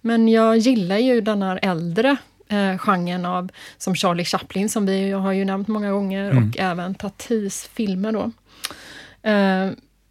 Men 0.00 0.28
jag 0.28 0.56
gillar 0.56 0.98
ju 0.98 1.20
den 1.20 1.42
här 1.42 1.58
äldre 1.62 2.16
eh, 2.48 2.78
genren 2.78 3.26
av, 3.26 3.50
som 3.78 3.94
Charlie 3.94 4.24
Chaplin 4.24 4.68
som 4.68 4.86
vi 4.86 5.10
har 5.10 5.32
ju 5.32 5.44
nämnt 5.44 5.68
många 5.68 5.90
gånger 5.92 6.30
och 6.36 6.58
även 6.58 6.94
Tatis 6.94 7.68
filmer 7.74 8.12
då. 8.12 8.30
Eh, 9.30 9.70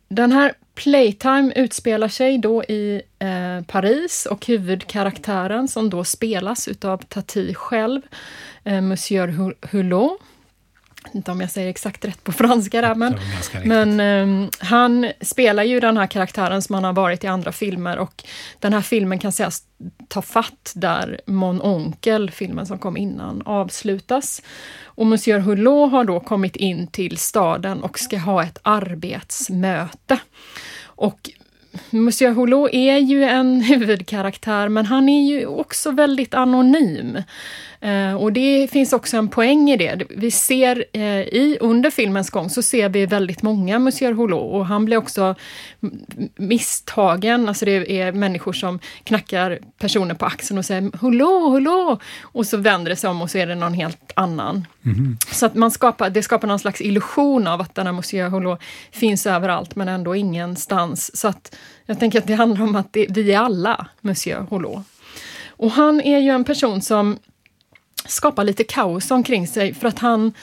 den 0.10 0.32
här 0.32 0.54
Playtime 0.76 1.54
utspelar 1.56 2.08
sig 2.08 2.38
då 2.38 2.64
i 2.64 3.02
eh, 3.20 3.66
Paris 3.68 4.26
och 4.26 4.46
huvudkaraktären 4.46 5.68
som 5.68 5.90
då 5.90 6.04
spelas 6.04 6.68
utav 6.68 6.98
Tati 6.98 7.54
själv, 7.54 8.02
eh, 8.64 8.82
Monsieur 8.82 9.28
Hu- 9.28 9.68
Hulot. 9.72 10.20
Inte 11.12 11.32
om 11.32 11.42
jag 11.42 11.52
säger 11.52 11.70
exakt 11.70 12.06
rätt 12.06 12.24
på 12.24 12.32
franska 12.32 12.82
där, 12.82 12.96
men, 12.96 13.20
men 13.64 14.00
ehm, 14.00 14.50
han 14.60 15.12
spelar 15.22 15.64
ju 15.64 15.80
den 15.80 15.98
här 15.98 16.08
karaktären 16.08 16.62
som 16.62 16.76
han 16.76 16.84
har 16.84 16.94
varit 16.94 17.24
i 17.24 17.28
andra 17.28 17.52
filmer 17.52 17.98
och 17.98 18.24
den 18.60 18.74
här 18.74 18.82
filmen 18.82 19.20
kan 19.20 19.32
sägas 19.32 19.64
ta 20.08 20.22
fatt 20.22 20.74
där 20.76 21.22
Mon 21.26 21.62
Onkel, 21.62 22.32
filmen 22.32 22.66
som 22.66 22.80
kom 22.80 22.98
innan, 22.98 23.42
avslutas. 23.46 24.42
Och 24.84 25.06
Monsieur 25.06 25.40
Hulot 25.40 25.92
har 25.92 26.04
då 26.04 26.20
kommit 26.20 26.56
in 26.56 26.88
till 26.88 27.18
staden 27.18 27.84
och 27.84 28.00
ska 28.00 28.18
ha 28.18 28.44
ett 28.44 28.60
arbetsmöte. 28.64 30.20
Och 30.84 31.30
Monsieur 31.90 32.32
Hulot 32.32 32.70
är 32.74 32.98
ju 32.98 33.24
en 33.24 33.62
huvudkaraktär, 33.62 34.70
men 34.70 34.86
han 34.86 35.10
är 35.10 35.30
ju 35.30 35.46
också 35.46 35.92
väldigt 35.92 36.34
anonym. 36.34 37.18
Eh, 37.84 38.14
och 38.14 38.34
det 38.34 38.68
finns 38.72 38.94
också 38.94 39.18
en 39.18 39.28
poäng 39.28 39.70
i 39.70 39.78
det. 39.78 40.04
Vi 40.10 40.32
ser 40.32 40.86
eh, 40.94 41.22
i, 41.22 41.58
under 41.62 41.90
filmens 41.90 42.30
gång 42.30 42.50
så 42.50 42.62
ser 42.62 42.90
vi 42.90 43.06
väldigt 43.06 43.42
många 43.42 43.80
Monsieur 43.80 44.14
Hulot 44.14 44.54
och 44.54 44.66
han 44.66 44.86
blir 44.86 44.98
också 44.98 45.36
misstagen. 46.36 47.48
Alltså 47.48 47.66
det 47.66 48.02
är 48.02 48.12
människor 48.12 48.54
som 48.54 48.80
knackar 49.04 49.60
personer 49.80 50.16
på 50.16 50.26
axeln 50.26 50.58
och 50.58 50.66
säger 50.66 50.98
Hulot, 51.02 51.52
Hulot! 51.52 52.02
Och 52.22 52.46
så 52.46 52.58
vänder 52.58 52.90
det 52.90 52.96
sig 52.96 53.10
om 53.10 53.22
och 53.22 53.32
så 53.32 53.38
är 53.38 53.48
det 53.48 53.56
någon 53.56 53.74
helt 53.74 54.12
annan. 54.16 54.68
Så 55.32 55.46
att 55.46 55.56
man 55.56 55.72
skapar, 55.72 56.10
det 56.10 56.24
skapar 56.24 56.48
någon 56.48 56.60
slags 56.60 56.82
illusion 56.82 57.48
av 57.48 57.62
att 57.62 57.76
den 57.76 57.86
här 57.86 57.94
Monsieur 57.94 58.30
Hulot 58.30 58.60
finns 58.92 59.26
överallt 59.26 59.76
men 59.76 59.88
ändå 59.88 60.16
ingenstans. 60.16 61.18
Så 61.18 61.28
att 61.28 61.56
jag 61.86 62.00
tänker 62.00 62.20
att 62.20 62.28
det 62.28 62.34
handlar 62.34 62.64
om 62.64 62.76
att 62.76 62.94
det, 62.94 63.08
vi 63.10 63.34
är 63.34 63.40
alla 63.40 63.88
Monsieur 64.02 64.46
Hulot. 64.50 64.84
Och 65.48 65.72
han 65.72 66.02
är 66.02 66.20
ju 66.20 66.30
en 66.30 66.44
person 66.44 66.82
som 66.82 67.18
skapar 68.06 68.44
lite 68.44 68.64
kaos 68.64 69.12
omkring 69.12 69.48
sig 69.48 69.74
för 69.74 69.88
att 69.88 70.00
han 70.00 70.34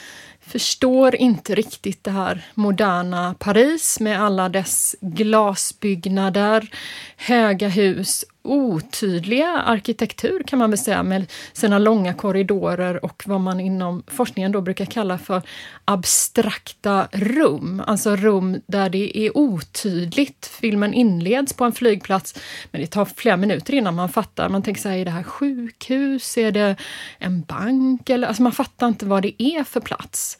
förstår 0.41 1.15
inte 1.15 1.55
riktigt 1.55 2.03
det 2.03 2.11
här 2.11 2.45
moderna 2.53 3.35
Paris 3.39 3.99
med 3.99 4.23
alla 4.23 4.49
dess 4.49 4.95
glasbyggnader, 5.01 6.69
höga 7.17 7.67
hus, 7.67 8.25
otydliga 8.43 9.47
arkitektur 9.47 10.43
kan 10.43 10.59
man 10.59 10.69
väl 10.69 10.79
säga 10.79 11.03
med 11.03 11.31
sina 11.53 11.79
långa 11.79 12.13
korridorer 12.13 13.05
och 13.05 13.23
vad 13.25 13.41
man 13.41 13.59
inom 13.59 14.03
forskningen 14.07 14.51
då 14.51 14.61
brukar 14.61 14.85
kalla 14.85 15.17
för 15.17 15.41
abstrakta 15.85 17.07
rum. 17.11 17.83
Alltså 17.87 18.15
rum 18.15 18.61
där 18.65 18.89
det 18.89 19.17
är 19.17 19.37
otydligt. 19.37 20.45
Filmen 20.45 20.93
inleds 20.93 21.53
på 21.53 21.65
en 21.65 21.71
flygplats 21.71 22.39
men 22.71 22.81
det 22.81 22.87
tar 22.87 23.05
flera 23.05 23.37
minuter 23.37 23.73
innan 23.73 23.95
man 23.95 24.09
fattar. 24.09 24.49
Man 24.49 24.63
tänker 24.63 24.81
sig, 24.81 25.01
är 25.01 25.05
det 25.05 25.11
här 25.11 25.23
sjukhus? 25.23 26.37
Är 26.37 26.51
det 26.51 26.75
en 27.17 27.41
bank? 27.41 28.09
Eller, 28.09 28.27
alltså 28.27 28.43
man 28.43 28.51
fattar 28.51 28.87
inte 28.87 29.05
vad 29.05 29.23
det 29.23 29.43
är 29.43 29.63
för 29.63 29.79
plats. 29.79 30.37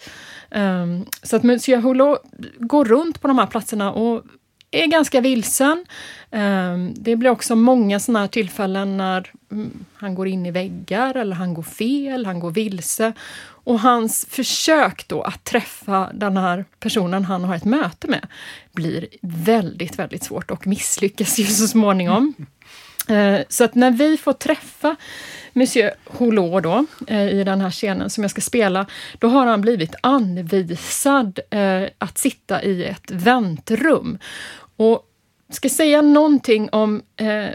Um, 0.55 1.05
så 1.23 1.35
att 1.35 1.43
Monsieur 1.43 1.81
går 2.59 2.85
runt 2.85 3.21
på 3.21 3.27
de 3.27 3.37
här 3.37 3.47
platserna 3.47 3.91
och 3.91 4.23
är 4.71 4.87
ganska 4.87 5.21
vilsen. 5.21 5.85
Ehm, 6.31 6.93
det 6.95 7.15
blir 7.15 7.29
också 7.29 7.55
många 7.55 7.99
sådana 7.99 8.19
här 8.19 8.27
tillfällen 8.27 8.97
när 8.97 9.31
mm, 9.51 9.85
han 9.93 10.15
går 10.15 10.27
in 10.27 10.45
i 10.45 10.51
väggar 10.51 11.17
eller 11.17 11.35
han 11.35 11.53
går 11.53 11.63
fel, 11.63 12.25
han 12.25 12.39
går 12.39 12.51
vilse. 12.51 13.13
Och 13.63 13.79
hans 13.79 14.25
försök 14.29 15.07
då 15.07 15.21
att 15.21 15.43
träffa 15.43 16.09
den 16.13 16.37
här 16.37 16.65
personen 16.79 17.25
han 17.25 17.43
har 17.43 17.55
ett 17.55 17.65
möte 17.65 18.07
med 18.07 18.27
blir 18.71 19.07
väldigt, 19.21 19.99
väldigt 19.99 20.23
svårt 20.23 20.51
och 20.51 20.67
misslyckas 20.67 21.39
ju 21.39 21.45
så 21.45 21.67
småningom. 21.67 22.33
Eh, 23.09 23.39
så 23.49 23.63
att 23.63 23.75
när 23.75 23.91
vi 23.91 24.17
får 24.17 24.33
träffa 24.33 24.95
Monsieur 25.53 25.91
Hulot 26.05 26.63
då, 26.63 26.85
eh, 27.07 27.29
i 27.29 27.43
den 27.43 27.61
här 27.61 27.71
scenen 27.71 28.09
som 28.09 28.23
jag 28.23 28.31
ska 28.31 28.41
spela, 28.41 28.85
då 29.19 29.27
har 29.27 29.45
han 29.45 29.61
blivit 29.61 29.95
anvisad 30.01 31.39
eh, 31.49 31.83
att 31.97 32.17
sitta 32.17 32.63
i 32.63 32.85
ett 32.85 33.11
väntrum. 33.11 34.17
Och 34.75 35.07
ska 35.49 35.69
säga 35.69 36.01
någonting 36.01 36.69
om, 36.71 37.01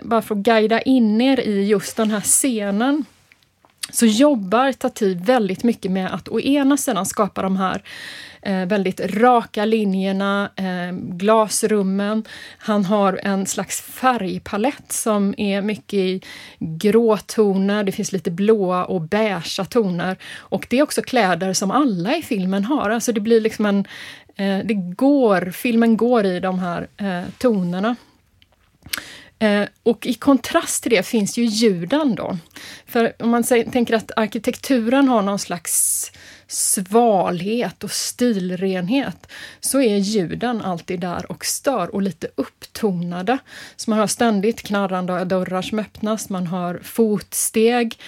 bara 0.02 0.22
för 0.22 0.34
att 0.34 0.40
guida 0.40 0.80
in 0.80 1.20
er 1.20 1.40
i 1.40 1.66
just 1.66 1.96
den 1.96 2.10
här 2.10 2.20
scenen, 2.20 3.04
så 3.90 4.06
jobbar 4.06 4.72
Tati 4.72 5.14
väldigt 5.14 5.64
mycket 5.64 5.90
med 5.90 6.14
att 6.14 6.28
å 6.28 6.40
ena 6.40 6.76
sidan 6.76 7.06
skapa 7.06 7.42
de 7.42 7.56
här 7.56 7.82
eh, 8.42 8.66
väldigt 8.66 9.00
raka 9.00 9.64
linjerna, 9.64 10.50
eh, 10.56 10.92
glasrummen. 10.92 12.24
Han 12.58 12.84
har 12.84 13.20
en 13.22 13.46
slags 13.46 13.80
färgpalett 13.80 14.92
som 14.92 15.34
är 15.38 15.62
mycket 15.62 15.98
i 15.98 16.20
gråtoner, 16.58 17.84
det 17.84 17.92
finns 17.92 18.12
lite 18.12 18.30
blåa 18.30 18.84
och 18.84 19.00
beigea 19.00 19.64
toner. 19.64 20.16
Och 20.38 20.66
det 20.70 20.78
är 20.78 20.82
också 20.82 21.02
kläder 21.02 21.52
som 21.52 21.70
alla 21.70 22.16
i 22.16 22.22
filmen 22.22 22.64
har, 22.64 22.90
alltså 22.90 23.12
det 23.12 23.20
blir 23.20 23.40
liksom 23.40 23.66
en... 23.66 23.84
Eh, 24.38 24.58
det 24.64 24.74
går, 24.74 25.50
filmen 25.50 25.96
går 25.96 26.26
i 26.26 26.40
de 26.40 26.58
här 26.58 26.88
eh, 26.96 27.22
tonerna. 27.38 27.96
Eh, 29.38 29.64
och 29.82 30.06
i 30.06 30.14
kontrast 30.14 30.82
till 30.82 30.90
det 30.92 31.02
finns 31.02 31.38
ju 31.38 31.44
ljuden 31.44 32.14
då. 32.14 32.38
För 32.86 33.12
om 33.18 33.30
man 33.30 33.44
säger, 33.44 33.70
tänker 33.70 33.94
att 33.94 34.10
arkitekturen 34.16 35.08
har 35.08 35.22
någon 35.22 35.38
slags 35.38 36.12
svalhet 36.46 37.84
och 37.84 37.90
stilrenhet, 37.90 39.26
så 39.60 39.80
är 39.80 39.96
ljuden 39.96 40.62
alltid 40.62 41.00
där 41.00 41.30
och 41.30 41.44
stör 41.44 41.94
och 41.94 42.02
lite 42.02 42.28
upptonade. 42.34 43.38
Så 43.76 43.90
man 43.90 43.98
har 43.98 44.06
ständigt 44.06 44.62
knarrande 44.62 45.24
dörrar 45.24 45.62
som 45.62 45.78
öppnas, 45.78 46.28
man 46.28 46.46
har 46.46 46.80
fotsteg. 46.82 47.98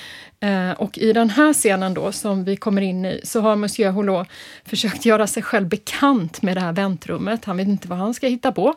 Eh, 0.40 0.70
och 0.70 0.98
i 0.98 1.12
den 1.12 1.30
här 1.30 1.52
scenen 1.52 1.94
då, 1.94 2.12
som 2.12 2.44
vi 2.44 2.56
kommer 2.56 2.82
in 2.82 3.04
i, 3.04 3.20
så 3.24 3.40
har 3.40 3.56
Monsieur 3.56 3.90
Hulot 3.90 4.28
försökt 4.64 5.04
göra 5.04 5.26
sig 5.26 5.42
själv 5.42 5.68
bekant 5.68 6.42
med 6.42 6.56
det 6.56 6.60
här 6.60 6.72
väntrummet. 6.72 7.44
Han 7.44 7.56
vet 7.56 7.68
inte 7.68 7.88
vad 7.88 7.98
han 7.98 8.14
ska 8.14 8.26
hitta 8.26 8.52
på. 8.52 8.74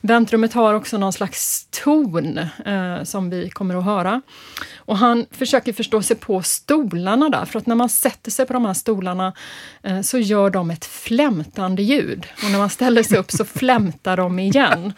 Väntrummet 0.00 0.52
har 0.52 0.74
också 0.74 0.98
någon 0.98 1.12
slags 1.12 1.66
ton 1.70 2.38
eh, 2.66 3.02
som 3.04 3.30
vi 3.30 3.50
kommer 3.50 3.74
att 3.74 3.84
höra. 3.84 4.22
Och 4.76 4.98
han 4.98 5.26
försöker 5.30 5.72
förstå 5.72 6.02
sig 6.02 6.16
på 6.16 6.42
stolarna 6.42 7.28
där, 7.28 7.44
för 7.44 7.58
att 7.58 7.66
när 7.66 7.74
man 7.74 7.88
sätter 7.88 8.30
sig 8.30 8.46
på 8.46 8.52
de 8.52 8.64
här 8.64 8.74
stolarna 8.74 9.32
eh, 9.82 10.00
så 10.00 10.18
gör 10.18 10.50
de 10.50 10.70
ett 10.70 10.84
flämtande 10.84 11.82
ljud. 11.82 12.26
Och 12.44 12.50
när 12.50 12.58
man 12.58 12.70
ställer 12.70 13.02
sig 13.02 13.18
upp 13.18 13.30
så 13.30 13.44
flämtar 13.58 14.16
de 14.16 14.38
igen. 14.38 14.92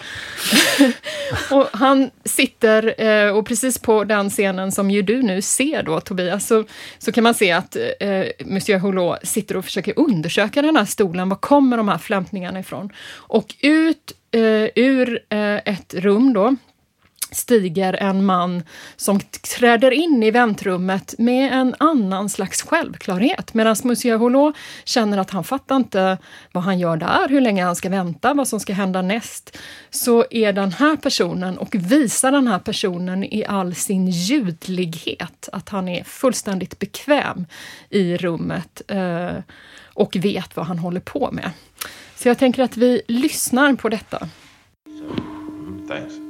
och 1.51 1.69
han 1.73 2.11
sitter, 2.25 3.01
eh, 3.03 3.37
och 3.37 3.47
precis 3.47 3.79
på 3.79 4.05
den 4.05 4.31
scenen 4.31 4.73
som 4.73 4.91
ju 4.91 5.03
du 5.03 5.23
nu 5.23 5.43
ser 5.43 5.83
då 5.83 6.01
Tobias, 6.07 6.47
så, 6.47 6.65
så 6.99 7.13
kan 7.13 7.25
man 7.25 7.35
se 7.35 7.53
att 7.53 7.77
eh, 7.77 8.25
Monsieur 8.45 8.79
Hulot 8.79 9.19
sitter 9.23 9.57
och 9.57 9.65
försöker 9.65 9.99
undersöka 9.99 10.63
den 10.63 10.77
här 10.77 10.85
stolen. 10.85 11.29
Var 11.29 11.37
kommer 11.37 11.77
de 11.77 11.89
här 11.89 11.99
flämtningarna 11.99 12.61
ifrån? 12.61 12.93
Och 13.09 13.55
ut 13.61 14.13
eh, 14.31 14.69
ur 14.75 15.21
eh, 15.29 15.57
ett 15.57 15.95
rum 15.95 16.33
då, 16.33 16.57
stiger 17.31 17.93
en 17.93 18.24
man 18.24 18.62
som 18.97 19.20
träder 19.20 19.91
in 19.91 20.22
i 20.22 20.31
väntrummet 20.31 21.14
med 21.18 21.53
en 21.53 21.74
annan 21.79 22.29
slags 22.29 22.62
självklarhet. 22.62 23.55
Medan 23.55 23.77
Monsieur 23.85 24.18
Hulot 24.18 24.57
känner 24.85 25.18
att 25.18 25.31
han 25.31 25.45
fattar 25.45 25.77
inte 25.77 26.18
vad 26.53 26.64
han 26.64 26.79
gör 26.79 26.97
där, 26.97 27.29
hur 27.29 27.41
länge 27.41 27.64
han 27.64 27.77
ska 27.77 27.89
vänta, 27.89 28.35
vad 28.35 28.49
som 28.49 28.61
ska 28.61 28.72
hända 28.72 29.03
näst. 29.03 29.59
Så 29.91 30.24
är 30.31 30.53
den 30.53 30.72
här 30.72 30.97
personen 30.97 31.59
och 31.59 31.74
visar 31.74 32.33
den 32.33 32.47
här 32.47 32.59
personen 32.59 33.24
i 33.24 33.45
all 33.45 33.74
sin 33.74 34.09
ljudlighet 34.09 35.49
att 35.53 35.68
han 35.68 35.89
är 35.89 36.05
fullständigt 36.05 36.79
bekväm 36.79 37.47
i 37.91 38.16
rummet 38.16 38.83
eh, 38.89 39.37
och 39.85 40.16
vet 40.16 40.57
vad 40.57 40.66
han 40.66 40.79
håller 40.79 41.01
på 41.01 41.31
med. 41.33 41.51
Så 42.16 42.29
jag 42.29 42.39
tänker 42.39 42.62
att 42.62 42.77
vi 42.77 43.03
lyssnar 43.09 43.74
på 43.74 43.89
detta. 43.89 44.29
Mm, 44.87 45.89
thanks. 45.89 46.26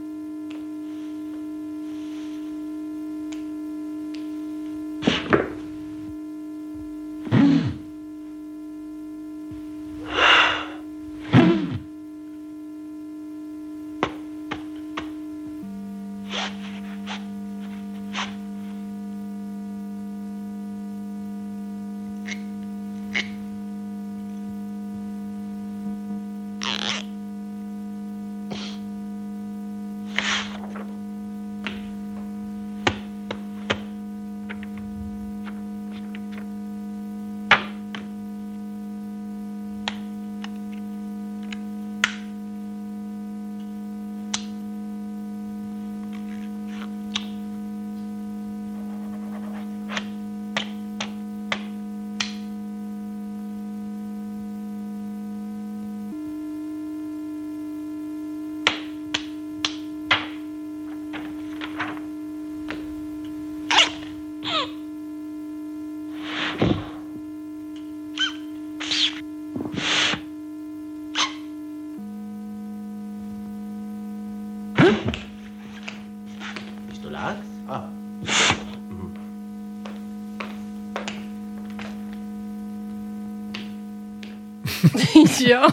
ja, 85.51 85.72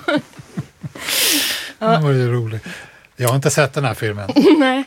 Det 1.80 1.98
var 1.98 2.12
ju 2.12 2.32
roligt. 2.32 2.64
Jag 3.16 3.30
har 3.30 3.36
inte 3.36 3.50
sett 3.50 3.74
den 3.74 3.86
här 3.86 3.94
filmen. 3.94 4.30
nej. 4.58 4.84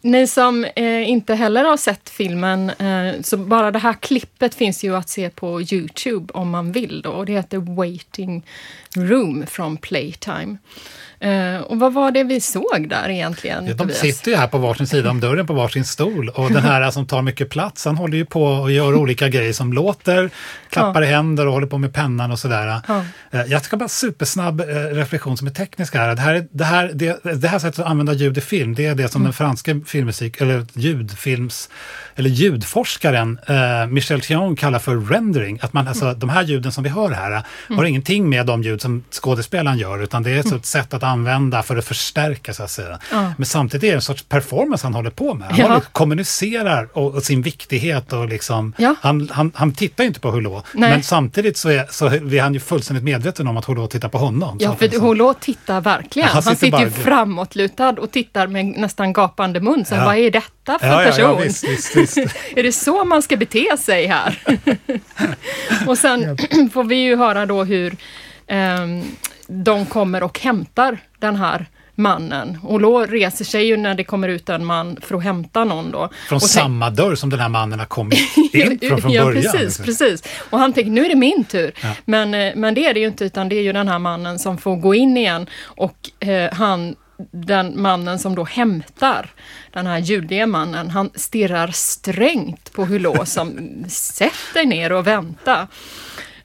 Ni 0.00 0.26
som 0.26 0.64
eh, 0.64 1.10
inte 1.10 1.34
heller 1.34 1.64
har 1.64 1.76
sett 1.76 2.10
filmen, 2.10 2.70
eh, 2.70 3.20
så 3.22 3.36
bara 3.36 3.70
det 3.70 3.78
här 3.78 3.92
klippet 3.92 4.54
finns 4.54 4.84
ju 4.84 4.96
att 4.96 5.08
se 5.08 5.30
på 5.30 5.62
Youtube 5.62 6.32
om 6.32 6.50
man 6.50 6.72
vill. 6.72 7.02
Då, 7.02 7.10
och 7.10 7.26
det 7.26 7.32
heter 7.32 7.58
Waiting 7.58 8.46
Room 8.96 9.44
från 9.46 9.76
Playtime. 9.76 10.56
Eh, 11.24 11.60
och 11.60 11.78
vad 11.80 11.92
var 11.92 12.10
det 12.10 12.24
vi 12.24 12.40
såg 12.40 12.86
där 12.88 13.08
egentligen? 13.08 13.66
De 13.66 13.74
Tobias? 13.74 13.98
sitter 13.98 14.30
ju 14.30 14.36
här 14.36 14.46
på 14.46 14.58
varsin 14.58 14.86
sida 14.86 15.10
om 15.10 15.20
dörren 15.20 15.46
på 15.46 15.52
varsin 15.54 15.84
stol 15.84 16.28
och 16.28 16.50
den 16.52 16.62
här 16.62 16.90
som 16.90 17.06
tar 17.06 17.22
mycket 17.22 17.50
plats, 17.50 17.84
han 17.84 17.96
håller 17.96 18.16
ju 18.16 18.24
på 18.24 18.44
och 18.44 18.70
gör 18.72 18.94
olika 18.94 19.28
grejer 19.28 19.52
som 19.52 19.72
låter, 19.72 20.30
klappar 20.70 21.02
i 21.02 21.06
händer 21.06 21.46
och 21.46 21.52
håller 21.52 21.66
på 21.66 21.78
med 21.78 21.94
pennan 21.94 22.30
och 22.30 22.38
sådär. 22.38 22.80
Ja. 22.88 23.04
Eh, 23.30 23.40
Jag 23.46 23.62
ska 23.64 23.76
bara 23.76 23.88
supersnabb 23.88 24.60
eh, 24.60 24.66
reflektion 24.92 25.36
som 25.36 25.46
är 25.46 25.50
teknisk 25.52 25.94
här. 25.94 26.14
Det 26.14 26.20
här, 26.20 26.34
är- 26.34 26.46
det 26.50 26.64
här, 26.64 26.90
det, 26.94 27.20
det 27.34 27.48
här 27.48 27.58
sättet 27.58 27.78
att 27.80 27.86
använda 27.86 28.12
ljud 28.12 28.38
i 28.38 28.40
film, 28.40 28.74
det 28.74 28.86
är 28.86 28.94
det 28.94 29.08
som 29.08 29.20
Mm. 29.22 29.26
den 29.26 29.32
franska 29.32 29.80
filmmusik, 29.86 30.40
eller 30.40 30.66
ljudfilms, 30.74 31.68
eller 32.16 32.30
ljudforskaren 32.30 33.38
Michel 33.88 34.20
Thion 34.20 34.56
kallar 34.56 34.78
för 34.78 34.96
rendering. 34.96 35.58
Att 35.62 35.72
man, 35.72 35.88
alltså, 35.88 36.14
De 36.14 36.28
här 36.28 36.42
ljuden 36.42 36.72
som 36.72 36.84
vi 36.84 36.90
hör 36.90 37.10
här 37.10 37.32
eh, 37.32 37.42
Mm. 37.68 37.78
har 37.78 37.84
ingenting 37.84 38.28
med 38.28 38.46
de 38.46 38.62
ljud 38.62 38.82
som 38.82 39.04
skådespelaren 39.10 39.78
gör, 39.78 40.02
utan 40.02 40.22
det 40.22 40.30
är 40.30 40.42
så 40.42 40.56
ett 40.56 40.66
sätt 40.66 40.94
att 40.94 41.02
använda 41.14 41.62
för 41.62 41.76
att 41.76 41.84
förstärka 41.84 42.54
så 42.54 42.62
att 42.62 42.70
säga. 42.70 42.98
Ja. 43.12 43.32
Men 43.36 43.46
samtidigt 43.46 43.84
är 43.84 43.88
det 43.88 43.94
en 43.94 44.02
sorts 44.02 44.22
performance 44.22 44.86
han 44.86 44.94
håller 44.94 45.10
på 45.10 45.34
med. 45.34 45.48
Han 45.48 45.58
Ja. 45.60 45.80
kommunicerar 45.92 46.88
och, 46.92 47.14
och 47.14 47.22
sin 47.22 47.42
viktighet 47.42 48.12
och 48.12 48.28
liksom, 48.28 48.72
Ja. 48.78 48.94
han, 49.00 49.28
han, 49.32 49.52
han 49.54 49.72
tittar 49.74 50.04
inte 50.04 50.20
på 50.20 50.30
Nej. 50.30 50.90
men 50.90 51.02
samtidigt 51.02 51.56
så 51.56 51.68
är, 51.68 51.86
så 51.90 52.06
är 52.06 52.40
han 52.40 52.54
ju 52.54 52.60
fullständigt 52.60 53.04
medveten 53.04 53.46
om 53.46 53.56
att 53.56 53.64
Hulot 53.64 53.90
tittar 53.90 54.08
på 54.08 54.18
honom. 54.18 54.58
Ja, 54.60 54.76
för 54.76 55.00
Hulot 55.00 55.40
tittar 55.40 55.80
verkligen. 55.80 56.28
Han 56.28 56.42
Han 56.44 56.56
sitter 56.56 56.66
sitter, 56.66 56.78
ju 56.78 56.90
bara- 56.90 57.02
framåtlutad 57.04 57.88
och 57.90 58.10
tittar 58.10 58.46
med 58.46 58.64
nästan 58.64 59.12
gapande 59.12 59.60
mun. 59.60 59.84
Så 59.84 59.94
Ja. 59.94 60.04
vad 60.04 60.16
är 60.16 60.30
detta 60.30 60.78
för 60.78 60.86
Ja, 60.86 61.02
ja, 61.02 61.10
person? 61.10 61.24
ja, 61.24 61.36
visst, 61.36 61.64
visst, 61.64 61.96
visst. 61.96 62.16
är 62.56 62.62
det 62.62 62.72
så 62.72 63.04
man 63.04 63.22
ska 63.22 63.36
bete 63.36 63.76
sig 63.78 64.06
här? 64.06 64.38
och 65.86 65.98
sen 65.98 66.38
får 66.72 66.84
vi 66.84 66.96
ju 66.96 67.16
höra 67.16 67.46
då 67.46 67.64
hur 67.64 67.96
ehm, 68.46 69.02
de 69.46 69.86
kommer 69.86 70.22
och 70.22 70.40
hämtar 70.40 70.98
den 71.18 71.36
här 71.36 71.66
mannen. 71.94 72.58
Och 72.62 72.80
då 72.80 73.06
reser 73.06 73.44
sig 73.44 73.66
ju 73.66 73.76
när 73.76 73.94
det 73.94 74.04
kommer 74.04 74.28
ut 74.28 74.48
en 74.48 74.64
man 74.64 74.96
för 75.00 75.16
att 75.16 75.22
hämta 75.22 75.64
någon 75.64 75.90
då. 75.90 76.08
Från 76.28 76.40
tänk- 76.40 76.50
samma 76.50 76.90
dörr 76.90 77.14
som 77.14 77.30
den 77.30 77.40
här 77.40 77.48
mannen 77.48 77.78
har 77.78 77.86
kommit 77.86 78.36
in 78.36 78.78
från, 78.88 79.00
från 79.00 79.12
ja, 79.12 79.24
början. 79.24 79.42
precis, 79.42 79.60
liksom. 79.60 79.84
precis. 79.84 80.22
Och 80.50 80.58
han 80.58 80.72
tänker, 80.72 80.90
nu 80.90 81.04
är 81.04 81.08
det 81.08 81.14
min 81.14 81.44
tur. 81.44 81.72
Ja. 81.82 81.88
Men, 82.04 82.34
eh, 82.34 82.52
men 82.56 82.74
det 82.74 82.86
är 82.86 82.94
det 82.94 83.00
ju 83.00 83.06
inte, 83.06 83.24
utan 83.24 83.48
det 83.48 83.56
är 83.56 83.62
ju 83.62 83.72
den 83.72 83.88
här 83.88 83.98
mannen 83.98 84.38
som 84.38 84.58
får 84.58 84.76
gå 84.76 84.94
in 84.94 85.16
igen 85.16 85.46
och 85.64 86.10
eh, 86.20 86.52
han 86.52 86.96
den 87.30 87.82
mannen 87.82 88.18
som 88.18 88.34
då 88.34 88.44
hämtar 88.44 89.30
den 89.72 89.86
här 89.86 89.98
judiga 89.98 90.46
mannen, 90.46 90.90
han 90.90 91.10
stirrar 91.14 91.68
strängt 91.68 92.72
på 92.72 92.84
Hulot 92.84 93.28
som 93.28 93.70
sätt 93.88 94.32
dig 94.54 94.66
ner 94.66 94.92
och 94.92 95.06
vänta. 95.06 95.68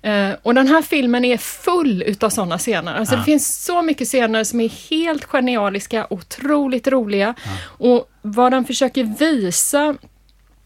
Eh, 0.02 0.32
och 0.44 0.54
den 0.54 0.68
här 0.68 0.82
filmen 0.82 1.26
är 1.26 1.38
full 1.38 2.04
utav 2.04 2.30
sådana 2.30 2.58
scener. 2.58 2.96
Alltså 2.96 3.16
Ja. 3.16 3.20
Det 3.20 3.26
finns 3.26 3.64
så 3.66 3.82
mycket 3.82 4.08
scener 4.08 4.44
som 4.44 4.60
är 4.60 4.70
helt 4.90 5.26
genialiska, 5.26 6.08
otroligt 6.10 6.88
roliga. 6.88 7.36
Och 7.62 8.10
vad 8.22 8.52
den 8.52 8.66
försöker 8.66 9.04
visa 9.04 9.96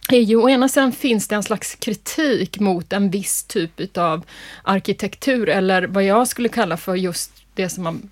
är 0.10 0.20
ju 0.20 0.36
å 0.36 0.50
ena 0.50 0.70
sidan 0.70 0.92
finns 0.92 1.28
det 1.28 1.36
en 1.36 1.44
slags 1.44 1.76
kritik 1.76 2.60
mot 2.60 2.94
en 2.94 3.10
viss 3.10 3.44
typ 3.44 3.80
utav 3.80 4.26
arkitektur 4.64 5.50
eller 5.50 5.84
vad 5.84 6.04
jag 6.04 6.28
skulle 6.28 6.50
kalla 6.50 6.78
för 6.78 6.96
just 6.96 7.32
det 7.54 7.70
som 7.70 7.84
man 7.84 8.10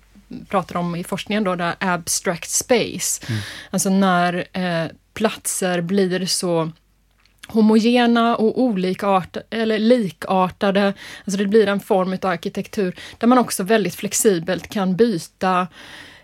pratar 0.48 0.76
om 0.76 0.96
i 0.96 1.04
forskningen 1.04 1.44
då, 1.44 1.54
det 1.54 1.64
här 1.64 1.76
abstract 1.94 2.50
space. 2.50 3.26
Alltså 3.70 3.90
när 3.90 4.46
eh, 4.52 4.90
platser 5.14 5.80
blir 5.80 6.26
så 6.26 6.70
homogena 7.48 8.36
och 8.36 8.60
olikartade, 8.62 9.46
eller 9.50 9.78
likartade. 9.78 10.94
Alltså 11.24 11.38
det 11.38 11.46
blir 11.46 11.66
en 11.66 11.80
form 11.80 12.12
av 12.22 12.30
arkitektur 12.30 12.94
där 13.18 13.26
man 13.26 13.38
också 13.38 13.62
väldigt 13.62 13.94
flexibelt 13.94 14.68
kan 14.68 14.96
byta 14.96 15.66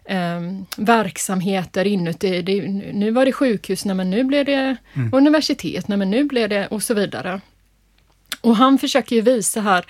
eh, 0.04 0.40
verksamheter 0.76 1.84
inuti. 1.84 2.42
Det, 2.42 2.62
nu 2.92 3.10
var 3.10 3.24
det 3.24 3.32
sjukhus, 3.32 3.84
nej, 3.84 3.94
men 3.94 4.10
nu 4.10 4.24
blev 4.24 4.44
det 4.44 4.76
universitet, 5.12 5.88
nej, 5.88 5.98
men 5.98 6.10
nu 6.10 6.24
blev 6.24 6.48
det 6.48 6.66
och 6.66 6.82
så 6.82 6.94
vidare. 6.94 7.40
Och 8.40 8.56
han 8.56 8.78
försöker 8.78 9.16
ju 9.16 9.22
visa 9.22 9.60
här 9.60 9.84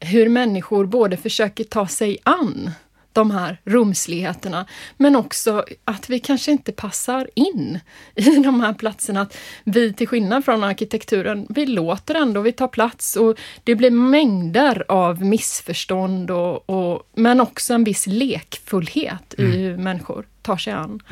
hur 0.00 0.28
människor 0.28 0.86
både 0.86 1.16
försöker 1.16 1.64
ta 1.64 1.88
sig 1.88 2.18
an 2.22 2.70
de 3.12 3.30
här 3.30 3.60
rumsligheterna, 3.64 4.66
men 4.96 5.16
också 5.16 5.64
att 5.84 6.10
vi 6.10 6.18
kanske 6.20 6.50
inte 6.50 6.72
passar 6.72 7.30
in 7.34 7.80
i 8.14 8.30
de 8.44 8.60
här 8.60 8.72
platserna. 8.72 9.20
Att 9.20 9.36
vi 9.64 9.92
till 9.92 10.08
skillnad 10.08 10.44
från 10.44 10.64
arkitekturen, 10.64 11.46
vi 11.50 11.66
låter 11.66 12.14
ändå, 12.14 12.40
vi 12.40 12.52
tar 12.52 12.68
plats 12.68 13.16
och 13.16 13.38
det 13.64 13.74
blir 13.74 13.90
mängder 13.90 14.84
av 14.88 15.24
missförstånd 15.24 16.30
och, 16.30 16.70
och, 16.70 17.02
men 17.14 17.40
också 17.40 17.74
en 17.74 17.84
viss 17.84 18.06
lekfullhet 18.06 19.34
i 19.38 19.42
hur 19.42 19.76
människor 19.76 20.26
tar 20.42 20.56
sig 20.56 20.72
an 20.72 21.02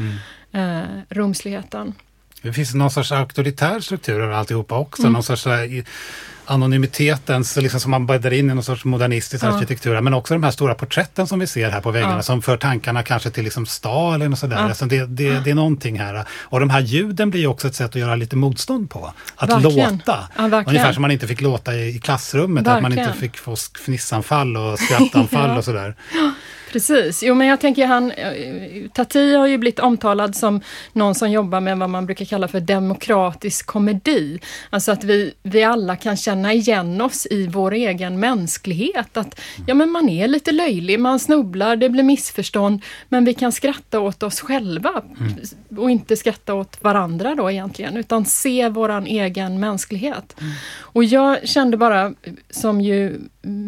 eh, 0.52 0.82
rumsligheten. 1.08 1.94
Det 2.46 2.52
finns 2.52 2.74
någon 2.74 2.90
sorts 2.90 3.12
auktoritär 3.12 3.80
struktur 3.80 4.20
över 4.20 4.32
alltihopa 4.34 4.78
också. 4.78 5.08
Någon 5.10 5.22
sorts 5.22 5.42
så 5.42 5.50
här, 5.50 5.64
i- 5.64 5.84
anonymitetens, 6.48 7.56
liksom 7.56 7.80
som 7.80 7.90
man 7.90 8.06
bäddar 8.06 8.32
in 8.32 8.50
i 8.50 8.54
någon 8.54 8.62
sorts 8.64 8.84
modernistisk 8.84 9.44
Ja. 9.44 9.48
arkitektur. 9.48 10.00
Men 10.00 10.14
också 10.14 10.34
de 10.34 10.42
här 10.42 10.50
stora 10.50 10.74
porträtten 10.74 11.26
som 11.26 11.38
vi 11.38 11.46
ser 11.46 11.70
här 11.70 11.80
på 11.80 11.90
väggarna 11.90 12.14
Ja. 12.16 12.22
som 12.22 12.42
för 12.42 12.56
tankarna 12.56 13.02
kanske 13.02 13.30
till 13.30 13.44
liksom 13.44 13.66
Stalin 13.66 14.32
och 14.32 14.38
sådär. 14.38 14.56
Ja. 14.56 14.62
Alltså 14.62 14.84
det, 14.86 15.06
det, 15.06 15.38
det 15.44 15.50
är 15.50 15.54
någonting 15.54 15.98
här. 16.00 16.24
Och 16.30 16.60
de 16.60 16.70
här 16.70 16.80
ljuden 16.80 17.30
blir 17.30 17.40
ju 17.40 17.46
också 17.46 17.68
ett 17.68 17.74
sätt 17.74 17.86
att 17.90 17.94
göra 17.94 18.14
lite 18.14 18.36
motstånd 18.36 18.90
på. 18.90 19.12
Att 19.36 19.50
Verkligen. 19.50 19.92
låta. 19.92 20.28
Ja, 20.36 20.42
verkligen. 20.42 20.66
Ungefär 20.68 20.92
som 20.92 21.02
man 21.02 21.10
inte 21.10 21.26
fick 21.26 21.40
låta 21.40 21.74
i, 21.74 21.96
i 21.96 21.98
klassrummet. 21.98 22.66
Att 22.68 22.82
man 22.82 22.92
inte 22.92 23.04
Verkligen. 23.04 23.30
fick 23.32 23.38
få 23.40 23.56
fnissanfall 23.84 24.56
och 24.56 24.78
skrattanfall 24.78 25.50
Ja. 25.50 25.58
och 25.58 25.64
sådär. 25.64 25.94
Precis, 26.72 27.22
jo 27.22 27.34
men 27.34 27.46
jag 27.46 27.60
tänker 27.60 27.86
han, 27.86 28.10
eh, 28.10 28.34
Tati 28.94 29.34
har 29.34 29.46
ju 29.46 29.58
blivit 29.58 29.78
omtalad 29.78 30.36
som 30.36 30.60
någon 30.92 31.14
som 31.14 31.30
jobbar 31.30 31.60
med 31.60 31.78
vad 31.78 31.90
man 31.90 32.06
brukar 32.06 32.24
kalla 32.24 32.48
för 32.48 32.60
demokratisk 32.60 33.66
komedi. 33.66 34.38
Alltså 34.70 34.92
att 34.92 35.04
vi, 35.04 35.34
vi 35.42 35.64
alla 35.64 35.96
kan 35.96 36.16
känna 36.16 36.52
igen 36.52 37.00
oss 37.00 37.26
i 37.30 37.46
vår 37.46 37.74
egen 37.74 38.20
mänsklighet. 38.20 39.16
Att 39.16 39.40
ja 39.66 39.74
men 39.74 39.90
man 39.90 40.08
är 40.08 40.28
lite 40.28 40.52
löjlig, 40.52 41.00
man 41.00 41.18
snubblar, 41.18 41.76
det 41.76 41.88
blir 41.88 42.02
missförstånd, 42.02 42.82
men 43.08 43.24
vi 43.24 43.34
kan 43.34 43.52
skratta 43.52 44.00
åt 44.00 44.22
oss 44.22 44.40
själva 44.40 45.02
och 45.78 45.90
inte 45.90 46.16
skratta 46.16 46.54
åt 46.54 46.82
varandra 46.82 47.34
då 47.34 47.50
egentligen, 47.50 47.96
utan 47.96 48.24
se 48.24 48.68
våran 48.68 49.06
egen 49.06 49.60
mänsklighet. 49.60 50.36
Och 50.78 51.04
jag 51.04 51.48
kände 51.48 51.76
bara, 51.76 52.14
som 52.50 52.80
ju, 52.80 53.20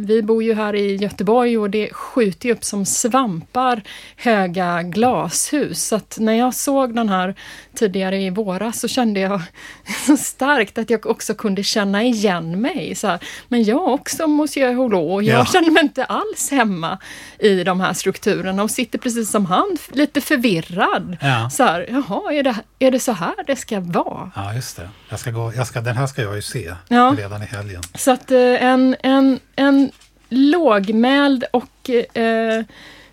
vi 0.07 0.22
bor 0.22 0.42
ju 0.42 0.55
här 0.55 0.74
i 0.74 0.96
Göteborg 0.96 1.59
och 1.59 1.70
det 1.70 1.92
skjuter 1.92 2.49
ju 2.49 2.55
upp 2.55 2.64
som 2.64 2.84
svampar 2.89 3.82
höga 4.16 4.82
glashus. 4.82 5.84
Så 5.86 5.97
att 5.97 6.16
när 6.20 6.32
jag 6.32 6.55
såg 6.55 6.95
den 6.95 7.09
här 7.09 7.34
tidigare 7.74 8.18
i 8.20 8.30
våras 8.30 8.80
så 8.80 8.89
kände 8.89 9.20
jag 9.20 9.43
så 10.07 10.16
starkt 10.16 10.78
att 10.78 10.91
jag 10.91 11.07
också 11.07 11.34
kunde 11.34 11.62
känna 11.62 12.03
igen 12.03 12.61
mig. 12.61 12.95
Så 12.95 13.07
här, 13.07 13.18
men 13.49 13.64
jag 13.64 13.89
också 13.89 14.26
Monsieur 14.26 14.74
Hulot 14.74 15.24
jag 15.24 15.41
Ja. 15.41 15.45
känner 15.45 15.70
mig 15.70 15.82
inte 15.82 16.05
alls 16.05 16.51
hemma 16.51 16.99
i 17.39 17.64
de 17.64 17.80
här 17.80 17.93
strukturerna 17.93 18.62
och 18.62 18.70
sitter 18.70 18.99
precis 18.99 19.30
som 19.30 19.47
han, 19.47 19.76
lite 19.93 20.20
förvirrad. 20.20 21.16
Ja. 21.20 21.51
Så 21.51 21.62
här, 21.64 21.86
jaha, 21.91 22.32
är 22.32 22.43
det, 22.43 22.57
är 22.78 22.91
det 22.91 23.01
så 23.01 23.12
här 23.12 23.34
det 23.47 23.57
ska 23.57 23.80
vara? 23.80 24.30
Ja, 24.36 24.55
just 24.55 24.76
det. 24.76 24.89
Jag 25.09 25.20
ska 25.20 25.30
gå, 25.30 25.53
jag 25.57 25.66
ska, 25.66 25.80
den 25.80 25.97
här 25.97 26.07
ska 26.07 26.22
jag 26.22 26.36
ju 26.36 26.43
se 26.43 26.74
Ja. 26.89 27.14
redan 27.18 27.43
i 27.43 27.47
helgen. 27.47 27.82
Så 27.95 28.11
att 28.11 28.30
eh, 28.30 28.39
en, 28.64 28.97
en, 29.03 29.41
en 29.57 29.91
lågmäld 30.29 31.45
och 31.53 31.91
eh, 32.16 32.64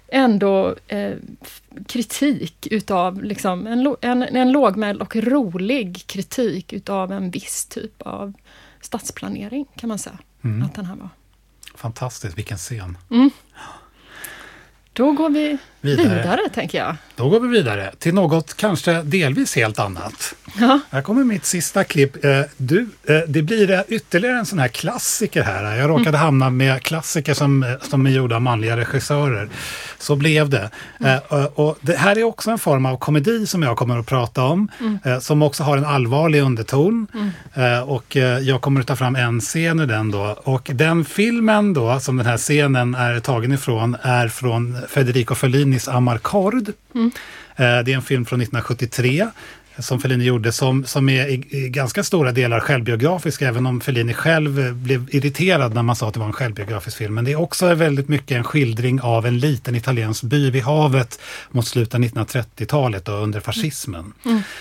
ändå 0.08 0.76
eh, 0.88 1.14
kritik 1.88 2.68
utav, 2.72 3.24
liksom, 3.24 3.68
en, 3.68 3.96
en, 4.02 4.24
en 4.24 4.52
lågmäld 4.52 5.02
och 5.02 5.16
rolig 5.16 6.04
kritik 6.08 6.74
utav 6.74 7.12
en 7.12 7.32
viss 7.32 7.66
typ 7.66 8.02
av 8.02 8.34
stadsplanering 8.82 9.66
kan 9.76 9.88
man 9.88 10.00
säga 10.00 10.20
Mm. 10.44 10.64
att 10.66 10.76
den 10.76 10.86
här 10.86 10.96
var. 10.96 11.10
Fantastiskt, 11.76 12.38
vilken 12.38 12.58
scen. 12.58 12.98
Då 14.94 15.12
går 15.12 15.30
vi 15.30 15.58
Vidare. 15.86 16.16
vidare, 16.22 16.40
tänker 16.54 16.78
jag. 16.78 16.96
Då 17.16 17.30
går 17.30 17.40
vi 17.40 17.48
vidare 17.48 17.92
till 18.00 18.14
något 18.14 18.58
kanske 18.58 19.02
delvis 19.02 19.56
helt 19.56 19.80
annat. 19.80 20.36
Här 20.92 21.02
kommer 21.02 21.24
mitt 21.24 21.46
sista 21.46 21.84
klipp. 21.84 22.26
Eh, 22.26 22.42
Du, 22.58 22.90
eh, 23.08 23.20
det 23.28 23.42
blir 23.42 23.72
eh, 23.72 23.82
ytterligare 23.88 24.38
en 24.38 24.46
sån 24.46 24.60
här 24.60 24.68
klassiker 24.68 25.44
här. 25.44 25.76
Jag 25.76 25.90
råkade 25.90 26.18
hamna 26.18 26.50
med 26.50 26.82
klassiker 26.84 27.34
som, 27.34 27.76
som 27.82 28.06
är 28.06 28.10
gjorda 28.12 28.36
av 28.36 28.42
manliga 28.42 28.78
regissörer. 28.78 29.50
Så 30.00 30.16
blev 30.16 30.50
det. 30.50 30.70
Eh, 31.06 31.46
Och 31.56 31.78
det 31.82 31.96
här 31.98 32.18
är 32.18 32.24
också 32.24 32.52
en 32.52 32.58
form 32.60 32.86
av 32.86 32.98
komedi 32.98 33.48
som 33.48 33.64
jag 33.64 33.78
kommer 33.78 34.00
att 34.00 34.06
prata 34.06 34.44
om. 34.44 34.68
eh, 35.06 35.20
Som 35.20 35.42
också 35.42 35.64
har 35.64 35.78
en 35.78 35.86
allvarlig 35.86 36.42
underton. 36.42 37.08
Eh, 37.54 37.80
Och 37.90 38.16
jag 38.42 38.62
kommer 38.62 38.82
att 38.82 38.88
ta 38.88 38.96
fram 38.96 39.16
en 39.16 39.40
scen 39.42 39.80
ur 39.80 39.88
den 39.88 40.12
då. 40.12 40.38
Och 40.44 40.70
den 40.74 41.06
filmen 41.06 41.74
då, 41.74 42.00
som 42.00 42.18
den 42.18 42.26
här 42.26 42.38
scenen 42.38 42.96
är 42.96 43.20
tagen 43.20 43.52
ifrån, 43.52 43.98
är 44.02 44.28
från 44.28 44.78
Federico 44.90 45.36
Fellinis 45.80 45.88
Amarcord. 45.88 46.70
Eh, 46.70 46.74
Det 47.56 47.64
är 47.64 47.90
en 47.90 48.02
film 48.02 48.26
från 48.26 48.42
1973 48.42 49.28
som 49.80 50.00
Fellini 50.00 50.24
gjorde 50.24 50.52
som, 50.52 50.86
som 50.86 51.10
är 51.10 51.28
i, 51.28 51.48
i 51.50 51.70
ganska 51.70 52.04
stora 52.04 52.32
delar 52.32 52.60
självbiografisk, 52.60 53.42
även 53.42 53.66
om 53.66 53.82
Fellini 53.82 54.14
själv 54.14 54.60
eh, 54.60 54.74
blev 54.74 55.08
irriterad 55.12 55.74
när 55.74 55.84
man 55.84 55.96
sa 55.96 56.08
att 56.08 56.14
det 56.14 56.20
var 56.20 56.28
en 56.28 56.34
självbiografisk 56.34 56.98
film. 56.98 57.14
Men 57.14 57.26
det 57.26 57.32
är 57.32 57.40
också 57.40 57.74
väldigt 57.74 58.08
mycket 58.08 58.38
en 58.38 58.44
skildring 58.44 59.02
av 59.02 59.26
en 59.26 59.40
liten 59.40 59.76
italiensk 59.76 60.24
by 60.24 60.50
vid 60.50 60.64
havet 60.64 61.20
mot 61.52 61.68
slutet 61.68 61.96
av 61.96 62.02
1930-talet 62.02 63.10
och 63.10 63.24
under 63.24 63.40
fascismen. 63.40 64.14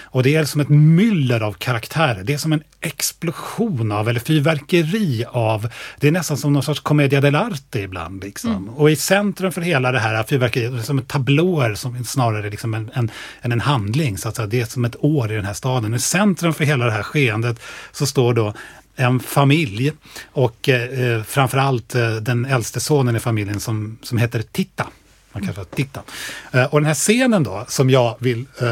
Och 0.02 0.22
det 0.22 0.34
är 0.34 0.44
som 0.44 0.60
ett 0.60 0.68
myller 0.68 1.40
av 1.40 1.52
karaktärer. 1.52 2.22
Det 2.24 2.34
är 2.34 2.38
som 2.38 2.52
en 2.52 2.62
explosion 2.80 3.92
av, 3.92 4.08
eller 4.08 4.20
fyrverkeri 4.20 5.24
av, 5.28 5.68
det 6.00 6.08
är 6.08 6.12
nästan 6.12 6.36
som 6.36 6.52
någon 6.52 6.62
sorts 6.62 6.80
commedia 6.80 7.20
dell'arte 7.20 7.78
ibland. 7.78 8.24
Liksom. 8.24 8.68
Och 8.68 8.90
i 8.90 8.96
centrum 8.96 9.52
för 9.52 9.60
hela 9.60 9.92
det 9.92 9.98
här 9.98 10.22
fyrverkeriet, 10.22 10.72
det 10.72 10.78
är 10.78 10.82
som 10.82 11.02
tablåer 11.02 11.74
som 11.74 12.04
snarare 12.04 12.50
liksom 12.50 12.74
en, 12.74 12.90
en, 12.94 13.10
en 13.40 13.60
handling. 13.60 14.18
Så 14.18 14.28
att 14.28 14.36
säga. 14.36 14.46
Det 14.46 14.60
är 14.60 14.64
som 14.64 14.84
ett 14.84 14.96
år 15.04 15.32
i 15.32 15.34
den 15.34 15.44
här 15.44 15.52
staden. 15.54 15.94
I 15.94 15.98
centrum 15.98 16.54
för 16.54 16.64
hela 16.64 16.84
det 16.84 16.90
här 16.92 17.02
skeendet 17.02 17.60
så 17.92 18.06
står 18.06 18.34
då 18.34 18.54
en 18.96 19.20
familj 19.20 19.92
och 20.32 20.68
eh, 20.68 21.22
framförallt 21.22 21.94
eh, 21.94 22.10
den 22.14 22.44
äldste 22.44 22.80
sonen 22.80 23.16
i 23.16 23.20
familjen 23.20 23.60
som, 23.60 23.98
som 24.02 24.18
heter 24.18 24.42
Titta. 24.52 24.86
Man 25.32 25.44
kan 25.46 25.54
säga 25.54 25.64
Titta. 25.64 26.02
Eh, 26.52 26.64
och 26.64 26.80
den 26.80 26.86
här 26.86 26.94
scenen 26.94 27.42
då 27.42 27.64
som 27.68 27.90
jag 27.90 28.16
vill 28.18 28.44
eh, 28.60 28.70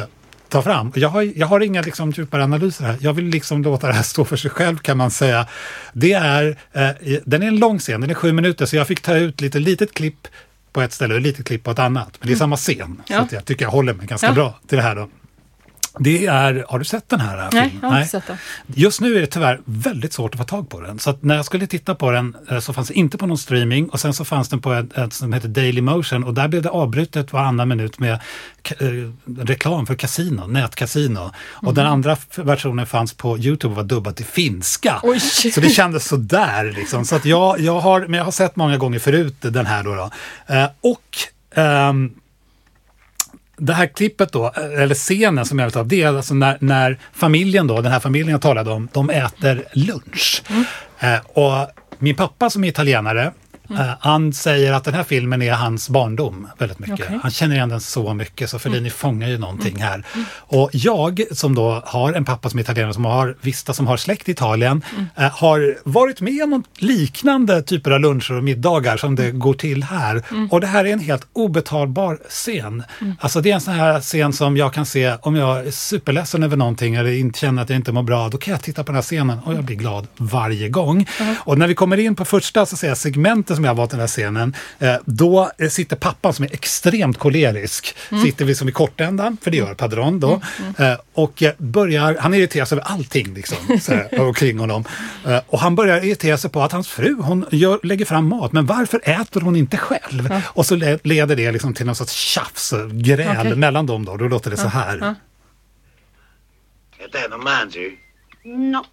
ta 0.48 0.62
fram. 0.62 0.92
Jag 0.94 1.08
har, 1.08 1.22
jag 1.36 1.46
har 1.46 1.60
inga 1.60 1.82
liksom, 1.82 2.10
djupare 2.10 2.44
analyser 2.44 2.84
här. 2.84 2.96
Jag 3.00 3.12
vill 3.12 3.24
liksom 3.24 3.62
låta 3.62 3.86
det 3.86 3.92
här 3.92 4.02
stå 4.02 4.24
för 4.24 4.36
sig 4.36 4.50
själv 4.50 4.78
kan 4.78 4.96
man 4.96 5.10
säga. 5.10 5.46
Det 5.92 6.12
är, 6.12 6.56
eh, 6.72 6.88
den 7.24 7.42
är 7.42 7.46
en 7.48 7.56
lång 7.58 7.78
scen, 7.78 8.00
den 8.00 8.10
är 8.10 8.14
sju 8.14 8.32
minuter 8.32 8.66
så 8.66 8.76
jag 8.76 8.86
fick 8.86 9.00
ta 9.00 9.16
ut 9.16 9.40
lite 9.40 9.58
litet 9.58 9.94
klipp 9.94 10.28
på 10.72 10.82
ett 10.82 10.92
ställe 10.92 11.14
och 11.14 11.18
ett 11.20 11.26
litet 11.26 11.46
klipp 11.46 11.64
på 11.64 11.70
ett 11.70 11.78
annat. 11.78 12.16
Men 12.20 12.28
det 12.28 12.34
är 12.34 12.36
samma 12.36 12.56
scen. 12.56 13.02
Så 13.06 13.12
Ja. 13.12 13.20
att 13.20 13.32
jag 13.32 13.44
tycker 13.44 13.64
jag 13.64 13.70
håller 13.70 13.94
mig 13.94 14.06
ganska 14.06 14.26
Ja. 14.26 14.32
bra 14.32 14.58
till 14.68 14.76
det 14.76 14.82
här 14.82 14.94
då. 14.94 15.08
Det 15.98 16.26
är, 16.26 16.64
har 16.68 16.78
du 16.78 16.84
sett 16.84 17.08
den 17.08 17.20
här 17.20 17.48
Nej, 17.52 17.62
filmen? 17.70 17.78
jag 17.82 17.88
har 17.88 17.98
inte 17.98 18.10
sett 18.10 18.26
den. 18.26 18.36
Just 18.66 19.00
nu 19.00 19.16
är 19.16 19.20
det 19.20 19.26
tyvärr 19.26 19.60
väldigt 19.64 20.12
svårt 20.12 20.34
att 20.34 20.38
få 20.40 20.44
tag 20.46 20.68
på 20.68 20.80
den. 20.80 20.98
Så 20.98 21.10
att 21.10 21.22
när 21.22 21.36
jag 21.36 21.44
skulle 21.44 21.66
titta 21.66 21.94
på 21.94 22.10
den 22.10 22.36
eh, 22.50 22.58
så 22.58 22.72
fanns 22.72 22.88
det 22.88 22.94
inte 22.94 23.18
på 23.18 23.26
någon 23.26 23.38
streaming 23.38 23.88
och 23.88 24.00
sen 24.00 24.14
så 24.14 24.24
fanns 24.24 24.48
den 24.48 24.60
på 24.60 24.72
ett, 24.72 24.98
ett 24.98 25.12
som 25.12 25.32
heter 25.32 25.48
Daily 25.48 25.80
Motion 25.80 26.24
och 26.24 26.34
där 26.34 26.48
blev 26.48 26.62
det 26.62 26.68
avbrutet 26.70 27.32
varannan 27.32 27.68
minut 27.68 27.98
med 27.98 28.12
eh, 28.12 28.86
reklam 29.38 29.86
för 29.86 29.94
kasino, 29.94 30.46
nätkasino. 30.46 31.30
Och 31.50 31.74
den 31.74 31.86
andra 31.86 32.12
f- 32.12 32.38
versionen 32.38 32.86
fanns 32.86 33.14
på 33.14 33.38
Youtube 33.38 33.70
och 33.70 33.76
var 33.76 33.84
dubbad 33.84 34.16
till 34.16 34.26
finska. 34.26 35.00
Oj. 35.02 35.20
Så 35.20 35.60
det 35.60 35.68
kändes 35.68 36.04
sådär 36.08 36.72
liksom. 36.76 37.04
Så 37.04 37.16
att 37.16 37.24
jag, 37.24 37.60
jag, 37.60 37.80
har, 37.80 38.00
men 38.00 38.14
jag 38.18 38.24
har 38.24 38.32
sett 38.32 38.56
många 38.56 38.76
gånger 38.76 38.98
förut 38.98 39.36
den 39.40 39.66
här 39.66 39.82
då. 39.84 39.94
då. 39.94 40.10
Och 40.80 41.58
ehm, 41.60 42.10
det 43.66 43.72
här 43.72 43.86
klippet 43.86 44.32
då, 44.32 44.52
eller 44.78 44.94
scenen 44.94 45.44
som 45.46 45.58
jag 45.58 45.66
vill 45.66 45.72
ta 45.72 45.80
upp, 45.80 45.88
det 45.88 46.02
är 46.02 46.16
alltså 46.16 46.34
när, 46.34 46.56
när 46.60 46.98
familjen 47.12 47.66
då, 47.66 47.80
den 47.80 47.92
här 47.92 48.00
familjen 48.00 48.28
jag 48.28 48.40
talade 48.40 48.70
om, 48.70 48.88
de 48.92 49.10
äter 49.10 49.64
lunch. 49.72 50.42
Eh, 50.98 51.18
och 51.26 51.68
min 51.98 52.16
pappa 52.16 52.50
som 52.50 52.64
är 52.64 52.68
italienare, 52.68 53.32
eh, 53.70 53.90
han 54.00 54.32
säger 54.32 54.72
att 54.72 54.84
den 54.84 54.94
här 54.94 55.02
filmen 55.04 55.42
är 55.42 55.52
hans 55.52 55.88
barndom 55.88 56.48
väldigt 56.58 56.78
mycket. 56.78 57.06
Okej. 57.06 57.18
Han 57.22 57.30
känner 57.30 57.54
igen 57.54 57.68
den 57.68 57.80
så 57.80 58.14
mycket, 58.14 58.50
så 58.50 58.58
Fellini 58.58 58.90
fångar 58.90 59.28
ju 59.28 59.38
någonting 59.38 59.80
här. 59.80 60.04
Och 60.36 60.70
jag 60.72 61.22
som 61.32 61.54
då 61.54 61.82
har 61.86 62.12
en 62.12 62.24
pappa 62.24 62.50
som 62.50 62.58
är 62.58 62.62
italienare, 62.62 62.94
som 62.94 63.04
har 63.04 63.36
vistas, 63.40 63.76
som 63.76 63.86
har 63.86 63.96
släkt 63.96 64.28
i 64.28 64.32
Italien, 64.32 64.82
eh, 65.16 65.30
har 65.32 65.76
varit 65.84 66.20
med 66.20 66.42
om 66.42 66.64
liknande 66.78 67.62
typer 67.62 67.90
av 67.90 68.00
luncher 68.00 68.32
och 68.34 68.44
middagar 68.44 68.96
som 68.96 69.14
det 69.14 69.30
går 69.30 69.54
till 69.54 69.82
här. 69.82 70.22
Och 70.50 70.60
det 70.60 70.66
här 70.66 70.84
är 70.84 70.92
en 70.92 71.00
helt 71.00 71.26
obetalbar 71.32 72.18
scen. 72.28 72.82
Alltså 73.20 73.40
det 73.40 73.50
är 73.50 73.54
en 73.54 73.60
sån 73.60 73.74
här 73.74 74.00
scen 74.00 74.32
som 74.32 74.56
jag 74.56 74.72
kan 74.74 74.86
se 74.86 75.14
om 75.22 75.36
jag 75.36 75.66
är 75.66 75.70
superledsen 75.70 76.42
över 76.42 76.56
någonting 76.56 76.94
eller 76.94 77.10
inte 77.10 77.38
känner 77.38 77.62
att 77.62 77.70
jag 77.70 77.76
inte 77.76 77.92
mår 77.92 78.02
bra, 78.02 78.28
då 78.28 78.38
kan 78.38 78.52
jag 78.52 78.62
titta 78.62 78.84
på 78.84 78.86
den 78.86 78.94
här 78.94 79.02
scenen 79.02 79.38
och 79.44 79.54
jag 79.54 79.64
blir 79.64 79.76
glad 79.76 80.06
varje 80.16 80.68
gång. 80.68 81.06
Och 81.38 81.58
när 81.58 81.66
vi 81.66 81.74
kommer 81.74 81.98
in 81.98 82.16
på 82.16 82.24
första 82.24 82.66
så 82.66 82.76
säga, 82.76 82.94
segmentet 82.94 83.58
som 83.62 83.66
jag 83.66 83.70
har 83.70 83.76
valt 83.76 83.90
i 83.92 83.96
den 83.96 84.00
här 84.00 84.06
scenen, 84.08 84.54
eh, 84.78 84.94
då 85.04 85.50
eh, 85.58 85.68
sitter 85.68 85.96
pappan 85.96 86.32
som 86.34 86.44
är 86.44 86.52
extremt 86.52 87.18
kolerisk, 87.18 87.96
sitter 88.24 88.44
vi 88.44 88.54
som 88.54 88.68
i 88.68 88.72
kortändan, 88.72 89.36
för 89.42 89.50
det 89.50 89.56
gör 89.56 89.74
Padron 89.74 90.20
då, 90.20 90.40
eh, 90.78 90.94
och 91.12 91.42
eh, 91.42 91.52
börjar, 91.58 92.16
han 92.20 92.34
irriterar 92.34 92.64
sig 92.64 92.78
över 92.78 92.88
allting 92.88 93.34
liksom, 93.34 93.56
här, 93.88 94.20
omkring 94.28 94.58
honom. 94.58 94.84
Eh, 95.26 95.38
och 95.46 95.58
han 95.60 95.74
börjar 95.74 96.04
irritera 96.04 96.38
sig 96.38 96.50
på 96.50 96.62
att 96.62 96.72
hans 96.72 96.88
fru, 96.88 97.14
hon 97.20 97.46
gör, 97.50 97.80
lägger 97.82 98.04
fram 98.04 98.28
mat, 98.28 98.52
men 98.52 98.66
varför 98.66 99.00
äter 99.04 99.40
hon 99.40 99.56
inte 99.56 99.76
själv? 99.76 100.34
Och 100.44 100.66
så 100.66 100.76
le- 100.76 100.98
leder 101.02 101.36
det 101.36 101.52
liksom 101.52 101.74
till 101.74 101.86
någon 101.86 101.94
sorts 101.96 102.12
tjafs, 102.12 102.72
och 102.72 102.90
gräl 102.90 103.36
Okej. 103.38 103.56
mellan 103.56 103.86
dem 103.86 104.04
då, 104.04 104.16
då 104.16 104.28
låter 104.28 104.50
det 104.50 104.56
så 104.56 104.68
här. 104.68 104.98
ja. 105.00 105.14
E 106.98 107.08
te 107.12 107.28
non 107.28 107.44
mangi? 107.44 107.98
No, 108.44 108.84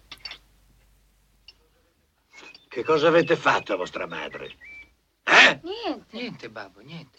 Che 2.70 2.84
cosa 2.84 3.08
avete 3.08 3.34
fatto 3.34 3.72
a 3.72 3.76
vostra 3.76 4.06
madre? 4.06 4.54
Eh? 5.24 5.60
Niente, 6.12 6.48
babbo, 6.50 6.78
niente. 6.78 7.18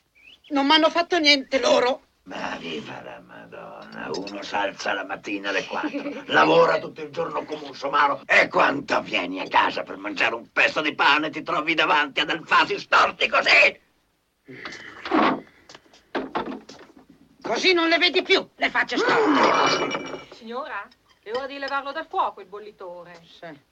non 0.51 0.65
mi 0.65 0.71
hanno 0.71 0.89
fatto 0.89 1.19
niente 1.19 1.59
loro. 1.59 2.03
Ma 2.23 2.55
viva 2.55 3.01
la 3.01 3.19
Madonna, 3.19 4.09
uno 4.13 4.41
s'alza 4.43 4.93
la 4.93 5.03
mattina 5.03 5.49
alle 5.49 5.65
4, 5.65 6.23
lavora 6.27 6.79
tutto 6.79 7.01
il 7.01 7.09
giorno 7.09 7.43
come 7.43 7.65
un 7.65 7.75
somaro 7.75 8.21
e 8.25 8.47
quando 8.47 9.01
vieni 9.01 9.41
a 9.41 9.47
casa 9.49 9.83
per 9.83 9.97
mangiare 9.97 10.35
un 10.35 10.49
pezzo 10.53 10.79
di 10.79 10.95
pane 10.95 11.29
ti 11.29 11.43
trovi 11.43 11.73
davanti 11.73 12.21
ad 12.21 12.29
alfasi 12.29 12.79
storti 12.79 13.27
così? 13.27 13.81
Così 17.41 17.73
non 17.73 17.89
le 17.89 17.97
vedi 17.97 18.21
più, 18.21 18.47
le 18.55 18.69
facce 18.69 18.95
storte. 18.95 20.27
Signora, 20.33 20.87
è 21.21 21.31
ora 21.33 21.45
di 21.45 21.57
levarlo 21.57 21.91
dal 21.91 22.07
fuoco 22.07 22.39
il 22.39 22.47
bollitore. 22.47 23.21
Sì. 23.25 23.69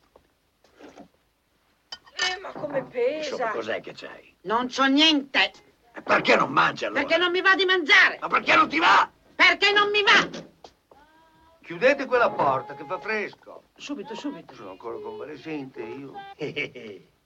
Eh, 2.22 2.39
ma 2.41 2.51
come 2.51 2.80
Insomma, 2.80 2.89
pesa? 2.89 3.47
cos'è 3.49 3.82
che 3.82 3.93
c'hai? 3.93 4.36
Non 4.41 4.67
c'ho 4.67 4.86
niente, 4.86 5.51
E 5.93 6.01
perché 6.01 6.36
non 6.36 6.51
mangi 6.51 6.86
allora? 6.86 7.01
perché 7.03 7.17
non 7.17 7.32
mi 7.32 7.41
va 7.41 7.55
di 7.55 7.65
mangiare, 7.65 8.17
Ma 8.20 8.28
perché 8.28 8.55
non 8.55 8.67
ti 8.70 8.80
va? 8.80 9.09
perché 9.36 9.72
non 9.72 9.89
mi 9.89 10.01
va. 10.03 10.47
Chiudete 11.61 12.05
quella 12.05 12.30
porta 12.32 12.74
che 12.74 12.84
fa 12.86 12.99
fresco. 12.99 13.63
Subito, 13.76 14.15
subito. 14.15 14.53
Sono 14.55 14.72
ancora 14.72 14.97
convalescente 14.99 15.82
io. 15.82 16.13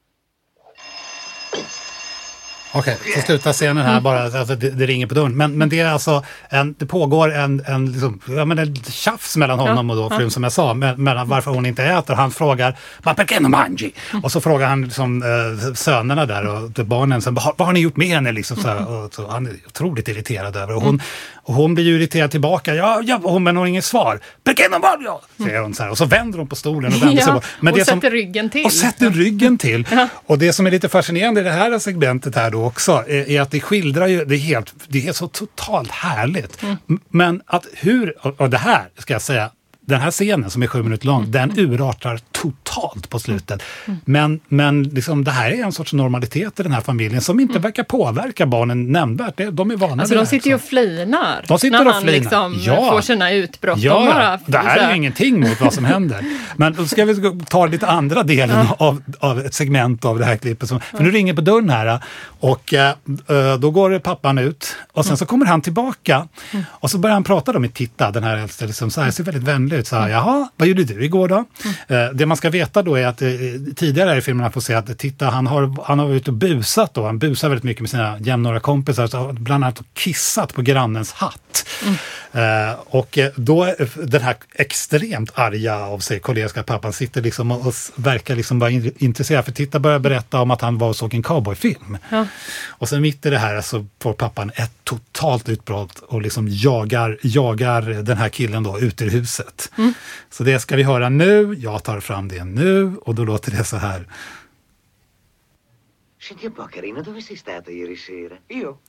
Okej, 2.76 2.98
så 3.16 3.22
slutar 3.22 3.54
scenen 3.54 3.86
här 3.86 4.02
bara, 4.02 4.24
alltså 4.24 4.56
det, 4.56 4.70
det 4.70 4.86
ringer 4.86 5.08
på 5.08 5.14
dörren. 5.16 5.38
Men, 5.38 5.58
men 5.58 5.70
det 5.70 5.80
är 5.80 5.86
alltså, 5.88 6.24
en, 6.50 6.76
det 6.80 6.86
pågår 6.86 7.34
en, 7.34 7.64
en, 7.68 7.92
liksom, 7.92 8.20
ja, 8.28 8.46
men 8.46 8.60
en 8.60 8.76
tjafs 8.76 9.38
mellan 9.38 9.60
honom 9.60 9.90
och 9.90 9.96
då 9.96 10.10
frun 10.10 10.32
som 10.32 10.44
jag 10.44 10.52
sa, 10.52 10.74
me- 10.74 10.98
mellan 10.98 11.30
varför 11.30 11.52
hon 11.52 11.66
inte 11.66 11.84
äter. 11.84 12.14
Han 12.14 12.32
frågar, 12.32 12.78
ma 13.04 13.14
perché 13.14 13.40
non 13.40 13.52
mangi? 13.52 13.94
Och 14.24 14.32
så 14.32 14.42
frågar 14.42 14.68
han 14.68 14.82
liksom, 14.82 15.24
eh, 15.24 15.74
sönerna 15.74 16.26
där 16.26 16.48
och 16.48 16.76
till 16.76 16.84
barnen, 16.86 17.22
sen, 17.22 17.34
vad, 17.34 17.68
har- 17.68 17.74
ni 17.74 17.80
gjort 17.80 17.98
med 17.98 18.08
henne? 18.08 18.32
Liksom, 18.32 18.58
så 18.58 18.68
här, 18.68 18.88
och, 19.06 19.14
så, 19.14 19.28
han 19.30 19.46
är 19.48 19.54
otroligt 19.68 20.08
irriterad 20.08 20.56
över 20.56 20.76
och 20.76 20.82
hon, 20.82 21.02
och 21.44 21.54
hon 21.54 21.76
blir 21.76 21.86
ju 21.86 21.96
irriterad 21.96 22.32
tillbaka, 22.32 22.76
ja, 22.76 23.02
ja 23.06 23.20
hon, 23.24 23.44
men 23.44 23.56
hon 23.56 23.62
har 23.62 23.68
inget 23.68 23.86
svar. 23.86 24.20
Perché 24.44 24.70
non 24.70 24.82
mangi? 24.82 25.20
Säger 25.50 25.60
hon 25.62 25.74
så 25.74 25.84
här, 25.84 25.90
och 25.90 25.98
så 25.98 26.06
vänder 26.06 26.38
hon 26.40 26.48
på 26.48 26.56
stolen 26.56 26.94
och 26.94 27.02
vänder 27.04 27.22
sig 27.24 27.34
bort. 27.34 27.46
Men 27.60 27.74
och 27.74 27.80
det 27.80 27.86
som- 27.86 28.02
sätter 28.02 28.12
ryggen 28.12 28.50
till. 28.50 28.66
Och 28.66 28.72
sätter 28.74 29.10
ryggen 29.10 29.58
till. 29.58 29.88
Och 30.26 30.38
det 30.40 30.54
som 30.54 30.68
är 30.68 30.72
lite 30.72 30.90
fascinerande 30.90 31.42
i 31.42 31.44
det 31.44 31.52
här 31.52 31.80
segmentet 31.80 32.36
här 32.36 32.52
då 32.52 32.63
också 32.66 32.92
är, 33.08 33.30
är 33.30 33.42
att 33.42 33.52
det 33.52 33.62
skildrar 33.62 34.08
ju, 34.08 34.26
det 34.26 34.36
är, 34.36 34.40
helt, 34.40 34.74
det 34.88 35.08
är 35.08 35.14
så 35.14 35.28
totalt 35.28 35.92
härligt. 35.92 36.64
M- 36.64 37.00
Men 37.10 37.42
att 37.46 37.66
hur, 37.74 38.28
och, 38.42 38.50
det 38.50 38.58
här 38.58 38.90
ska 38.98 39.14
jag 39.14 39.22
säga, 39.22 39.52
den 39.86 40.02
här 40.02 40.12
scenen 40.12 40.50
som 40.50 40.64
är 40.64 40.68
sju 40.68 40.84
minuter 40.84 41.06
lång, 41.08 41.32
den 41.32 41.60
urartar 41.60 42.20
totalt 42.44 43.10
på 43.10 43.20
slutet. 43.20 43.64
Men, 44.06 44.40
men 44.48 44.84
liksom, 44.84 45.24
det 45.24 45.32
här 45.32 45.52
är 45.52 45.64
en 45.64 45.72
sorts 45.72 45.94
normalitet 45.94 46.60
i 46.60 46.64
den 46.64 46.72
här 46.72 46.82
familjen 46.82 47.22
som 47.22 47.40
inte 47.40 47.60
verkar 47.60 47.84
påverka 47.84 48.46
barnen 48.46 48.92
nämnvärt. 48.92 49.42
De 49.52 49.72
är 49.72 49.76
vana 49.76 50.02
Alltså 50.02 50.16
de 50.16 50.26
sitter 50.26 50.48
ju 50.50 50.56
och 50.56 50.62
så. 50.62 50.68
flinar. 50.68 51.46
De 51.48 51.60
sitter 51.60 51.78
när 51.80 51.88
och 51.88 51.94
han 51.94 52.04
flinar. 52.04 52.20
liksom 52.20 52.56
Ja. 52.66 52.92
får 52.92 53.02
sina 53.02 53.32
utbrott. 53.32 53.80
Ja, 53.80 53.94
de 54.00 54.06
bara, 54.06 54.40
det 54.46 54.58
här 54.58 54.78
är 54.78 54.90
ju 54.90 54.96
ingenting 54.98 55.40
mot 55.40 55.62
vad 55.62 55.74
som 55.74 55.86
händer. 55.86 56.26
Men 56.56 56.74
då 56.74 56.86
ska 56.86 57.06
vi 57.06 57.40
ta 57.50 57.66
lite 57.66 57.88
andra 57.88 58.24
delen 58.24 58.68
av, 58.78 59.02
av 59.20 59.40
ett 59.40 59.54
segment 59.54 60.06
av 60.06 60.20
det 60.20 60.26
här 60.26 60.36
klippet. 60.38 60.70
Som, 60.70 60.80
för 60.80 61.04
nu 61.04 61.12
ringer 61.12 61.34
på 61.34 61.42
dörren 61.42 61.70
här 61.70 62.00
och 62.26 62.74
eh, 62.74 62.90
eh, 63.30 63.58
då 63.60 63.72
går 63.72 64.00
pappan 64.00 64.38
ut 64.38 64.76
och 64.92 65.06
sen 65.06 65.18
så 65.18 65.26
kommer 65.26 65.46
han 65.46 65.62
tillbaka 65.62 66.28
och 66.68 66.92
så 66.92 66.98
börjar 66.98 67.14
han 67.14 67.24
prata 67.24 67.60
med 67.60 67.74
Titta, 67.74 68.12
den 68.12 68.24
här 68.24 68.38
äldste, 68.38 68.66
liksom, 68.68 68.92
så 68.92 69.02
här, 69.02 69.12
ser 69.12 69.24
väldigt 69.24 69.44
vänlig 69.44 69.78
ut. 69.78 69.88
Så 69.88 69.96
här, 69.96 70.10
Jaha, 70.10 70.50
vad 70.58 70.68
gjorde 70.68 70.84
du 70.84 71.06
igår 71.06 71.28
då? 71.28 71.46
Eh, 71.88 72.06
det 72.14 72.26
man 72.26 72.33
ska 72.38 72.50
veta 72.50 72.82
då 72.82 72.96
är 72.96 73.08
att 73.08 73.22
eh, 73.22 73.30
tidigare 73.76 74.18
i 74.18 74.22
filmen 74.22 74.52
får 74.52 74.62
se 74.62 74.74
att 74.74 74.98
Titta, 74.98 75.26
han 75.30 75.48
har, 75.48 75.76
han 75.84 76.00
har 76.00 76.08
varit 76.08 76.28
och 76.28 76.34
busat 76.34 76.94
då. 76.94 77.06
Han 77.06 77.20
busar 77.20 77.50
väldigt 77.50 77.64
mycket 77.64 77.82
med 77.82 77.90
sina 77.90 78.20
jämnåriga 78.20 78.60
kompisar, 78.60 79.08
så 79.08 79.34
bland 79.34 79.64
annat 79.64 79.82
kissat 79.94 80.54
på 80.54 80.62
grannens 80.62 81.14
hatt. 81.14 81.66
Eh, 82.32 82.80
och 82.86 83.18
eh, 83.18 83.32
då, 83.36 83.66
eh, 83.66 83.88
den 83.96 84.22
här 84.22 84.36
extremt 84.56 85.32
arga 85.34 85.80
av 85.80 86.00
sig 86.00 86.20
kollegiska 86.20 86.64
pappan 86.64 86.94
sitter 86.94 87.22
liksom 87.22 87.52
och, 87.52 87.68
och 87.68 87.74
verkar 87.96 88.36
liksom 88.36 88.60
vara 88.60 88.70
in, 88.70 88.94
intresserad. 88.98 89.46
För 89.46 89.52
Titta 89.52 89.80
börjar 89.80 90.00
berätta 90.00 90.42
om 90.42 90.52
att 90.52 90.62
han 90.62 90.78
var 90.78 90.90
och 90.90 90.96
såg 90.96 91.14
en 91.14 91.24
cowboyfilm. 91.24 91.98
Ja. 92.10 92.28
Och 92.68 92.90
sen 92.90 93.02
mitt 93.02 93.26
i 93.26 93.30
det 93.30 93.38
här 93.38 93.62
så 93.62 93.86
får 94.02 94.14
pappan 94.14 94.52
ett 94.56 94.72
totalt 94.84 95.50
utbrott 95.50 96.00
och 96.00 96.22
liksom 96.22 96.48
jagar, 96.50 97.18
jagar 97.22 97.82
den 97.82 98.18
här 98.18 98.30
killen 98.30 98.64
då 98.64 98.80
ut 98.80 99.02
ur 99.02 99.10
huset. 99.10 99.72
Så 100.32 100.44
det 100.44 100.60
ska 100.60 100.76
vi 100.76 100.84
höra 100.84 101.10
nu. 101.10 101.56
Jag 101.60 101.84
tar 101.84 102.00
fram 102.00 102.23
det 102.28 102.44
nu 102.44 102.98
och 102.98 103.16
då 103.16 103.24
låter 103.26 103.52
det 103.52 103.64
så 103.64 103.78
här. 103.78 104.08
Senti 106.20 106.48
un 106.48 106.54
po', 106.54 106.68
carino, 106.68 107.02
dove 107.02 107.22
sei 107.22 107.38
stato 107.38 107.72
ieri 107.72 107.98
sera? 107.98 108.38
Io? 108.48 108.80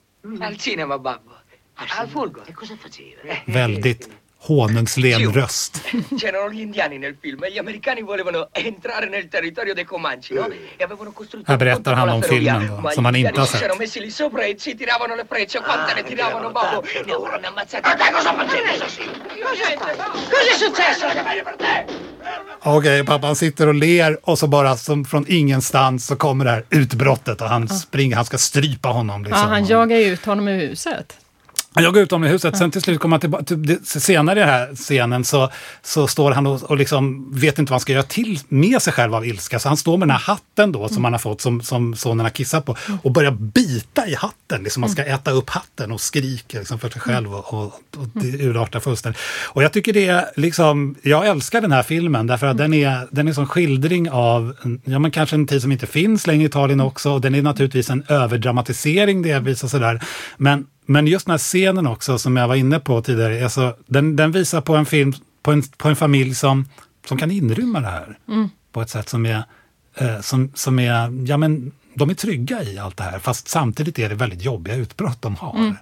Al 0.41 0.57
cinema, 0.57 0.99
babbo. 0.99 1.33
Al 1.75 1.89
sì? 1.89 2.13
Fulgo. 2.13 2.45
E 2.47 2.53
cosa 2.53 2.77
facevi? 2.77 3.43
Väldigt 3.47 4.09
honungslen 4.49 5.33
röst. 5.33 5.83
C'erano 6.21 6.51
gli 6.51 6.61
indiani 6.61 6.99
nel 6.99 7.17
film 7.23 7.45
e 7.45 7.51
gli 7.53 7.59
americani 7.59 8.03
volevano 8.03 8.49
entrare 8.53 9.09
nel 9.09 9.29
territorio 9.29 9.75
dei 9.75 9.85
Comanci, 9.85 10.35
no? 10.35 10.47
E 10.77 10.85
avevano 10.85 11.13
costruito 11.13 11.51
Här 11.51 11.59
berättar 11.59 11.95
han 11.95 12.09
om 12.09 12.23
filmen 12.23 12.67
då, 12.83 12.91
som 12.91 13.05
han 13.05 13.17
inte 13.17 13.41
har 13.41 13.47
sett. 13.47 13.63
erano 13.63 13.79
messi 13.79 14.01
lì 14.01 14.11
sopra 14.11 14.45
e 14.45 14.57
ci 14.57 14.75
tiravano 14.77 15.15
le 15.17 15.25
frecce. 15.29 15.59
Quante 15.61 15.93
Ah, 15.93 15.95
ne 15.95 16.03
tiravano, 16.03 16.51
babbo? 16.51 16.83
Ne 17.07 17.13
avranno 17.13 17.49
ammazzate. 17.49 17.89
Ma 17.89 17.95
te 17.95 18.13
cosa 18.13 18.31
assassino? 18.31 19.13
Cosa 20.31 20.51
è 20.53 20.57
successo? 20.59 21.07
Okej, 22.63 23.05
pappan 23.05 23.37
sitter 23.37 23.67
och 23.69 23.75
ler 23.75 24.19
och 24.23 24.39
så 24.39 24.47
bara 24.47 24.77
som 24.77 25.05
från 25.05 25.25
ingenstans 25.29 26.07
så 26.07 26.17
kommer 26.17 26.45
det 26.45 26.51
här 26.51 26.65
utbrottet 26.71 27.41
och 27.41 27.49
han 27.49 27.69
springer, 27.69 28.17
han 28.17 28.25
ska 28.25 28.39
strypa 28.39 28.89
honom. 28.89 29.23
ja, 29.23 29.29
Liksom. 29.29 29.49
han 29.49 29.65
jagar 29.67 29.97
ut 29.99 30.25
honom 30.27 30.49
ur 30.49 30.69
huset. 30.69 31.17
Han 31.75 31.85
jagar 31.85 32.03
ut 32.03 32.11
honom 32.11 32.29
i 32.29 32.33
huset, 32.33 32.57
sen 32.57 32.71
till 32.71 32.83
slut 32.83 33.01
kommer 33.01 33.15
han 33.15 33.21
tillbaka. 33.21 33.55
Senare 33.85 34.39
i 34.39 34.41
den 34.41 34.49
här 34.49 34.75
scenen 34.75 35.25
så, 35.25 35.51
så 35.83 36.07
står 36.07 36.33
han 36.33 36.47
och, 36.47 36.63
och 36.63 36.77
liksom 36.77 37.31
vet 37.33 37.59
inte 37.59 37.71
vad 37.71 37.75
han 37.75 37.81
ska 37.81 37.93
göra 37.93 38.03
till 38.03 38.39
med 38.49 38.83
sig 38.83 38.93
själv 38.93 39.15
av 39.15 39.27
ilska. 39.27 39.59
Så 39.59 39.69
han 39.69 39.77
står 39.77 39.97
med 39.97 40.09
den 40.09 40.17
här 40.17 40.25
hatten 40.25 40.73
då 40.73 40.89
som 40.89 41.05
han 41.05 41.13
har 41.13 41.19
fått, 41.19 41.41
som, 41.41 41.63
som 41.63 41.97
sonen 41.97 42.25
har 42.27 42.31
kissat 42.31 42.65
på, 42.65 42.77
och 43.03 43.13
börjar 43.13 43.31
bita 43.31 44.07
i 44.07 44.15
hatten. 44.15 44.63
Liksom 44.63 44.83
han 44.83 44.91
ska 44.91 45.05
äta 45.05 45.31
upp 45.31 45.51
hatten 45.51 45.93
och 45.93 46.01
skriker 46.01 46.59
liksom 46.59 46.79
för 46.79 46.91
sig 46.91 47.01
själv 47.01 47.35
och, 47.35 47.55
och, 47.55 47.65
och 47.97 48.25
urartar 48.25 48.81
fullständigt. 48.81 49.21
Och 49.45 49.63
jag 49.63 49.73
tycker 49.73 49.93
det 49.93 50.07
är 50.07 50.27
liksom, 50.37 50.95
jag 51.03 51.27
älskar 51.27 51.61
den 51.61 51.73
här 51.73 51.83
filmen 51.83 52.27
därför 52.27 52.47
att 52.47 52.57
den 52.57 52.75
är, 52.75 53.09
den 53.11 53.29
är 53.29 53.33
som 53.33 53.47
skildring 53.47 54.11
av, 54.11 54.55
ja 54.85 54.99
men 54.99 55.11
kanske 55.11 55.37
en 55.37 55.47
tid 55.47 55.63
som 55.63 55.73
inte 55.73 55.87
finns 55.87 56.27
längre 56.27 56.43
i 56.43 56.47
Italien 56.47 56.81
också. 56.81 57.11
Och 57.11 57.21
den 57.21 57.35
är 57.35 57.43
naturligtvis 57.43 57.91
en 57.91 58.05
överdramatisering 58.09 59.23
delvis 59.23 59.65
och 59.65 59.71
sådär. 59.71 60.03
Men 60.37 60.67
men 60.87 61.07
just 61.07 61.27
den 61.27 61.31
här 61.31 61.39
scenen 61.39 61.87
också 61.87 62.19
som 62.19 62.37
jag 62.37 62.49
var 62.49 62.55
inne 62.55 62.81
på 62.81 63.03
tidigare, 63.03 63.45
alltså, 63.45 63.77
den, 63.87 64.17
den 64.17 64.33
visar 64.33 64.61
på 64.61 64.77
en 64.77 64.87
film, 64.87 65.13
på 65.43 65.53
en, 65.53 65.63
på 65.63 65.89
en 65.89 65.97
familj 65.97 66.35
som, 66.35 66.69
som 67.09 67.19
kan 67.19 67.31
inrymma 67.31 67.81
det 67.81 67.87
här 67.89 68.19
på 68.73 68.83
ett 68.83 68.91
sätt 68.91 69.09
som 69.09 69.27
är, 69.27 69.43
eh, 69.97 70.21
som, 70.21 70.53
som 70.55 70.79
är, 70.79 71.25
ja 71.29 71.37
men 71.37 71.73
de 71.95 72.11
är 72.11 72.15
trygga 72.15 72.63
i 72.63 72.79
allt 72.79 72.97
det 72.97 73.05
här 73.05 73.19
fast 73.19 73.49
samtidigt 73.49 73.99
är 73.99 74.09
det 74.09 74.15
väldigt 74.15 74.43
jobbiga 74.43 74.75
utbrott 74.75 75.23
de 75.23 75.37
har. 75.37 75.77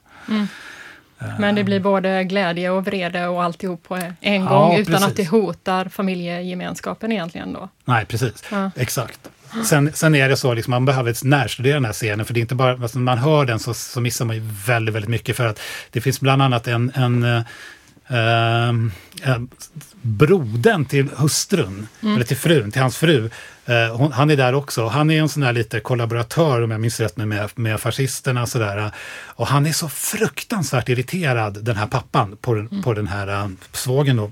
Men 1.38 1.54
det 1.54 1.64
blir 1.64 1.80
både 1.80 2.24
glädje 2.24 2.70
och 2.70 2.84
vrede 2.84 3.26
och 3.26 3.42
alltihop 3.42 3.82
på 3.82 3.96
en 4.20 4.42
Ja, 4.42 4.48
gång 4.48 4.76
utan 4.76 4.92
precis. 4.92 5.06
att 5.08 5.16
det 5.16 5.28
hotar 5.28 5.84
familjegemenskapen 5.88 7.12
egentligen 7.12 7.52
då. 7.52 7.68
Nej, 7.84 8.06
precis. 8.06 8.44
Ja. 8.50 8.70
Exakt. 8.76 9.30
Sen, 9.64 9.90
sen 9.94 10.14
är 10.14 10.28
det 10.28 10.36
så, 10.36 10.54
liksom, 10.54 10.70
man 10.70 10.84
behöver 10.84 11.24
närstudera 11.26 11.74
den 11.74 11.84
här 11.84 11.92
scenen, 11.92 12.26
för 12.26 12.34
det 12.34 12.40
är 12.40 12.42
inte 12.42 12.54
bara, 12.54 12.72
alltså, 12.72 12.98
när 12.98 13.04
man 13.04 13.18
hör 13.18 13.44
den 13.44 13.58
så, 13.58 13.74
så 13.74 14.00
missar 14.00 14.24
man 14.24 14.36
ju 14.36 14.42
väldigt, 14.66 14.94
väldigt 14.94 15.08
mycket. 15.10 15.36
För 15.36 15.46
att 15.46 15.60
det 15.90 16.00
finns 16.00 16.20
bland 16.20 16.42
annat 16.42 16.66
en, 16.68 16.92
en 16.94 17.22
eh, 17.24 18.68
eh, 19.30 19.38
brodern 20.02 20.84
till 20.84 21.08
hustrun, 21.16 21.88
eller 22.00 22.24
till 22.24 22.36
frun, 22.36 22.70
till 22.72 22.82
hans 22.82 22.96
fru, 22.96 23.30
eh, 23.66 23.96
hon, 23.96 24.12
han 24.12 24.30
är 24.30 24.36
där 24.36 24.54
också. 24.54 24.86
Han 24.88 25.10
är 25.10 25.20
en 25.20 25.28
sån 25.28 25.42
där 25.42 25.52
lite 25.52 25.80
kollaboratör, 25.80 26.62
om 26.62 26.70
jag 26.70 26.80
minns 26.80 27.00
rätt 27.00 27.16
nu, 27.16 27.26
med, 27.26 27.50
med 27.54 27.80
fascisterna 27.80 28.42
och 28.42 28.48
sådär. 28.48 28.90
Och 29.26 29.46
han 29.46 29.66
är 29.66 29.72
så 29.72 29.88
fruktansvärt 29.88 30.88
irriterad, 30.88 31.64
den 31.64 31.76
här 31.76 31.86
pappan, 31.86 32.36
på, 32.40 32.54
den- 32.54 32.82
på 32.82 32.94
den 32.94 33.06
här 33.08 33.44
uh, 33.44 33.50
svågen 33.72 34.16
då. 34.16 34.30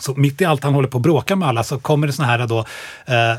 Så 0.00 0.14
mitt 0.14 0.40
i 0.40 0.44
allt 0.44 0.64
han 0.64 0.74
håller 0.74 0.88
på 0.88 0.98
att 0.98 1.02
bråka 1.02 1.36
med 1.36 1.48
alla 1.48 1.64
så 1.64 1.78
kommer 1.78 2.06
det 2.06 2.12
såna 2.12 2.28
här 2.28 2.46
då, 2.46 2.58
eh, 3.06 3.34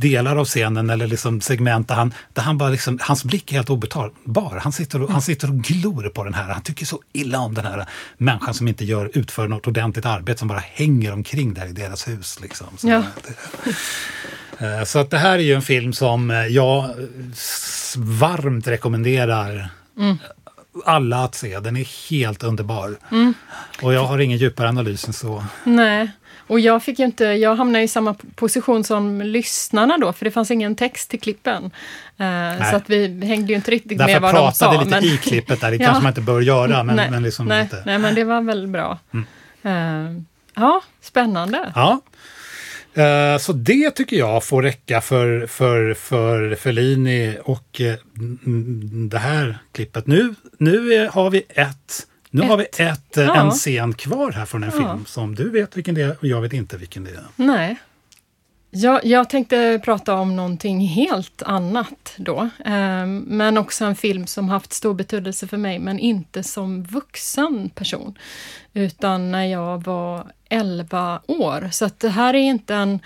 delar 0.00 0.36
av 0.36 0.44
scenen 0.44 0.90
eller 0.90 1.06
liksom 1.06 1.40
segment 1.40 1.88
där 1.88 1.94
han, 1.94 2.14
där 2.32 2.42
han 2.42 2.58
bara 2.58 2.68
liksom, 2.68 2.98
hans 3.02 3.24
blick 3.24 3.50
är 3.52 3.56
helt 3.56 3.70
obetalbar. 3.70 4.60
Han 4.62 4.72
sitter, 4.72 5.02
och, 5.02 5.10
han 5.10 5.22
sitter 5.22 5.48
och 5.50 5.58
glor 5.58 6.08
på 6.08 6.24
den 6.24 6.34
här. 6.34 6.48
Han 6.48 6.62
tycker 6.62 6.86
så 6.86 7.00
illa 7.12 7.38
om 7.38 7.54
den 7.54 7.64
här 7.66 7.86
människan 8.18 8.54
som 8.54 8.68
inte 8.68 8.84
gör, 8.84 9.10
utför 9.14 9.48
något 9.48 9.66
ordentligt 9.66 10.06
arbete 10.06 10.38
som 10.38 10.48
bara 10.48 10.62
hänger 10.72 11.12
omkring 11.12 11.54
där 11.54 11.66
i 11.66 11.72
deras 11.72 12.08
hus. 12.08 12.38
Liksom. 12.42 12.66
Så, 12.76 12.88
Ja. 12.88 13.02
eh, 14.58 14.84
så 14.84 14.98
att 14.98 15.10
det 15.10 15.18
här 15.18 15.32
är 15.38 15.42
ju 15.42 15.54
en 15.54 15.62
film 15.62 15.92
som 15.92 16.30
eh, 16.30 16.46
jag 16.46 16.90
varmt 17.96 18.66
rekommenderar 18.66 19.68
alla 20.84 21.24
att 21.24 21.34
se. 21.34 21.60
Den 21.60 21.76
är 21.76 22.10
helt 22.10 22.42
underbar. 22.42 22.96
Och 23.82 23.92
jag 23.92 24.04
har 24.04 24.18
ingen 24.18 24.38
djupare 24.38 24.68
analys 24.68 25.06
än 25.06 25.12
så. 25.12 25.44
Nej, 25.64 26.10
och 26.46 26.60
jag 26.60 26.82
fick 26.82 26.98
ju 26.98 27.04
inte, 27.04 27.24
jag 27.24 27.56
hamnade 27.56 27.84
i 27.84 27.88
samma 27.88 28.14
position 28.34 28.84
som 28.84 29.20
lyssnarna 29.22 29.98
då, 29.98 30.12
för 30.12 30.24
det 30.24 30.30
fanns 30.30 30.50
ingen 30.50 30.74
text 30.76 31.10
till 31.10 31.20
klippen. 31.20 31.70
Eh, 32.18 32.70
så 32.70 32.76
att 32.76 32.90
vi 32.90 33.26
hängde 33.26 33.48
ju 33.52 33.56
inte 33.56 33.70
riktigt 33.70 33.98
Därför 33.98 34.12
med 34.12 34.22
vad 34.22 34.34
de 34.34 34.52
sa. 34.52 34.70
pratade 34.72 35.00
lite 35.00 35.14
i 35.14 35.18
klippet 35.18 35.60
där, 35.60 35.70
det 35.70 35.76
Ja. 35.80 35.84
kanske 35.84 36.02
man 36.02 36.10
inte 36.10 36.20
bör 36.20 36.40
göra, 36.40 36.82
men, 36.82 36.96
nej, 36.96 37.10
men 37.10 37.22
liksom 37.22 37.46
nej, 37.46 37.62
inte. 37.62 37.82
nej, 37.86 37.98
men 37.98 38.14
det 38.14 38.24
var 38.24 38.40
väl 38.40 38.66
bra. 38.66 38.98
Eh, 39.62 39.72
ja, 40.54 40.82
spännande. 41.00 41.72
Ja. 41.74 42.00
Eh, 42.94 43.38
Så 43.38 43.52
det 43.52 43.90
tycker 43.90 44.16
jag 44.16 44.44
får 44.44 44.62
räcka 44.62 45.00
för, 45.00 45.46
för, 45.46 45.94
för 45.94 46.54
Fellini 46.54 47.36
och 47.44 47.80
eh, 47.80 47.94
det 49.10 49.18
här 49.18 49.58
klippet. 49.72 50.06
Nu, 50.06 50.34
nu 50.58 50.92
är, 50.94 51.08
har 51.08 51.30
vi 51.30 51.42
ett 51.48 52.06
nu 52.30 52.42
har 52.42 52.56
vi 52.56 52.64
ett, 52.78 53.16
eh, 53.16 53.24
Ja. 53.24 53.40
en 53.40 53.50
scen 53.50 53.92
kvar 53.94 54.32
här 54.32 54.44
från 54.44 54.62
en 54.64 54.70
Ja. 54.74 54.78
film 54.78 55.04
som 55.06 55.34
du 55.34 55.50
vet 55.50 55.76
vilken 55.76 55.94
det 55.94 56.02
är 56.02 56.16
och 56.20 56.24
jag 56.26 56.40
vet 56.40 56.52
inte 56.52 56.76
vilken 56.76 57.04
det 57.04 57.10
är. 57.10 57.24
Nej. 57.36 57.76
Jag, 58.74 59.04
jag 59.04 59.30
tänkte 59.30 59.80
prata 59.84 60.14
om 60.14 60.36
någonting 60.36 60.80
helt 60.80 61.42
annat 61.42 62.14
då. 62.16 62.48
Ehm, 62.64 63.18
men 63.18 63.58
också 63.58 63.84
en 63.84 63.96
film 63.96 64.26
som 64.26 64.48
haft 64.48 64.72
stor 64.72 64.94
betydelse 64.94 65.46
för 65.46 65.56
mig, 65.56 65.78
men 65.78 65.98
inte 65.98 66.42
som 66.42 66.82
vuxen 66.82 67.70
person. 67.70 68.18
Utan 68.72 69.32
när 69.32 69.44
jag 69.44 69.84
var 69.84 70.26
11 70.48 71.20
år. 71.26 71.68
Så 71.72 71.84
att 71.84 72.00
det 72.00 72.08
här 72.08 72.34
är 72.34 72.38
inte 72.38 72.74
en, 72.74 73.00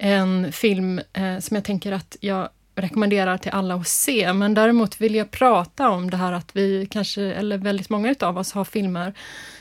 en 0.00 0.52
film 0.52 1.00
eh, 1.12 1.38
som 1.38 1.54
jag 1.54 1.64
tänker 1.64 1.92
att 1.92 2.16
jag 2.20 2.48
rekommenderar 2.74 3.38
till 3.38 3.52
alla 3.52 3.74
att 3.74 3.88
se. 3.88 4.32
Men 4.32 4.54
däremot 4.54 5.00
vill 5.00 5.14
jag 5.14 5.30
prata 5.30 5.88
om 5.88 6.10
det 6.10 6.16
här 6.16 6.32
att 6.32 6.56
vi 6.56 6.86
kanske, 6.90 7.22
eller 7.22 7.58
väldigt 7.58 7.90
många 7.90 8.10
utav 8.10 8.38
oss 8.38 8.52
har 8.52 8.64
filmer 8.64 9.14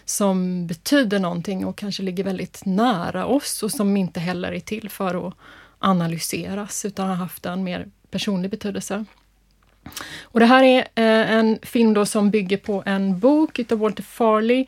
som 0.06 0.68
betyder 0.68 1.20
någonting 1.20 1.66
och 1.66 1.78
kanske 1.78 2.04
ligger 2.04 2.24
väldigt 2.24 2.66
nära 2.66 3.26
oss 3.26 3.64
och 3.64 3.72
som 3.72 3.98
inte 3.98 4.20
heller 4.20 4.52
är 4.52 4.60
till 4.60 4.90
för 4.90 5.28
att 5.28 5.34
analyseras 5.80 6.86
utan 6.86 7.08
har 7.08 7.16
haft 7.16 7.46
en 7.46 7.64
mer 7.64 7.88
personlig 8.12 8.52
betydelse. 8.52 9.06
Och 10.22 10.40
det 10.40 10.46
här 10.46 10.64
är 10.64 10.80
eh, 10.80 11.34
en 11.34 11.60
film 11.62 11.94
då 11.94 12.06
som 12.06 12.30
bygger 12.30 12.58
på 12.58 12.84
en 12.86 13.20
bok 13.20 13.60
utav 13.60 13.80
Walter 13.80 14.04
Farley. 14.04 14.66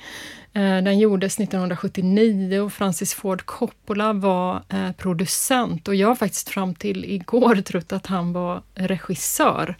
Eh, 0.55 0.83
den 0.83 0.99
gjordes 0.99 1.39
1979 1.39 2.59
och 2.59 2.73
Francis 2.73 3.13
Ford 3.13 3.45
Coppola 3.45 4.13
var 4.13 4.63
eh, 4.69 4.91
producent 4.91 5.87
och 5.87 5.95
jag 5.95 6.07
har 6.07 6.15
faktiskt 6.15 6.49
fram 6.49 6.75
till 6.75 7.05
igår 7.05 7.55
trott 7.65 7.93
att 7.93 8.05
han 8.05 8.33
var 8.33 8.61
regissör. 8.75 9.75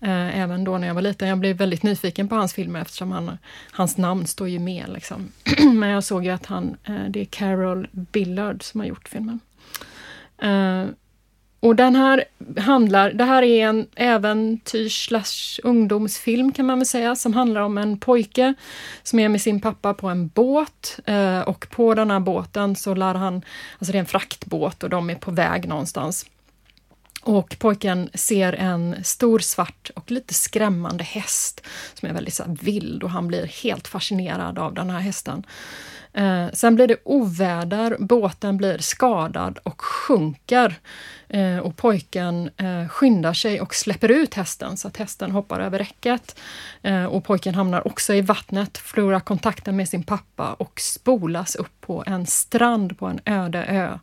Eh, 0.00 0.40
även 0.40 0.64
då 0.64 0.78
när 0.78 0.86
jag 0.86 0.94
var 0.94 1.02
liten. 1.02 1.28
Jag 1.28 1.38
blev 1.38 1.56
väldigt 1.56 1.82
nyfiken 1.82 2.28
på 2.28 2.34
hans 2.34 2.54
filmer 2.54 2.80
eftersom 2.80 3.12
han, 3.12 3.38
hans 3.70 3.96
namn 3.96 4.26
står 4.26 4.48
ju 4.48 4.58
med. 4.58 4.84
Liksom. 4.88 5.32
Men 5.74 5.88
jag 5.88 6.04
såg 6.04 6.24
ju 6.24 6.30
att 6.30 6.46
han, 6.46 6.76
det 7.08 7.20
är 7.20 7.24
Carol 7.24 7.88
Billard 7.92 8.62
som 8.62 8.80
har 8.80 8.86
gjort 8.86 9.08
filmen. 9.08 9.40
Och 11.60 11.76
den 11.76 11.96
här 11.96 12.24
handlar, 12.58 13.10
det 13.10 13.24
här 13.24 13.42
är 13.42 13.66
en 13.66 13.86
äventyrs 13.94 15.06
slash 15.06 15.60
ungdomsfilm 15.62 16.52
kan 16.52 16.66
man 16.66 16.78
väl 16.78 16.86
säga, 16.86 17.16
som 17.16 17.34
handlar 17.34 17.60
om 17.60 17.78
en 17.78 17.98
pojke 17.98 18.54
som 19.02 19.18
är 19.18 19.28
med 19.28 19.42
sin 19.42 19.60
pappa 19.60 19.94
på 19.94 20.08
en 20.08 20.28
båt 20.28 21.00
eh, 21.06 21.40
och 21.40 21.66
på 21.70 21.94
den 21.94 22.10
här 22.10 22.20
båten 22.20 22.76
så 22.76 22.94
lär 22.94 23.14
han, 23.14 23.34
alltså 23.78 23.92
det 23.92 23.98
är 23.98 24.00
en 24.00 24.06
fraktbåt 24.06 24.82
och 24.82 24.90
de 24.90 25.10
är 25.10 25.14
på 25.14 25.30
väg 25.30 25.68
någonstans. 25.68 26.26
Och 27.22 27.56
pojken 27.58 28.10
ser 28.14 28.52
en 28.52 29.04
stor 29.04 29.38
svart 29.38 29.90
och 29.94 30.10
lite 30.10 30.34
skrämmande 30.34 31.04
häst 31.04 31.66
som 31.94 32.08
är 32.08 32.12
väldigt 32.12 32.34
så 32.34 32.44
vild 32.60 33.02
och 33.02 33.10
han 33.10 33.28
blir 33.28 33.46
helt 33.46 33.88
fascinerad 33.88 34.58
av 34.58 34.74
den 34.74 34.90
här 34.90 35.00
hästen. 35.00 35.46
Eh, 36.12 36.46
sen 36.52 36.74
blir 36.74 36.86
det 36.86 36.96
oväder, 37.04 37.96
båten 37.98 38.56
blir 38.56 38.78
skadad 38.78 39.58
och 39.62 39.82
sjunker. 39.82 40.74
Eh, 41.28 41.58
och 41.58 41.76
pojken 41.76 42.50
eh, 42.56 42.88
skyndar 42.88 43.32
sig 43.32 43.60
och 43.60 43.74
släpper 43.74 44.10
ut 44.10 44.34
hästen 44.34 44.76
så 44.76 44.88
att 44.88 44.96
hästen 44.96 45.30
hoppar 45.30 45.60
över 45.60 45.78
räcket. 45.78 46.38
Eh, 46.82 47.04
och 47.04 47.24
pojken 47.24 47.54
hamnar 47.54 47.86
också 47.86 48.14
i 48.14 48.20
vattnet, 48.20 48.78
förlorar 48.78 49.20
kontakten 49.20 49.76
med 49.76 49.88
sin 49.88 50.02
pappa 50.02 50.52
och 50.52 50.80
spolas 50.80 51.54
upp 51.54 51.80
på 51.80 52.04
en 52.06 52.26
strand 52.26 52.98
på 52.98 53.06
en 53.06 53.20
öde 53.24 53.64
ö. 53.64 53.98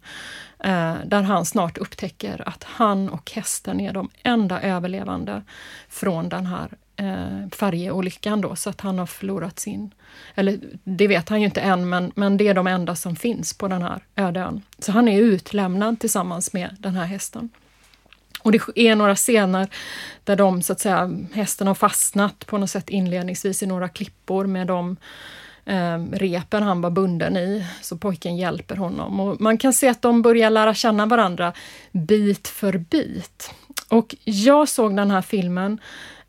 Eh, 0.60 0.95
där 1.05 1.22
han 1.22 1.45
snart 1.45 1.78
upptäcker 1.78 2.47
att 2.49 2.64
han 2.64 3.10
och 3.10 3.32
hästen 3.32 3.80
är 3.80 3.93
de 3.93 4.10
enda 4.24 4.62
överlevande 4.62 5.43
från 5.89 6.30
den 6.30 6.45
här 6.45 6.70
eh, 6.98 7.50
färjeolyckan 7.52 8.41
då, 8.41 8.56
så 8.56 8.70
att 8.70 8.82
han 8.82 9.00
har 9.00 9.06
förlorat 9.06 9.60
sin... 9.60 9.91
Eller 10.36 10.60
det 10.84 11.08
vet 11.08 11.30
han 11.30 11.39
ju 11.41 11.45
inte 11.45 11.62
än, 11.62 11.89
men, 11.89 12.12
men 12.16 12.38
det 12.38 12.48
är 12.48 12.54
de 12.54 12.68
enda 12.68 12.95
som 12.95 13.16
finns 13.16 13.54
på 13.54 13.68
den 13.68 13.82
här 13.82 14.04
öde 14.16 14.39
ön. 14.39 14.62
Så 14.80 14.91
han 14.91 15.08
är 15.08 15.22
utlämnad 15.22 16.00
tillsammans 16.00 16.54
med 16.54 16.76
den 16.80 16.95
här 16.95 17.06
hästen. 17.06 17.50
Och 18.41 18.52
det 18.52 18.60
är 18.76 18.95
några 18.95 19.16
scener 19.16 19.68
där 20.24 20.36
de, 20.36 20.62
så 20.62 20.74
att 20.74 20.80
säga, 20.80 21.12
hästen 21.34 21.68
har 21.68 21.76
fastnat 21.76 22.45
på 22.45 22.58
något 22.58 22.70
sätt 22.70 22.89
inledningsvis 22.89 23.64
i 23.64 23.66
några 23.66 23.89
klippor 23.89 24.45
med 24.45 24.68
de 24.68 24.98
eh, 25.66 25.98
repen 26.12 26.64
han 26.64 26.82
var 26.82 26.89
bunden 26.89 27.38
i, 27.38 27.66
så 27.82 27.98
pojken 27.98 28.38
hjälper 28.38 28.76
honom. 28.76 29.20
Och 29.20 29.41
man 29.41 29.58
kan 29.58 29.74
se 29.74 29.88
att 29.88 30.02
de 30.02 30.22
börjar 30.22 30.50
lära 30.50 30.74
känna 30.74 31.06
varandra 31.06 31.54
bit 31.91 32.48
för 32.48 32.78
bit. 32.78 33.54
Och 33.89 34.16
jag 34.24 34.70
såg 34.70 34.95
den 34.95 35.12
här 35.12 35.22
filmen 35.22 35.80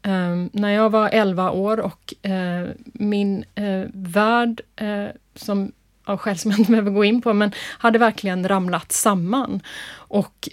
Um, 0.09 0.51
när 0.53 0.71
jag 0.71 0.91
var 0.91 1.09
11 1.13 1.51
år 1.51 1.81
och 1.81 2.15
uh, 2.27 2.71
min 2.85 3.45
uh, 3.61 3.87
värld, 3.93 4.61
uh, 4.83 5.09
som 5.35 5.73
av 6.05 6.19
skäl 6.19 6.39
som 6.39 6.51
jag 6.51 6.61
inte 6.61 6.71
behöver 6.71 6.91
gå 6.91 7.05
in 7.05 7.23
på, 7.23 7.33
men 7.33 7.53
hade 7.79 7.99
verkligen 7.99 8.49
ramlat 8.49 8.93
samman. 8.93 9.61
Och 9.91 10.49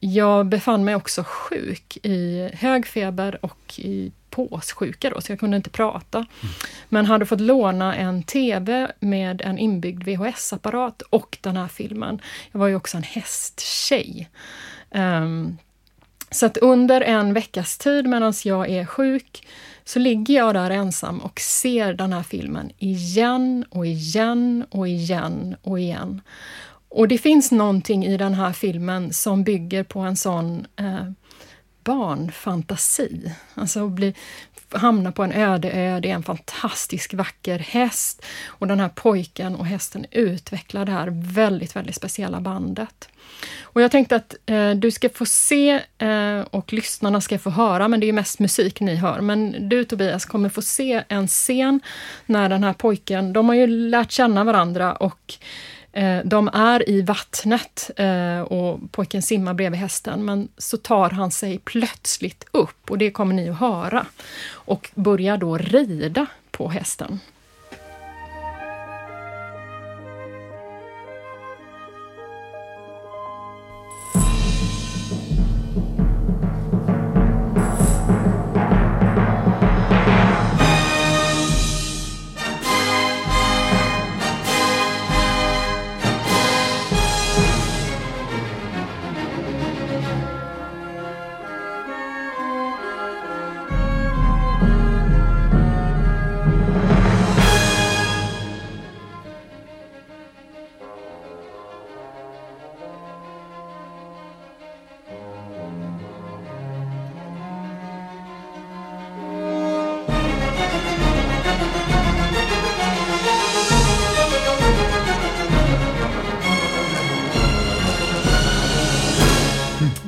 jag 0.00 0.46
befann 0.46 0.84
mig 0.84 0.94
också 0.94 1.24
sjuk 1.26 1.98
i 2.02 2.50
hög 2.54 2.86
feber 2.86 3.44
och 3.44 3.78
i 3.78 4.12
påssjuka 4.30 5.10
då, 5.10 5.20
så 5.20 5.32
jag 5.32 5.40
kunde 5.40 5.56
inte 5.56 5.70
prata. 5.70 6.18
Mm. 6.18 6.54
Men 6.88 7.06
hade 7.06 7.26
fått 7.26 7.40
låna 7.40 7.94
en 7.94 8.22
TV 8.22 8.92
med 9.00 9.42
en 9.42 9.58
inbyggd 9.58 10.02
VHS-apparat 10.02 11.02
och 11.02 11.38
den 11.40 11.56
här 11.56 11.68
filmen. 11.68 12.20
Jag 12.52 12.60
var 12.60 12.66
ju 12.66 12.76
också 12.76 12.96
en 12.96 13.02
hästtjej. 13.02 14.30
Um, 14.90 15.58
så 16.34 16.46
att 16.46 16.56
under 16.56 17.00
en 17.00 17.34
veckas 17.34 17.78
tid 17.78 18.06
medan 18.06 18.32
jag 18.44 18.70
är 18.70 18.86
sjuk 18.86 19.46
så 19.84 19.98
ligger 19.98 20.34
jag 20.34 20.54
där 20.54 20.70
ensam 20.70 21.18
och 21.18 21.40
ser 21.40 21.92
den 21.92 22.12
här 22.12 22.22
filmen 22.22 22.70
igen 22.78 23.64
och 23.70 23.86
igen 23.86 24.64
och 24.70 24.88
igen 24.88 25.56
och 25.62 25.80
igen. 25.80 26.20
Och 26.88 27.08
det 27.08 27.18
finns 27.18 27.52
någonting 27.52 28.04
i 28.04 28.16
den 28.16 28.34
här 28.34 28.52
filmen 28.52 29.12
som 29.12 29.44
bygger 29.44 29.84
på 29.84 30.00
en 30.00 30.16
sån 30.16 30.66
eh, 30.76 31.10
barnfantasi. 31.84 33.32
Alltså 33.54 33.86
att 33.86 33.92
bli, 33.92 34.14
hamna 34.74 35.12
på 35.12 35.22
en 35.22 35.32
öde 35.32 35.70
ö, 35.70 36.00
det 36.00 36.10
är 36.10 36.14
en 36.14 36.22
fantastisk 36.22 37.14
vacker 37.14 37.58
häst 37.58 38.24
och 38.46 38.66
den 38.66 38.80
här 38.80 38.88
pojken 38.88 39.56
och 39.56 39.66
hästen 39.66 40.06
utvecklar 40.10 40.84
det 40.84 40.92
här 40.92 41.08
väldigt, 41.34 41.76
väldigt 41.76 41.96
speciella 41.96 42.40
bandet. 42.40 43.08
Och 43.62 43.82
jag 43.82 43.90
tänkte 43.90 44.16
att 44.16 44.34
eh, 44.46 44.70
du 44.70 44.90
ska 44.90 45.08
få 45.08 45.26
se 45.26 45.80
eh, 45.98 46.40
och 46.50 46.72
lyssnarna 46.72 47.20
ska 47.20 47.38
få 47.38 47.50
höra, 47.50 47.88
men 47.88 48.00
det 48.00 48.08
är 48.08 48.12
mest 48.12 48.38
musik 48.38 48.80
ni 48.80 48.94
hör. 48.96 49.20
Men 49.20 49.68
du 49.68 49.84
Tobias 49.84 50.24
kommer 50.24 50.48
få 50.48 50.62
se 50.62 51.02
en 51.08 51.28
scen 51.28 51.80
när 52.26 52.48
den 52.48 52.64
här 52.64 52.72
pojken, 52.72 53.32
de 53.32 53.48
har 53.48 53.54
ju 53.54 53.66
lärt 53.66 54.10
känna 54.10 54.44
varandra 54.44 54.92
och 54.92 55.34
Eh, 55.94 56.20
de 56.24 56.48
är 56.48 56.88
i 56.88 57.02
vattnet 57.02 57.90
eh, 57.96 58.40
och 58.40 58.92
pojken 58.92 59.22
simmar 59.22 59.54
bredvid 59.54 59.80
hästen, 59.80 60.24
men 60.24 60.48
så 60.58 60.76
tar 60.76 61.10
han 61.10 61.30
sig 61.30 61.58
plötsligt 61.58 62.44
upp 62.50 62.90
och 62.90 62.98
det 62.98 63.10
kommer 63.10 63.34
ni 63.34 63.48
att 63.48 63.58
höra 63.58 64.06
och 64.50 64.90
börjar 64.94 65.36
då 65.36 65.58
rida 65.58 66.26
på 66.50 66.68
hästen. 66.68 67.20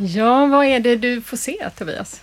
Ja, 0.07 0.47
vad 0.47 0.67
är 0.67 0.81
det 0.81 0.97
du 0.97 1.23
får 1.23 1.37
se 1.37 1.71
Tobias? 1.79 2.21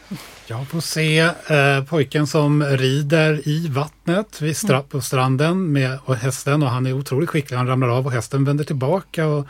Jag 0.48 0.68
får 0.68 0.82
se 0.82 1.20
eh, 1.20 1.84
pojken 1.90 2.28
som 2.28 2.64
rider 2.64 3.48
i 3.48 3.68
vattnet 3.68 4.42
vid 4.42 4.58
stra 4.58 4.76
mm. 4.76 4.88
på 4.88 5.02
stranden 5.02 5.72
med 5.72 6.00
och 6.06 6.16
hästen 6.16 6.64
och 6.64 6.70
han 6.70 6.86
är 6.86 6.94
otroligt 6.94 7.30
skicklig. 7.30 7.58
Han 7.58 7.68
ramlar 7.68 7.88
av 7.88 8.06
och 8.06 8.12
hästen 8.12 8.46
vänder 8.46 8.64
tillbaka 8.64 9.26
och 9.26 9.48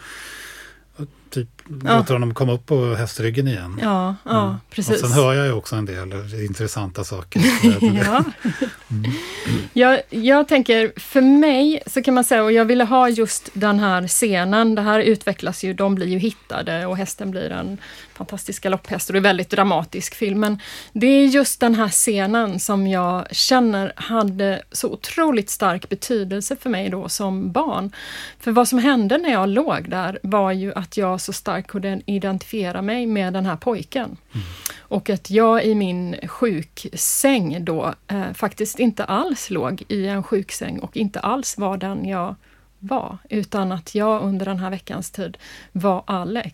typ 1.34 1.50
ja. 1.84 1.98
låter 1.98 2.14
honom 2.14 2.34
komma 2.34 2.54
upp 2.54 2.66
på 2.66 2.96
hästryggen 2.96 3.48
igen. 3.48 3.80
Ja, 3.82 4.16
ja 4.24 4.44
mm. 4.44 4.56
precis. 4.70 5.04
Och 5.04 5.10
sen 5.10 5.12
hör 5.12 5.34
jag 5.34 5.46
ju 5.46 5.52
också 5.52 5.76
en 5.76 5.86
del 5.86 6.44
intressanta 6.46 7.04
saker. 7.04 7.42
ja. 7.82 8.24
Mm. 8.92 9.12
jag, 9.74 10.02
jag 10.10 10.48
tänker, 10.48 11.00
för 11.00 11.22
mig 11.22 11.84
så 11.88 12.04
kan 12.04 12.14
man 12.14 12.24
säga, 12.24 12.44
och 12.44 12.52
jag 12.52 12.66
ville 12.66 12.84
ha 12.84 13.10
just 13.10 13.50
den 13.54 13.80
här 13.80 14.08
scenen, 14.08 14.76
det 14.76 14.82
här 14.82 15.00
utvecklas 15.00 15.64
ju, 15.64 15.74
de 15.74 15.96
blir 15.96 16.08
ju 16.08 16.18
hittade 16.18 16.86
och 16.86 16.98
hästen 16.98 17.32
blir 17.32 17.50
en 17.50 17.78
fantastisk 18.14 18.64
galopphäst 18.64 19.10
och 19.10 19.14
det 19.14 19.20
är 19.20 19.22
väldigt 19.22 19.50
dramatisk 19.50 20.16
film. 20.16 20.40
Men 20.40 20.60
det 20.94 21.08
är 21.08 21.26
just 21.26 21.60
den 21.60 21.76
här 21.76 21.90
scenen 21.90 22.60
som 22.60 22.88
jag 22.88 23.36
känner 23.36 23.94
hade 23.96 24.62
så 24.72 24.90
otroligt 24.90 25.50
stark 25.50 25.90
betydelse 25.90 26.56
för 26.56 26.70
mig 26.70 26.90
då 26.90 27.10
som 27.10 27.52
barn. 27.52 27.92
För 28.40 28.52
vad 28.52 28.68
som 28.68 28.80
hände 28.80 29.18
när 29.18 29.32
jag 29.32 29.50
låg 29.50 29.90
där 29.90 30.20
var 30.24 30.52
ju 30.52 30.74
att 30.74 30.98
jag 30.98 31.22
så 31.24 31.34
starkt 31.34 31.68
kunde 31.68 32.02
identifiera 32.06 32.82
mig 32.82 33.06
med 33.06 33.34
den 33.34 33.46
här 33.46 33.56
pojken. 33.56 34.06
Mm. 34.06 34.46
Och 34.80 35.10
att 35.10 35.30
jag 35.30 35.66
i 35.66 35.76
min 35.76 36.16
sjuksäng 36.28 37.66
då 37.66 37.94
eh, 38.08 38.34
faktiskt 38.34 38.80
inte 38.80 39.04
alls 39.04 39.50
låg 39.50 39.84
i 39.88 40.08
en 40.08 40.24
sjuksäng 40.24 40.80
och 40.80 40.98
inte 40.98 41.20
alls 41.20 41.58
var 41.58 41.78
den 41.78 42.06
jag 42.06 42.36
var, 42.84 43.18
utan 43.30 43.72
att 43.72 43.96
jag 43.96 44.22
under 44.22 44.46
den 44.46 44.60
här 44.60 44.70
veckans 44.70 45.12
tid 45.12 45.38
var 45.72 46.04
Alec. 46.08 46.54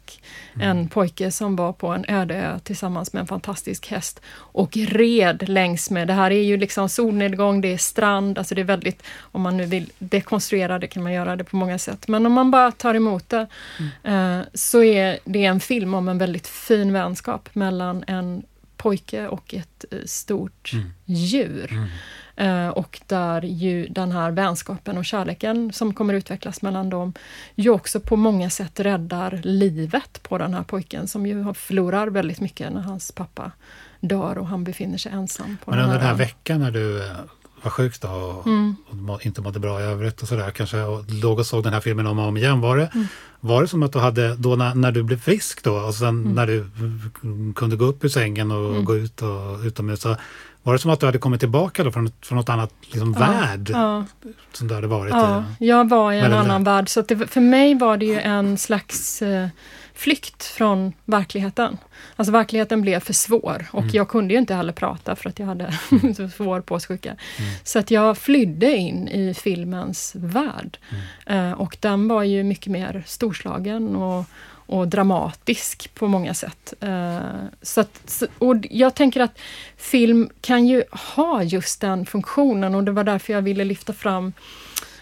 Mm. 0.55 0.69
En 0.69 0.89
pojke 0.89 1.31
som 1.31 1.55
var 1.55 1.73
på 1.73 1.87
en 1.87 2.05
öde 2.07 2.35
ö 2.35 2.59
tillsammans 2.63 3.13
med 3.13 3.21
en 3.21 3.27
fantastisk 3.27 3.87
häst 3.87 4.21
och 4.35 4.77
red 4.77 5.49
längs 5.49 5.89
med, 5.89 6.07
det 6.07 6.13
här 6.13 6.31
är 6.31 6.43
ju 6.43 6.57
liksom 6.57 6.89
solnedgång, 6.89 7.61
det 7.61 7.73
är 7.73 7.77
strand, 7.77 8.37
alltså 8.37 8.55
det 8.55 8.61
är 8.61 8.65
väldigt, 8.65 9.03
om 9.19 9.41
man 9.41 9.57
nu 9.57 9.65
vill 9.65 9.91
dekonstruera 9.99 10.79
det 10.79 10.87
kan 10.87 11.03
man 11.03 11.13
göra 11.13 11.35
det 11.35 11.43
på 11.43 11.55
många 11.55 11.77
sätt, 11.77 12.07
men 12.07 12.25
om 12.25 12.33
man 12.33 12.51
bara 12.51 12.71
tar 12.71 12.93
emot 12.93 13.29
det 13.29 13.47
mm. 14.03 14.39
eh, 14.39 14.45
så 14.53 14.83
är 14.83 15.19
det 15.25 15.45
en 15.45 15.59
film 15.59 15.93
om 15.93 16.07
en 16.07 16.17
väldigt 16.17 16.47
fin 16.47 16.93
vänskap 16.93 17.55
mellan 17.55 18.03
en 18.07 18.43
pojke 18.77 19.27
och 19.27 19.53
ett 19.53 19.85
eh, 19.91 19.97
stort 20.05 20.73
mm. 20.73 20.93
djur. 21.05 21.89
Eh, 22.39 22.67
och 22.67 23.01
där 23.07 23.41
ju 23.41 23.87
den 23.87 24.11
här 24.11 24.31
vänskapen 24.31 24.97
och 24.97 25.05
kärleken 25.05 25.71
som 25.73 25.93
kommer 25.93 26.13
utvecklas 26.13 26.61
mellan 26.61 26.89
dem 26.89 27.13
ju 27.55 27.69
också 27.69 27.99
på 27.99 28.15
många 28.15 28.49
sätt 28.49 28.79
räddar 28.79 29.41
livet 29.43 30.23
på 30.23 30.37
den 30.37 30.53
här 30.53 30.63
pojken 30.63 31.07
som 31.07 31.25
ju 31.25 31.53
förlorar 31.53 32.07
väldigt 32.07 32.39
mycket 32.39 32.73
när 32.73 32.81
hans 32.81 33.11
pappa 33.11 33.51
dör 33.99 34.37
och 34.37 34.47
han 34.47 34.63
befinner 34.63 34.97
sig 34.97 35.11
ensam. 35.11 35.57
På 35.65 35.71
Men 35.71 35.79
under 35.79 35.93
den 35.95 36.03
här 36.03 36.11
ön. 36.11 36.17
veckan 36.17 36.59
när 36.59 36.71
du 36.71 37.05
eh, 37.07 37.11
var 37.63 37.71
sjuk 37.71 38.01
då 38.01 38.07
och, 38.09 38.47
Mm. 38.47 38.75
och 39.09 39.25
inte 39.25 39.41
mådde 39.41 39.59
bra 39.59 39.81
i 39.81 39.83
övrigt 39.83 40.21
och 40.21 40.27
sådär 40.27 40.51
kanske 40.51 40.81
och 40.81 41.03
låg 41.11 41.39
och 41.39 41.45
såg 41.45 41.63
den 41.63 41.73
här 41.73 41.79
filmen 41.81 42.07
om 42.07 42.19
och 42.19 42.25
om 42.27 42.37
igen. 42.37 42.61
Var 42.61 42.77
det, 42.77 42.89
Mm. 42.93 43.07
var 43.39 43.61
det 43.61 43.67
som 43.67 43.83
att 43.83 43.93
du 43.93 43.99
hade, 43.99 44.35
då 44.35 44.55
när, 44.55 44.75
när 44.75 44.91
du 44.91 45.03
blev 45.03 45.19
frisk 45.19 45.63
då 45.63 45.73
och 45.75 45.93
sen 45.95 46.07
Mm. 46.09 46.33
när 46.33 46.47
du 46.47 46.57
mm, 47.23 47.53
kunde 47.55 47.75
gå 47.75 47.85
upp 47.85 48.03
ur 48.03 48.09
sängen 48.09 48.51
och 48.51 48.69
Mm. 48.69 48.85
gå 48.85 48.95
ut 48.95 49.21
och 49.21 49.59
utomhus 49.65 50.01
så 50.01 50.15
var 50.63 50.73
det 50.73 50.79
som 50.79 50.91
att 50.91 50.99
du 50.99 51.05
hade 51.05 51.17
kommit 51.17 51.39
tillbaka 51.39 51.83
då 51.83 51.91
från, 51.91 52.11
från 52.21 52.35
något 52.37 52.49
annat 52.49 52.73
liksom, 52.81 53.15
Ja, 53.19 53.25
värld 53.27 53.69
ja. 53.73 54.05
som 54.53 54.67
du 54.67 54.75
hade 54.75 54.87
varit 54.87 55.13
Ja, 55.13 55.43
i? 55.59 55.67
jag 55.67 55.89
var 55.89 56.11
i 56.13 56.19
en 56.19 56.33
annan 56.33 56.63
värld. 56.63 56.89
Så 56.89 56.99
att 56.99 57.07
det, 57.07 57.27
för 57.27 57.41
mig 57.41 57.75
var 57.75 57.97
det 57.97 58.05
ju 58.05 58.19
en 58.19 58.57
slags 58.57 59.21
eh, 59.21 59.47
flykt 59.93 60.43
från 60.43 60.93
verkligheten. 61.05 61.77
Alltså 62.15 62.31
verkligheten 62.31 62.81
blev 62.81 62.99
för 62.99 63.13
svår 63.13 63.65
och 63.71 63.79
Mm. 63.81 63.91
jag 63.95 64.07
kunde 64.09 64.33
ju 64.33 64.39
inte 64.39 64.53
heller 64.55 64.73
prata 64.73 65.15
för 65.15 65.29
att 65.29 65.39
jag 65.39 65.45
hade 65.45 65.73
så 66.17 66.29
svår 66.29 66.61
påssjuka. 66.61 67.15
Så 67.63 67.79
att 67.79 67.91
jag 67.91 68.17
flydde 68.17 68.75
in 68.77 69.07
i 69.07 69.33
filmens 69.33 70.11
värld. 70.15 70.77
Eh, 71.25 71.51
och 71.51 71.77
den 71.79 72.07
var 72.07 72.23
ju 72.23 72.43
mycket 72.43 72.71
mer 72.71 73.03
storslagen 73.07 73.95
och, 73.95 74.25
och 74.69 74.87
dramatisk 74.87 75.89
på 75.95 76.07
många 76.07 76.33
sätt. 76.33 76.73
Eh, 76.79 77.19
så 77.61 77.81
att, 77.81 78.23
och 78.37 78.55
jag 78.69 78.95
tänker 78.95 79.21
att 79.21 79.39
film 79.77 80.29
kan 80.41 80.67
ju 80.67 80.83
ha 81.15 81.43
just 81.43 81.81
den 81.81 82.05
funktionen 82.05 82.75
och 82.75 82.83
det 82.83 82.91
var 82.91 83.03
därför 83.03 83.33
jag 83.33 83.41
ville 83.41 83.63
lyfta 83.63 83.93
fram 83.93 84.33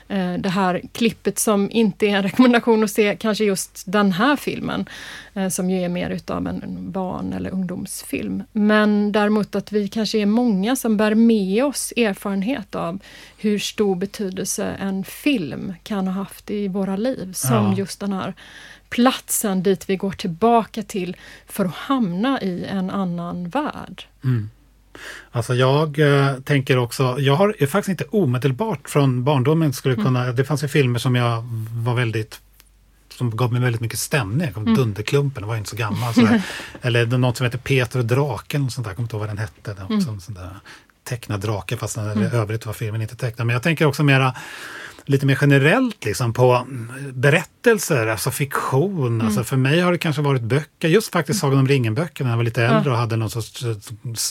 eh, 0.07 0.33
det 0.33 0.49
här 0.49 0.81
klippet 0.91 1.39
som 1.39 1.69
inte 1.71 2.05
är 2.07 2.15
en 2.15 2.23
rekommendation 2.29 2.83
att 2.83 2.91
se 2.91 3.15
kanske 3.19 3.43
just 3.45 3.83
den 3.85 4.11
här 4.11 4.35
filmen, 4.35 4.85
eh, 5.33 5.49
som 5.49 5.69
ju 5.69 5.81
är 5.83 5.89
mer 5.89 6.09
utav 6.09 6.47
en, 6.47 6.63
en 6.63 6.91
barn 6.91 7.33
eller 7.33 7.49
ungdomsfilm. 7.49 8.43
Men 8.51 9.11
däremot 9.11 9.55
att 9.55 9.71
vi 9.71 9.87
kanske 9.87 10.17
är 10.17 10.25
många 10.25 10.75
som 10.75 10.97
bär 10.97 11.15
med 11.15 11.65
oss 11.65 11.93
erfarenhet 11.97 12.75
av 12.75 12.99
hur 13.37 13.59
stor 13.59 13.95
betydelse 13.95 14.75
en 14.79 15.03
film 15.03 15.73
kan 15.83 16.07
ha 16.07 16.13
haft 16.13 16.51
i 16.51 16.67
våra 16.67 16.95
liv, 16.95 17.33
som 17.33 17.65
Ja. 17.71 17.73
just 17.77 17.99
den 17.99 18.13
här 18.13 18.33
platsen 18.89 19.63
dit 19.63 19.89
vi 19.89 19.95
går 19.95 20.11
tillbaka 20.11 20.83
till 20.83 21.15
för 21.47 21.65
att 21.65 21.73
hamna 21.75 22.41
i 22.41 22.65
en 22.65 22.89
annan 22.89 23.49
värld. 23.49 24.03
Mm. 24.23 24.49
Alltså 25.31 25.55
jag 25.55 25.99
eh, 25.99 26.35
tänker 26.39 26.77
också, 26.77 27.15
jag 27.19 27.35
har 27.35 27.65
faktiskt 27.67 27.89
inte 27.89 28.03
omedelbart 28.17 28.89
från 28.89 29.23
barndomen 29.23 29.73
skulle 29.73 29.93
Mm. 29.93 30.05
kunna, 30.05 30.31
det 30.31 30.45
fanns 30.45 30.63
ju 30.63 30.67
filmer 30.67 30.99
som 30.99 31.15
jag 31.15 31.43
var 31.85 31.93
väldigt 31.93 32.39
som 33.17 33.35
gav 33.37 33.53
mig 33.53 33.61
väldigt 33.61 33.81
mycket 33.81 33.99
stämning. 33.99 34.47
Mm. 34.57 34.75
Dunderklumpen, 34.75 35.41
den 35.41 35.47
var 35.47 35.55
ju 35.55 35.57
inte 35.57 35.69
så 35.69 35.75
gammal. 35.75 36.13
Sådär. 36.13 36.41
Eller 36.81 37.05
något 37.05 37.37
som 37.37 37.43
heter 37.43 37.57
Peter 37.57 37.99
och 37.99 38.05
draken, 38.05 38.65
och 38.65 38.71
sånt 38.71 38.85
där. 38.85 38.89
jag 38.91 38.95
kommer 38.95 39.05
inte 39.05 39.15
ihåg 39.15 39.19
vad 39.19 39.29
den 39.29 39.37
hette. 39.37 39.71
Också 39.71 39.93
Mm. 39.93 40.09
en 40.09 40.21
sån 40.21 40.33
där 40.35 40.49
tecknad 41.03 41.39
drake, 41.39 41.77
fast 41.77 41.95
den, 41.95 42.11
Mm. 42.11 42.31
övrigt 42.31 42.65
var 42.65 42.73
filmen 42.73 43.01
inte 43.01 43.15
tecknad. 43.15 43.47
Men 43.47 43.53
jag 43.53 43.63
tänker 43.63 43.85
också 43.85 44.03
mera 44.03 44.35
lite 45.07 45.25
mer 45.25 45.37
generellt 45.41 46.05
liksom 46.05 46.33
på 46.33 46.67
berättelser, 47.13 48.07
alltså 48.07 48.31
fiktion. 48.31 49.07
Mm. 49.07 49.27
Alltså 49.27 49.43
för 49.43 49.57
mig 49.57 49.79
har 49.79 49.91
det 49.91 49.97
kanske 49.97 50.21
varit 50.21 50.41
böcker, 50.41 50.87
just 50.87 51.11
faktiskt 51.11 51.39
Sagan 51.39 51.59
om 51.59 51.67
ringen-böckerna 51.67 52.27
när 52.27 52.31
jag 52.31 52.37
var 52.37 52.43
lite 52.43 52.63
äldre 52.63 52.91
och 52.91 52.97
hade 52.97 53.15
någon 53.15 53.29
sorts 53.29 53.63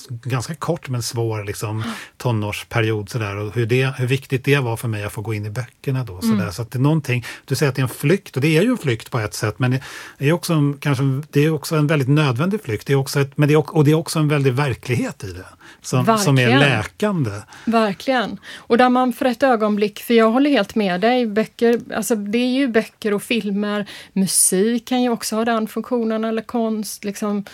ganska 0.08 0.54
kort 0.54 0.88
men 0.88 1.02
svår 1.02 1.44
liksom, 1.44 1.84
tonårsperiod. 2.16 3.10
Sådär, 3.10 3.36
och 3.36 3.54
hur, 3.54 3.66
det, 3.66 3.94
hur 3.98 4.06
viktigt 4.06 4.44
det 4.44 4.58
var 4.58 4.76
för 4.76 4.88
mig 4.88 5.04
att 5.04 5.12
få 5.12 5.20
gå 5.20 5.34
in 5.34 5.46
i 5.46 5.50
böckerna 5.50 6.04
då. 6.04 6.20
Sådär. 6.20 6.34
Mm. 6.34 6.52
Så 6.52 6.62
att 6.62 6.70
det 6.70 6.78
är 6.78 6.80
någonting, 6.80 7.24
du 7.44 7.54
säger 7.54 7.70
att 7.70 7.76
det 7.76 7.80
är 7.80 7.82
en 7.82 7.88
flykt 7.88 8.36
och 8.36 8.42
det 8.42 8.56
är 8.56 8.62
ju 8.62 8.70
en 8.70 8.78
flykt 8.78 9.10
på 9.10 9.18
ett 9.18 9.34
sätt 9.34 9.58
men 9.58 9.70
det 10.18 10.28
är 10.28 10.32
också 10.32 10.52
en, 10.52 10.76
kanske, 10.80 11.22
det 11.30 11.44
är 11.44 11.50
också 11.50 11.76
en 11.76 11.86
väldigt 11.86 12.08
nödvändig 12.08 12.62
flykt. 12.62 12.86
Det 12.86 12.92
är 12.92 12.96
också 12.96 13.20
ett, 13.20 13.36
men 13.36 13.48
det 13.48 13.54
är, 13.54 13.76
och 13.76 13.84
det 13.84 13.90
är 13.90 13.94
också 13.94 14.18
en 14.18 14.28
väldig 14.28 14.52
verklighet 14.52 15.24
i 15.24 15.32
det. 15.32 15.46
Som, 15.82 16.18
som 16.18 16.38
är 16.38 16.58
läkande. 16.58 17.30
Verkligen. 17.64 18.40
Och 18.56 18.78
där 18.78 18.88
man 18.88 19.12
för 19.12 19.24
ett 19.24 19.42
ögonblick, 19.42 20.00
för 20.00 20.14
jag 20.14 20.30
håller 20.30 20.50
helt 20.50 20.74
med 20.74 21.00
dig, 21.00 21.26
böcker, 21.26 21.80
alltså 21.94 22.14
det 22.14 22.38
är 22.38 22.48
ju 22.54 22.68
böcker 22.68 23.14
och 23.14 23.22
filmer, 23.22 23.86
musik 24.12 24.88
kan 24.88 25.02
ju 25.02 25.10
också 25.10 25.36
ha 25.36 25.44
den 25.44 25.68
funktionen, 25.68 26.24
eller 26.24 26.42
konst. 26.42 27.04
Liksom. 27.04 27.44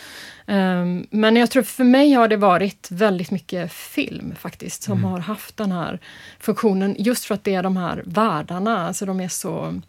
Ehm, 0.46 1.06
men 1.10 1.36
jag 1.36 1.50
tror 1.50 1.62
för 1.62 1.84
mig 1.84 2.12
har 2.12 2.28
det 2.28 2.36
varit 2.36 2.88
väldigt 2.90 3.30
mycket 3.30 3.72
film 3.72 4.34
faktiskt, 4.40 4.82
som 4.82 4.98
Mm. 4.98 5.10
har 5.10 5.18
haft 5.18 5.56
den 5.56 5.72
här 5.72 5.98
funktionen, 6.40 6.96
just 6.98 7.24
för 7.24 7.34
att 7.34 7.44
det 7.44 7.54
är 7.54 7.62
de 7.62 7.76
här 7.76 8.02
världarna, 8.06 8.86
alltså 8.86 9.06
de 9.06 9.20
är 9.20 9.28
så 9.28 9.80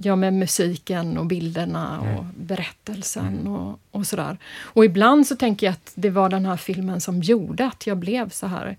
Ja, 0.00 0.16
med 0.16 0.32
musiken 0.32 1.18
och 1.18 1.26
bilderna 1.26 2.00
och 2.00 2.24
berättelsen 2.24 3.46
och, 3.46 3.80
och 3.90 4.06
sådär. 4.06 4.38
Och 4.62 4.84
ibland 4.84 5.26
så 5.26 5.36
tänker 5.36 5.66
jag 5.66 5.72
att 5.72 5.92
det 5.94 6.10
var 6.10 6.28
den 6.28 6.46
här 6.46 6.56
filmen 6.56 7.00
som 7.00 7.22
gjorde 7.22 7.66
att 7.66 7.86
jag 7.86 7.98
blev 7.98 8.28
så 8.28 8.46
här 8.46 8.76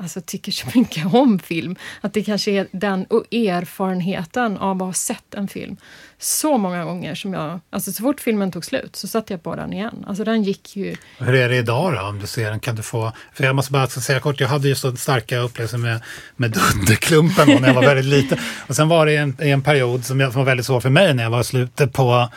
alltså 0.00 0.20
tycker 0.20 0.52
så 0.52 0.66
mycket 0.74 1.06
om 1.14 1.38
film. 1.38 1.76
Att 2.00 2.14
det 2.14 2.22
kanske 2.22 2.50
är 2.50 2.66
den 2.72 3.04
och 3.04 3.34
erfarenheten 3.34 4.56
av 4.58 4.76
att 4.76 4.88
ha 4.88 4.92
sett 4.92 5.34
en 5.34 5.48
film 5.48 5.76
så 6.18 6.58
många 6.58 6.84
gånger 6.84 7.14
som 7.14 7.32
jag... 7.34 7.60
Alltså 7.70 7.92
så 7.92 8.02
fort 8.02 8.20
filmen 8.20 8.52
tog 8.52 8.64
slut 8.64 8.96
så 8.96 9.08
satte 9.08 9.32
jag 9.32 9.42
på 9.42 9.56
den 9.56 9.72
igen. 9.72 10.04
Alltså 10.06 10.24
den 10.24 10.42
gick 10.42 10.76
ju... 10.76 10.96
Hur 11.18 11.34
är 11.34 11.48
det 11.48 11.56
idag 11.56 11.94
då 11.94 12.00
om 12.00 12.18
du 12.18 12.26
ser 12.26 12.50
den? 12.50 12.60
Kan 12.60 12.76
du 12.76 12.82
få, 12.82 13.12
för 13.32 13.44
jag 13.44 13.56
måste 13.56 13.72
bara 13.72 13.86
säga 13.86 14.20
kort, 14.20 14.40
jag 14.40 14.48
hade 14.48 14.68
ju 14.68 14.74
så 14.74 14.96
starka 14.96 15.38
upplevelser 15.38 15.78
med, 15.78 16.00
med 16.36 16.50
Dunderklumpen 16.50 17.48
när 17.60 17.68
jag 17.68 17.74
var 17.74 17.82
väldigt 17.82 18.04
liten. 18.22 18.38
Och 18.66 18.76
sen 18.76 18.88
var 18.88 19.06
det 19.06 19.16
en, 19.16 19.36
en 19.38 19.62
period 19.62 20.04
som, 20.04 20.20
jag, 20.20 20.32
som 20.32 20.38
var 20.38 20.46
väldigt 20.46 20.66
svår 20.66 20.80
för 20.80 20.90
mig 20.90 21.14
när 21.14 21.22
jag 21.22 21.30
var 21.30 21.40
i 21.40 21.44
slutet 21.44 21.92
på 21.92 22.28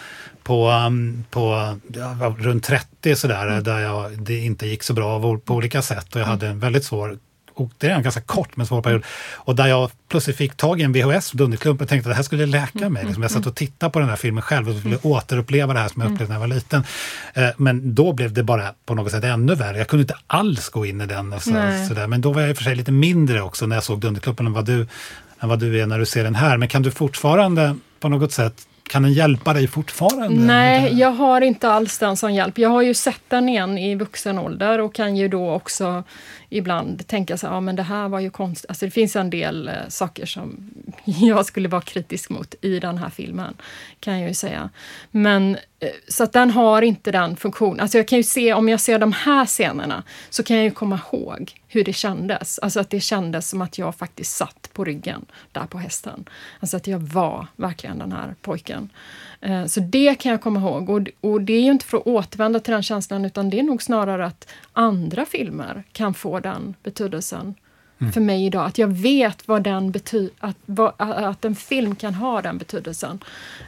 på, 0.43 0.69
um, 0.69 1.25
på 1.29 1.41
var 2.19 2.43
runt 2.43 2.63
30 2.63 3.15
sådär, 3.15 3.61
där 3.61 3.79
jag, 3.79 4.11
det 4.19 4.37
inte 4.37 4.67
gick 4.67 4.83
så 4.83 4.93
bra 4.93 5.37
på 5.37 5.53
olika 5.53 5.81
sätt 5.81 6.15
och 6.15 6.21
jag 6.21 6.25
hade 6.25 6.47
en 6.47 6.59
väldigt 6.59 6.85
svår 6.85 7.17
och 7.55 7.71
det 7.77 7.87
är 7.87 7.95
en 7.95 8.03
ganska 8.03 8.21
kort 8.21 8.57
men 8.57 8.65
svår 8.65 8.81
period. 8.81 9.03
Och 9.35 9.55
där 9.55 9.67
jag 9.67 9.91
plötsligt 10.09 10.37
fick 10.37 10.55
tag 10.55 10.81
i 10.81 10.83
en 10.83 10.93
VHS, 10.93 11.31
Dunderklumpen, 11.31 11.85
och 11.85 11.89
tänkte 11.89 12.09
att 12.09 12.11
det 12.11 12.15
här 12.15 12.23
skulle 12.23 12.45
läka 12.45 12.89
mig. 12.89 13.05
Liksom 13.05 13.21
jag 13.21 13.31
satt 13.31 13.45
och 13.45 13.55
tittade 13.55 13.91
på 13.91 13.99
den 13.99 14.09
här 14.09 14.15
filmen 14.15 14.41
själv 14.41 14.69
och 14.69 14.75
skulle 14.75 14.97
återuppleva 15.01 15.73
det 15.73 15.79
här 15.79 15.89
som 15.89 16.01
jag 16.01 16.11
upplevde 16.11 16.33
när 16.33 16.41
jag 16.41 16.47
var 16.47 16.55
liten. 16.55 16.83
Eh, 17.33 17.47
Men 17.57 17.95
då 17.95 18.13
blev 18.13 18.33
det 18.33 18.43
bara 18.43 18.73
på 18.85 18.95
något 18.95 19.11
sätt 19.11 19.23
ännu 19.23 19.55
värre. 19.55 19.77
Jag 19.77 19.87
kunde 19.87 20.01
inte 20.01 20.17
alls 20.27 20.69
gå 20.69 20.85
in 20.85 21.01
i 21.01 21.05
den. 21.05 21.31
Så, 21.31 21.51
sådär. 21.87 22.07
Men 22.07 22.21
då 22.21 22.33
var 22.33 22.41
jag 22.41 22.49
i 22.49 22.53
och 22.53 22.57
för 22.57 22.63
sig 22.63 22.75
lite 22.75 22.91
mindre 22.91 23.41
också 23.41 23.65
när 23.65 23.75
jag 23.75 23.83
såg 23.83 23.99
Dunderklumpen 23.99 24.45
än 24.47 24.53
vad 24.53 24.65
du, 24.65 24.87
än 25.39 25.49
vad 25.49 25.59
du 25.59 25.81
är 25.81 25.85
när 25.85 25.99
du 25.99 26.05
ser 26.05 26.23
den 26.23 26.35
här. 26.35 26.57
Men 26.57 26.67
kan 26.67 26.81
du 26.81 26.91
fortfarande 26.91 27.75
på 27.99 28.09
något 28.09 28.31
sätt, 28.31 28.53
kan 28.89 29.03
den 29.03 29.13
hjälpa 29.13 29.53
dig 29.53 29.67
fortfarande? 29.67 30.45
Nej, 30.45 30.99
jag 30.99 31.11
har 31.11 31.41
inte 31.41 31.69
alls 31.69 31.97
den 31.97 32.17
som 32.17 32.33
hjälp. 32.33 32.57
Jag 32.57 32.69
har 32.69 32.81
ju 32.81 32.93
sett 32.93 33.21
den 33.27 33.49
igen 33.49 33.77
i 33.77 33.95
vuxen 33.95 34.39
ålder 34.39 34.79
och 34.79 34.95
kan 34.95 35.15
ju 35.15 35.27
då 35.27 35.51
också 35.51 36.03
ibland 36.57 37.07
tänka 37.07 37.37
så 37.37 37.45
ja 37.47 37.59
men 37.59 37.75
det 37.75 37.83
här 37.83 38.09
var 38.09 38.19
ju 38.19 38.29
konstigt. 38.29 38.69
Alltså 38.69 38.85
det 38.85 38.91
finns 38.91 39.15
en 39.15 39.29
del 39.29 39.67
eh, 39.67 39.73
saker 39.89 40.25
som 40.25 40.71
jag 41.05 41.45
skulle 41.45 41.69
vara 41.69 41.81
kritisk 41.81 42.29
mot 42.29 42.55
i 42.61 42.79
den 42.79 42.97
här 42.97 43.09
filmen, 43.09 43.53
kan 43.99 44.19
jag 44.19 44.27
ju 44.27 44.33
säga. 44.33 44.69
Men 45.11 45.55
eh, 45.79 45.89
så 46.07 46.23
att 46.23 46.33
den 46.33 46.51
har 46.51 46.81
inte 46.81 47.11
den 47.11 47.35
funktionen. 47.35 47.79
Alltså 47.79 47.97
jag 47.97 48.07
kan 48.07 48.17
ju 48.17 48.23
se, 48.23 48.53
om 48.53 48.69
jag 48.69 48.79
ser 48.79 48.99
de 48.99 49.11
här 49.13 49.45
scenerna, 49.45 50.03
så 50.29 50.43
kan 50.43 50.57
jag 50.57 50.63
ju 50.63 50.71
komma 50.71 50.99
ihåg 51.11 51.53
hur 51.67 51.83
det 51.83 51.93
kändes. 51.93 52.59
Alltså 52.59 52.79
att 52.79 52.89
det 52.89 52.99
kändes 52.99 53.49
som 53.49 53.61
att 53.61 53.77
jag 53.77 53.95
faktiskt 53.95 54.35
satt 54.35 54.69
på 54.73 54.83
ryggen 54.83 55.25
där 55.51 55.65
på 55.65 55.77
hästen. 55.77 56.25
Alltså 56.59 56.77
att 56.77 56.87
jag 56.87 56.99
var 56.99 57.47
verkligen 57.55 57.99
den 57.99 58.11
här 58.11 58.35
pojken. 58.41 58.89
Eh, 59.45 59.65
Så 59.65 59.79
det 59.79 60.15
kan 60.15 60.31
jag 60.31 60.41
komma 60.41 60.59
ihåg. 60.59 60.89
Och, 60.89 61.07
och 61.31 61.41
det 61.41 61.53
är 61.53 61.61
ju 61.61 61.71
inte 61.71 61.85
för 61.85 61.97
att 61.97 62.07
återvända 62.07 62.59
till 62.59 62.73
den 62.73 62.83
känslan, 62.83 63.25
utan 63.25 63.49
det 63.49 63.59
är 63.59 63.63
nog 63.63 63.83
snarare 63.83 64.25
att 64.25 64.47
andra 64.73 65.25
filmer 65.25 65.83
kan 65.91 66.13
få 66.13 66.39
den 66.39 66.75
betydelsen 66.83 67.55
Mm. 68.01 68.13
för 68.13 68.21
mig 68.21 68.45
idag. 68.45 68.65
Att 68.65 68.77
jag 68.77 68.87
vet 68.87 69.47
vad 69.47 69.63
den 69.63 69.91
bety- 69.93 70.29
att, 70.39 70.57
vad, 70.65 70.93
att 70.97 71.45
en 71.45 71.55
film 71.55 71.95
kan 71.95 72.13
ha 72.13 72.41
den 72.41 72.57
betydelsen. 72.57 73.19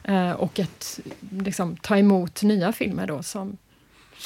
Eh, 0.04 0.32
och 0.32 0.60
att 0.60 1.00
liksom, 1.32 1.76
ta 1.78 1.98
emot 1.98 2.44
nya 2.44 2.72
filmer 2.72 3.08
då 3.08 3.24
som 3.24 3.58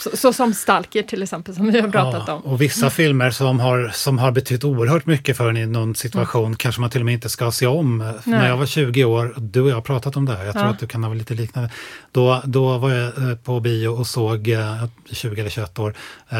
så, 0.04 0.18
så 0.18 0.34
som 0.34 0.54
Stalker 0.54 1.04
till 1.04 1.24
exempel, 1.24 1.56
som 1.56 1.72
vi 1.72 1.82
har 1.82 1.90
pratat 1.90 2.24
Ja, 2.28 2.34
om. 2.34 2.42
och 2.42 2.62
vissa 2.62 2.90
filmer 2.90 3.32
som 3.32 3.60
har, 3.60 3.90
som 3.94 4.18
har 4.18 4.32
betytt 4.32 4.64
oerhört 4.64 5.06
mycket 5.06 5.38
för 5.38 5.50
en 5.50 5.58
i 5.58 5.66
någon 5.66 5.96
situation 5.96 6.56
kanske 6.56 6.82
man 6.82 6.90
till 6.90 7.02
och 7.02 7.06
med 7.06 7.14
inte 7.14 7.30
ska 7.30 7.52
se 7.52 7.68
om. 7.68 8.14
När 8.24 8.50
jag 8.50 8.58
var 8.58 8.66
20 8.66 9.04
år, 9.06 9.34
du 9.38 9.62
och 9.62 9.70
jag 9.70 9.76
har 9.76 9.82
pratat 9.82 10.16
om 10.18 10.26
det 10.26 10.36
här, 10.36 10.46
jag 10.46 10.54
tror 10.54 10.66
Ja. 10.66 10.72
att 10.72 10.80
du 10.80 10.88
kan 10.88 11.04
ha 11.04 11.14
lite 11.14 11.34
liknande. 11.34 11.70
Då, 12.12 12.42
då 12.46 12.78
var 12.78 12.90
jag 12.90 13.30
eh, 13.30 13.36
på 13.36 13.60
bio 13.60 13.88
och 13.88 14.08
såg, 14.08 14.48
eh, 14.50 14.86
20 15.12 15.40
eller 15.42 15.50
21 15.50 15.80
år, 15.80 15.94
eh, 16.30 16.38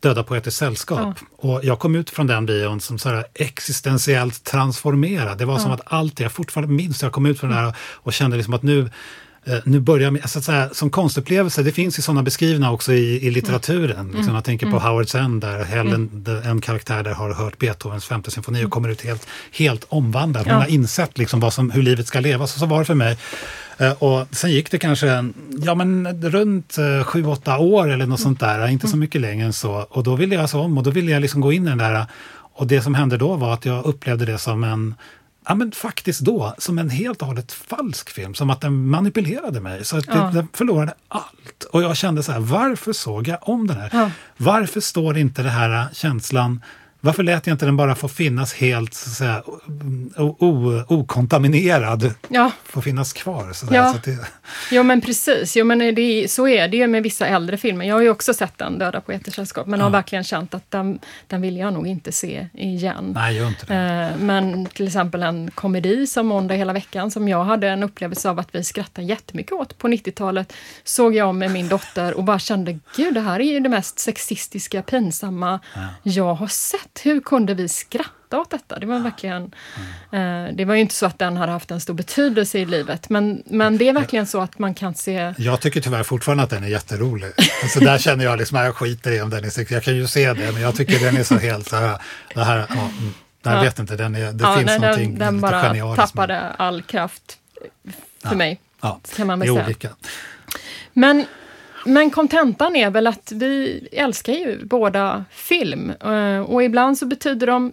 Döda 0.00 0.22
poeters 0.22 0.54
sällskap. 0.54 1.16
Och 1.36 1.60
jag 1.64 1.78
kom 1.78 1.94
ut 1.96 2.10
från 2.10 2.26
den 2.26 2.46
bion 2.46 2.80
som 2.80 2.98
så 2.98 3.08
här 3.08 3.24
existentiellt 3.34 4.44
transformerad. 4.44 5.38
Det 5.38 5.44
var 5.44 5.58
som 5.58 5.70
Ja. 5.70 5.74
att 5.74 5.82
allt 5.92 6.20
jag 6.20 6.32
fortfarande 6.32 6.74
minns, 6.74 7.02
jag 7.02 7.12
kom 7.12 7.26
ut 7.26 7.40
från 7.40 7.50
det 7.50 7.56
här 7.56 7.66
och, 7.68 7.74
och 7.94 8.12
kände 8.12 8.36
liksom 8.36 8.54
att 8.54 8.62
nu 8.62 8.80
eh, 8.80 8.86
nu 9.64 9.80
börjar 9.80 10.10
med, 10.10 10.30
så 10.30 10.52
här, 10.52 10.68
som 10.72 10.90
konstupplevelse, 10.90 11.62
det 11.62 11.72
finns 11.72 11.98
ju 11.98 12.02
sådana 12.02 12.22
beskrivna 12.22 12.72
också 12.72 12.92
i, 12.92 13.26
i 13.26 13.30
litteraturen. 13.30 14.00
Mm. 14.00 14.16
Liksom, 14.16 14.34
jag 14.34 14.44
tänker 14.44 14.70
på 14.70 14.78
Howard 14.78 15.08
Zend 15.08 15.40
där 15.40 15.64
Helen, 15.64 16.26
en 16.44 16.60
karaktär 16.60 17.02
där 17.02 17.12
har 17.14 17.34
hört 17.34 17.58
Beethovens 17.58 18.04
femte 18.04 18.30
symfoni 18.30 18.64
och 18.64 18.70
kommer 18.70 18.88
ut 18.88 19.02
helt, 19.02 19.26
helt 19.52 19.84
omvandlad. 19.88 20.42
Hon 20.44 20.50
Mm. 20.52 20.60
Ja. 20.60 20.66
har 20.66 20.74
insett 20.74 21.18
liksom 21.18 21.40
vad 21.40 21.52
som, 21.52 21.70
hur 21.70 21.82
livet 21.82 22.06
ska 22.06 22.20
levas 22.20 22.54
och 22.54 22.60
så 22.60 22.66
var 22.66 22.78
det 22.78 22.84
för 22.84 22.94
mig. 22.94 23.16
Eh, 23.78 23.92
Och 24.02 24.26
sen 24.30 24.50
gick 24.50 24.70
det 24.70 24.78
kanske 24.78 25.06
ja, 25.64 25.74
men 25.74 26.22
runt 26.22 26.78
eh, 26.78 27.04
sju, 27.04 27.26
åtta 27.26 27.58
år 27.58 27.90
eller 27.90 28.06
något 28.06 28.20
sånt 28.20 28.40
där, 28.40 28.68
inte 28.68 28.84
Mm. 28.86 28.90
så 28.90 28.96
mycket 28.96 29.20
längre 29.20 29.46
än 29.46 29.52
så. 29.52 29.72
Och 29.90 30.02
då 30.02 30.14
ville 30.16 30.34
jag 30.34 30.42
alltså 30.42 30.58
om 30.58 30.78
och 30.78 30.84
då 30.84 30.90
ville 30.90 31.10
jag 31.12 31.20
liksom 31.22 31.40
gå 31.40 31.52
in 31.52 31.66
i 31.66 31.68
den 31.68 31.78
där. 31.78 32.06
Och 32.58 32.66
det 32.66 32.82
som 32.82 32.94
hände 32.94 33.16
då 33.16 33.34
var 33.36 33.54
att 33.54 33.64
jag 33.64 33.84
upplevde 33.84 34.24
det 34.24 34.38
som 34.38 34.64
en 34.64 34.94
Ja 35.48 35.54
men 35.54 35.72
faktiskt 35.72 36.20
då, 36.20 36.54
som 36.58 36.78
en 36.78 36.90
helt 36.90 37.20
och 37.22 37.28
hållet 37.28 37.52
falsk 37.52 38.10
film. 38.10 38.34
Som 38.34 38.50
att 38.50 38.60
den 38.60 38.88
manipulerade 38.88 39.60
mig. 39.60 39.84
Så 39.84 39.96
att 39.96 40.06
det, 40.06 40.12
Ja. 40.14 40.30
den 40.34 40.48
förlorade 40.52 40.94
allt. 41.08 41.64
Och 41.72 41.82
jag 41.82 41.96
kände 41.96 42.22
så 42.22 42.32
här, 42.32 42.40
varför 42.40 42.92
såg 42.92 43.28
jag 43.28 43.38
om 43.42 43.66
den 43.66 43.76
här? 43.76 43.90
Ja. 43.92 44.10
Varför 44.36 44.80
står 44.80 45.16
inte 45.18 45.42
det 45.42 45.50
här 45.50 45.70
äh, 45.80 45.92
känslan 45.92 46.62
varför 47.00 47.22
lät 47.22 47.46
jag 47.46 47.54
inte 47.54 47.64
den 47.66 47.76
bara 47.76 47.94
få 47.94 48.08
finnas 48.08 48.54
helt 48.54 48.94
så 48.94 49.10
att 49.10 49.16
säga, 49.16 49.42
okontaminerad? 50.88 52.14
Ja. 52.28 52.50
Få 52.64 52.80
finnas 52.82 53.12
kvar. 53.12 53.52
Så. 53.52 53.66
Ja. 53.70 53.92
Så 53.92 54.10
det, 54.10 54.18
Jo 54.70 54.82
men 54.82 55.00
precis, 55.00 55.56
jo, 55.56 55.64
men 55.64 55.94
det, 55.94 56.30
så 56.30 56.48
är 56.48 56.68
det 56.68 56.76
ju 56.76 56.86
med 56.86 57.02
vissa 57.02 57.26
äldre 57.26 57.56
filmer. 57.56 57.84
Jag 57.84 57.94
har 57.94 58.02
ju 58.02 58.10
också 58.10 58.34
sett 58.34 58.58
den, 58.58 58.78
Döda 58.78 59.00
poeters 59.00 59.34
sällskap, 59.34 59.66
men 59.66 59.80
har 59.80 59.90
verkligen 59.90 60.24
känt 60.24 60.54
att 60.54 60.70
den, 60.70 60.98
den 61.26 61.40
vill 61.42 61.56
jag 61.56 61.72
nog 61.72 61.86
inte 61.86 62.12
se 62.12 62.46
igen. 62.54 63.12
nej, 63.14 63.36
gör 63.36 63.48
inte 63.48 63.66
det. 63.66 63.74
Eh, 63.74 64.18
Men 64.24 64.66
till 64.66 64.86
exempel 64.86 65.22
en 65.22 65.50
komedi 65.50 66.06
som 66.06 66.26
Måndag 66.26 66.54
hela 66.54 66.72
veckan, 66.72 67.10
som 67.10 67.28
jag 67.28 67.44
hade 67.44 67.68
en 67.68 67.82
upplevelse 67.82 68.30
av 68.30 68.38
att 68.38 68.48
vi 68.54 68.64
skrattade 68.64 69.06
jättemycket 69.06 69.52
åt 69.52 69.78
på 69.78 69.88
90-talet, 69.88 70.52
såg 70.84 71.14
jag 71.14 71.34
med 71.34 71.50
min 71.50 71.68
dotter 71.68 72.14
och 72.14 72.24
bara 72.24 72.38
kände, 72.38 72.78
gud 72.96 73.14
det 73.14 73.20
här 73.20 73.40
är 73.40 73.44
ju 73.52 73.60
det 73.60 73.68
mest 73.68 73.98
sexistiska, 73.98 74.82
pinsamma 74.82 75.60
jag 76.02 76.34
har 76.34 76.46
sett. 76.46 76.95
Hur 77.02 77.20
kunde 77.20 77.54
vi 77.54 77.68
skratta 77.68 78.40
åt 78.40 78.50
detta? 78.50 78.78
Det 78.78 78.86
var 78.86 78.98
verkligen... 78.98 79.42
eh, 80.12 80.54
Det 80.54 80.64
var 80.64 80.74
ju 80.74 80.80
inte 80.80 80.94
så 80.94 81.06
att 81.06 81.18
den 81.18 81.36
hade 81.36 81.52
haft 81.52 81.70
en 81.70 81.80
stor 81.80 81.94
betydelse 81.94 82.58
i 82.58 82.64
livet, 82.66 83.08
men, 83.10 83.42
men 83.46 83.78
det 83.78 83.88
är 83.88 83.92
verkligen 83.92 84.26
så 84.26 84.40
att 84.40 84.58
man 84.58 84.74
kan 84.74 84.94
se... 84.94 85.34
Jag 85.38 85.60
tycker 85.60 85.80
tyvärr 85.80 86.02
fortfarande 86.02 86.44
att 86.44 86.50
den 86.50 86.64
är 86.64 86.68
jätterolig. 86.68 87.32
Alltså 87.62 87.80
där 87.80 87.98
känner 87.98 88.24
jag 88.24 88.38
liksom, 88.38 88.58
jag 88.58 88.74
skiter 88.76 89.10
i 89.12 89.20
om 89.20 89.30
den 89.30 89.44
är 89.44 89.50
sexig. 89.50 89.76
Jag 89.76 89.82
kan 89.82 89.96
ju 89.96 90.06
se 90.06 90.32
det, 90.32 90.52
men 90.52 90.62
jag 90.62 90.76
tycker 90.76 90.98
den 90.98 91.16
är 91.16 91.22
så 91.24 91.38
helt 91.38 91.68
så 91.68 91.76
här, 91.76 91.98
det 92.34 92.44
här, 92.44 92.58
ja, 92.68 92.74
mm, 92.74 93.14
jag 93.42 93.54
Ja. 93.56 93.60
vet 93.62 93.78
inte, 93.78 93.96
den 93.96 94.14
är, 94.14 94.32
det 94.32 94.44
Ja, 94.44 94.54
finns 94.56 94.66
nej, 94.66 94.78
någonting 94.80 95.10
den, 95.18 95.18
den 95.18 95.40
bara 95.40 95.62
genialiskt 95.62 95.96
tappade 96.14 96.40
all 96.40 96.82
kraft 96.82 97.38
för 98.22 98.30
Ja. 98.30 98.34
mig. 98.34 98.60
Ja, 98.80 99.00
kan 99.16 99.26
man 99.26 99.38
väl 99.38 99.48
det 99.48 99.52
är 99.52 99.54
säga. 99.54 99.66
olika. 99.66 99.88
Men, 100.92 101.24
men 101.86 102.10
kontentan 102.10 102.76
är 102.76 102.90
väl 102.90 103.06
att 103.06 103.32
vi 103.32 103.80
älskar 103.92 104.32
ju 104.32 104.64
båda 104.64 105.24
film. 105.30 105.90
Eh, 105.90 106.40
och 106.40 106.62
ibland 106.62 106.98
så 106.98 107.06
betyder 107.06 107.46
de 107.46 107.72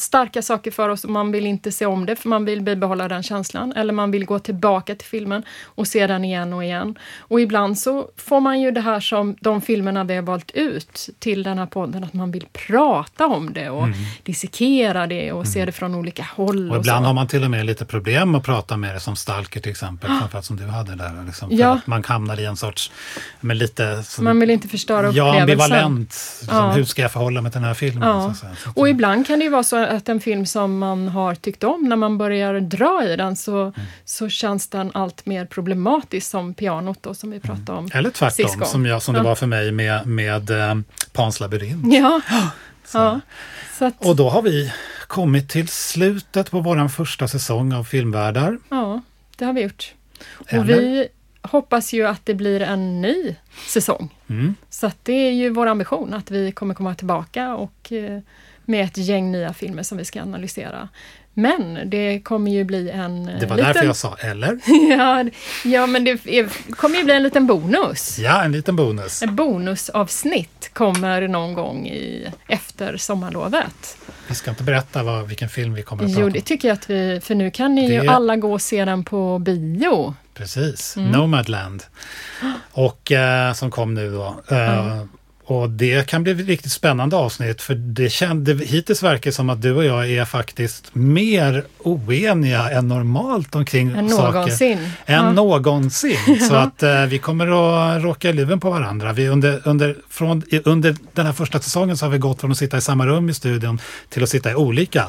starka 0.00 0.42
saker 0.42 0.70
för 0.70 0.88
oss 0.88 1.04
och 1.04 1.10
man 1.10 1.32
vill 1.32 1.46
inte 1.46 1.72
se 1.72 1.86
om 1.86 2.06
det 2.06 2.16
för 2.16 2.28
man 2.28 2.44
vill 2.44 2.62
bibehålla 2.62 3.08
den 3.08 3.22
känslan. 3.22 3.72
Eller 3.72 3.92
man 3.92 4.10
vill 4.10 4.24
gå 4.24 4.38
tillbaka 4.38 4.94
till 4.94 5.06
filmen 5.08 5.42
och 5.64 5.86
se 5.88 6.06
den 6.06 6.24
igen 6.24 6.52
och 6.52 6.64
igen. 6.64 6.98
Och 7.18 7.40
ibland 7.40 7.78
så 7.78 8.08
får 8.16 8.40
man 8.40 8.60
ju 8.60 8.70
det 8.70 8.80
här 8.80 9.00
som 9.00 9.36
de 9.40 9.60
filmerna 9.60 10.04
vi 10.04 10.14
har 10.14 10.22
valt 10.22 10.50
ut 10.50 11.08
till 11.18 11.42
den 11.42 11.58
här 11.58 11.66
podden, 11.66 12.04
att 12.04 12.12
man 12.14 12.30
vill 12.32 12.46
prata 12.52 13.26
om 13.26 13.52
det 13.52 13.70
och 13.70 13.88
dissekera 14.22 15.06
det 15.06 15.32
och 15.32 15.46
se 15.46 15.64
det 15.64 15.72
från 15.72 15.94
olika 15.94 16.26
håll. 16.36 16.58
Mm. 16.58 16.70
Och 16.70 16.76
Och 16.76 16.82
ibland 16.82 17.02
så. 17.04 17.06
har 17.06 17.14
man 17.14 17.26
till 17.26 17.44
och 17.44 17.50
med 17.50 17.66
lite 17.66 17.84
problem 17.84 18.34
att 18.34 18.44
prata 18.44 18.76
med 18.76 18.94
det 18.94 19.00
som 19.00 19.16
Stalker 19.16 19.60
till 19.60 19.70
exempel, 19.70 20.10
framförallt 20.18 20.46
som 20.46 20.56
du 20.56 20.66
hade 20.66 20.94
där. 20.96 21.24
Liksom, 21.26 21.48
Ja. 21.52 21.68
att 21.74 21.86
man 21.86 22.04
hamnar 22.04 22.40
i 22.40 22.44
en 22.44 22.56
sorts, 22.56 22.90
men 23.40 23.58
lite 23.58 24.02
som, 24.02 24.24
Man 24.24 24.40
vill 24.40 24.50
inte 24.50 24.68
förstöra 24.68 25.02
ja, 25.12 25.28
upplevelsen. 25.28 25.40
ambivalent. 25.42 26.00
Liksom, 26.40 26.56
Ja. 26.56 26.70
Hur 26.72 26.84
ska 26.84 27.02
jag 27.02 27.12
förhålla 27.12 27.40
mig 27.42 27.52
till 27.52 27.60
den 27.60 27.68
här 27.68 27.74
filmen? 27.74 28.02
Så 28.02 28.28
Ja. 28.28 28.34
säga. 28.34 28.52
Så 28.64 28.70
att, 28.70 28.76
Och 28.78 28.88
ibland 28.88 29.26
kan 29.26 29.38
det 29.38 29.44
ju 29.44 29.50
vara 29.50 29.62
så 29.62 29.76
att 29.90 30.08
en 30.08 30.20
film 30.20 30.46
som 30.46 30.78
man 30.78 31.08
har 31.08 31.34
tyckt 31.34 31.64
om, 31.64 31.88
när 31.88 31.96
man 31.96 32.18
börjar 32.18 32.60
dra 32.60 33.04
i 33.08 33.16
den 33.16 33.36
så, 33.36 33.60
Mm. 33.62 33.72
så 34.04 34.28
känns 34.28 34.68
den 34.68 34.90
allt 34.94 35.26
mer 35.26 35.44
problematisk 35.46 36.30
som 36.30 36.54
pianot 36.54 37.02
då, 37.02 37.14
som 37.14 37.30
vi 37.30 37.40
pratade 37.40 37.78
om 37.78 37.88
eller 37.92 38.08
sist 38.10 38.18
tvärtom, 38.18 38.58
gång. 38.60 38.68
som, 38.68 38.86
jag, 38.86 39.02
som 39.02 39.14
det 39.14 39.22
var 39.22 39.34
för 39.34 39.46
mig 39.46 39.72
med, 39.72 40.06
med 40.06 40.50
eh, 40.50 40.74
Pans 41.12 41.40
labyrint. 41.40 41.94
Ja. 41.94 42.20
ja. 42.92 43.20
Så 43.78 43.84
att, 43.84 44.06
Och 44.06 44.16
då 44.16 44.28
har 44.30 44.42
vi 44.42 44.72
kommit 45.06 45.48
till 45.48 45.68
slutet 45.68 46.50
på 46.50 46.60
vår 46.60 46.88
första 46.88 47.28
säsong 47.28 47.72
av 47.72 47.84
Filmvärdar. 47.84 48.58
ja, 48.68 49.00
det 49.36 49.44
har 49.44 49.52
vi 49.52 49.62
gjort. 49.62 49.94
Och 50.34 50.52
Eller? 50.52 50.64
vi 50.64 51.08
hoppas 51.42 51.92
ju 51.92 52.06
att 52.06 52.26
det 52.26 52.34
blir 52.34 52.60
en 52.62 53.00
ny 53.02 53.36
säsong. 53.68 54.14
Mm. 54.28 54.54
Så 54.70 54.90
det 55.02 55.12
är 55.12 55.30
ju 55.32 55.50
vår 55.50 55.66
ambition 55.66 56.14
att 56.14 56.30
vi 56.30 56.52
kommer 56.52 56.74
komma 56.74 56.94
tillbaka 56.94 57.54
och 57.54 57.92
eh, 57.92 58.20
med 58.64 58.84
ett 58.84 58.96
gäng 58.96 59.32
nya 59.32 59.52
filmer 59.52 59.82
som 59.82 59.98
vi 59.98 60.04
ska 60.04 60.22
analysera. 60.22 60.88
Men 61.34 61.90
det 61.90 62.20
kommer 62.20 62.50
ju 62.50 62.64
bli 62.64 62.90
en 62.90 63.28
eh, 63.28 63.40
Det 63.40 63.46
var 63.46 63.56
liten... 63.56 63.72
därför 63.72 63.86
jag 63.86 63.96
sa 63.96 64.16
eller. 64.20 64.58
ja, 64.90 65.24
ja, 65.64 65.86
men 65.86 66.04
det 66.04 66.10
är, 66.10 66.72
kommer 66.74 66.96
ju 66.98 67.04
bli 67.04 67.14
en 67.14 67.22
liten 67.22 67.46
bonus. 67.46 68.18
Ja, 68.18 68.42
en 68.44 68.52
liten 68.52 68.76
bonus. 68.76 69.22
En 69.22 69.36
bonusavsnitt 69.36 70.70
kommer 70.72 71.28
någon 71.28 71.54
gång 71.54 71.86
i, 71.86 72.26
efter 72.48 72.96
sommarlovet. 72.96 73.96
Vi 74.28 74.34
ska 74.34 74.50
inte 74.50 74.62
berätta 74.62 75.02
vad, 75.02 75.28
vilken 75.28 75.48
film 75.48 75.74
vi 75.74 75.82
kommer 75.82 76.04
att 76.04 76.10
Jo, 76.10 76.16
prata 76.16 76.30
det 76.30 76.38
om. 76.38 76.44
tycker 76.44 76.68
jag 76.68 76.74
att 76.74 76.90
vi... 76.90 77.20
För 77.22 77.34
nu 77.34 77.50
kan 77.50 77.74
ni 77.74 77.92
ju 77.92 78.00
Det- 78.00 78.08
alla 78.10 78.36
gå 78.36 78.52
och 78.52 78.62
se 78.62 78.84
den 78.84 79.04
på 79.04 79.38
bio. 79.38 80.14
Precis, 80.34 80.96
Mm. 80.96 81.10
Nomadland. 81.10 81.82
Och 82.72 83.12
eh, 83.12 83.52
som 83.52 83.70
kom 83.70 83.94
nu 83.94 84.10
då. 84.12 84.40
Eh, 84.50 85.02
Och 85.50 85.70
det 85.70 86.06
kan 86.06 86.22
bli 86.22 86.32
ett 86.32 86.46
riktigt 86.46 86.72
spännande 86.72 87.16
avsnitt 87.16 87.62
för 87.62 87.74
det 87.74 88.10
kände, 88.10 88.54
hittills 88.54 89.02
verkar 89.02 89.30
som 89.30 89.50
att 89.50 89.62
du 89.62 89.72
och 89.72 89.84
jag 89.84 90.10
är 90.10 90.24
faktiskt 90.24 90.90
mer 90.94 91.64
oeniga 91.78 92.70
än 92.70 92.88
normalt 92.88 93.54
omkring 93.54 93.90
Än 93.90 94.10
saker. 94.10 94.32
någonsin. 94.32 94.78
Än 95.06 95.24
Ja. 95.24 95.32
någonsin. 95.32 96.16
Så 96.48 96.54
att 96.54 96.82
eh, 96.82 97.04
vi 97.06 97.18
kommer 97.18 97.46
att 97.46 98.02
råka 98.02 98.30
i 98.30 98.32
luven 98.32 98.60
på 98.60 98.70
varandra. 98.70 99.12
Vi 99.12 99.28
under, 99.28 99.60
under, 99.68 99.96
från, 100.08 100.42
under 100.64 100.96
den 101.12 101.26
här 101.26 101.32
första 101.32 101.60
säsongen 101.60 101.96
så 101.96 102.06
har 102.06 102.10
vi 102.10 102.18
gått 102.18 102.40
från 102.40 102.50
att 102.52 102.58
sitta 102.58 102.78
i 102.78 102.80
samma 102.80 103.06
rum 103.06 103.28
i 103.30 103.34
studion 103.34 103.80
till 104.08 104.22
att 104.22 104.28
sitta 104.28 104.50
i 104.50 104.54
olika. 104.54 105.06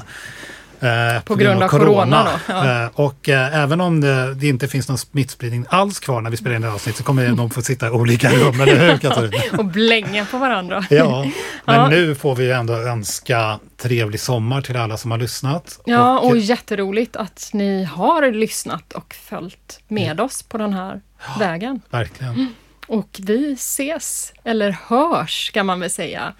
Eh, 0.81 1.21
på, 1.23 1.35
grund 1.35 1.63
av 1.63 1.67
corona 1.67 2.23
då, 2.23 2.53
ja. 2.53 2.83
Eh, 2.83 2.89
och 2.93 3.29
eh, 3.29 3.55
även 3.63 3.81
om 3.81 4.01
det, 4.01 4.33
det 4.33 4.47
inte 4.47 4.67
finns 4.67 4.87
någon 4.89 4.97
smittspridning 4.97 5.65
alls 5.69 5.99
kvar 5.99 6.21
när 6.21 6.29
vi 6.31 6.37
spelar 6.37 6.55
in 6.55 6.61
det 6.61 6.67
här 6.67 6.75
avsnittet 6.75 6.97
så 6.97 7.03
kommer 7.03 7.27
nog 7.29 7.53
få 7.53 7.61
sitta 7.61 7.87
i 7.87 7.89
olika 7.89 8.29
rum, 8.31 8.61
eller 8.61 8.89
hur 8.89 8.97
Katarina? 8.97 9.43
Och 9.57 9.65
blänga 9.65 10.25
på 10.25 10.37
varandra. 10.37 10.85
Ja, 10.89 11.25
men 11.65 11.75
Ja. 11.75 11.87
nu 11.89 12.15
får 12.15 12.35
vi 12.35 12.51
ändå 12.51 12.73
önska 12.73 13.59
trevlig 13.77 14.19
sommar 14.19 14.61
till 14.61 14.77
alla 14.77 14.97
som 14.97 15.11
har 15.11 15.17
lyssnat. 15.17 15.79
Ja, 15.85 16.19
och 16.19 16.29
Och, 16.29 16.37
jätteroligt 16.37 17.15
att 17.15 17.49
ni 17.53 17.83
har 17.83 18.31
lyssnat 18.31 18.93
och 18.93 19.13
följt 19.13 19.79
med 19.87 20.19
oss 20.19 20.43
på 20.43 20.57
den 20.57 20.73
här 20.73 21.01
vägen. 21.39 21.81
verkligen. 21.89 22.53
Och 22.87 23.19
vi 23.19 23.53
ses, 23.53 24.33
eller 24.43 24.77
hörs 24.87 25.47
ska 25.47 25.63
man 25.63 25.79
väl 25.79 25.89
säga, 25.89 26.33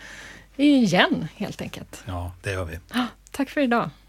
igen 0.58 1.28
helt 1.36 1.62
enkelt. 1.62 2.04
Ja, 2.06 2.32
det 2.42 2.52
gör 2.52 2.66
vi. 2.66 2.80
Tack 3.32 3.50
för 3.50 3.62
idag. 3.62 3.90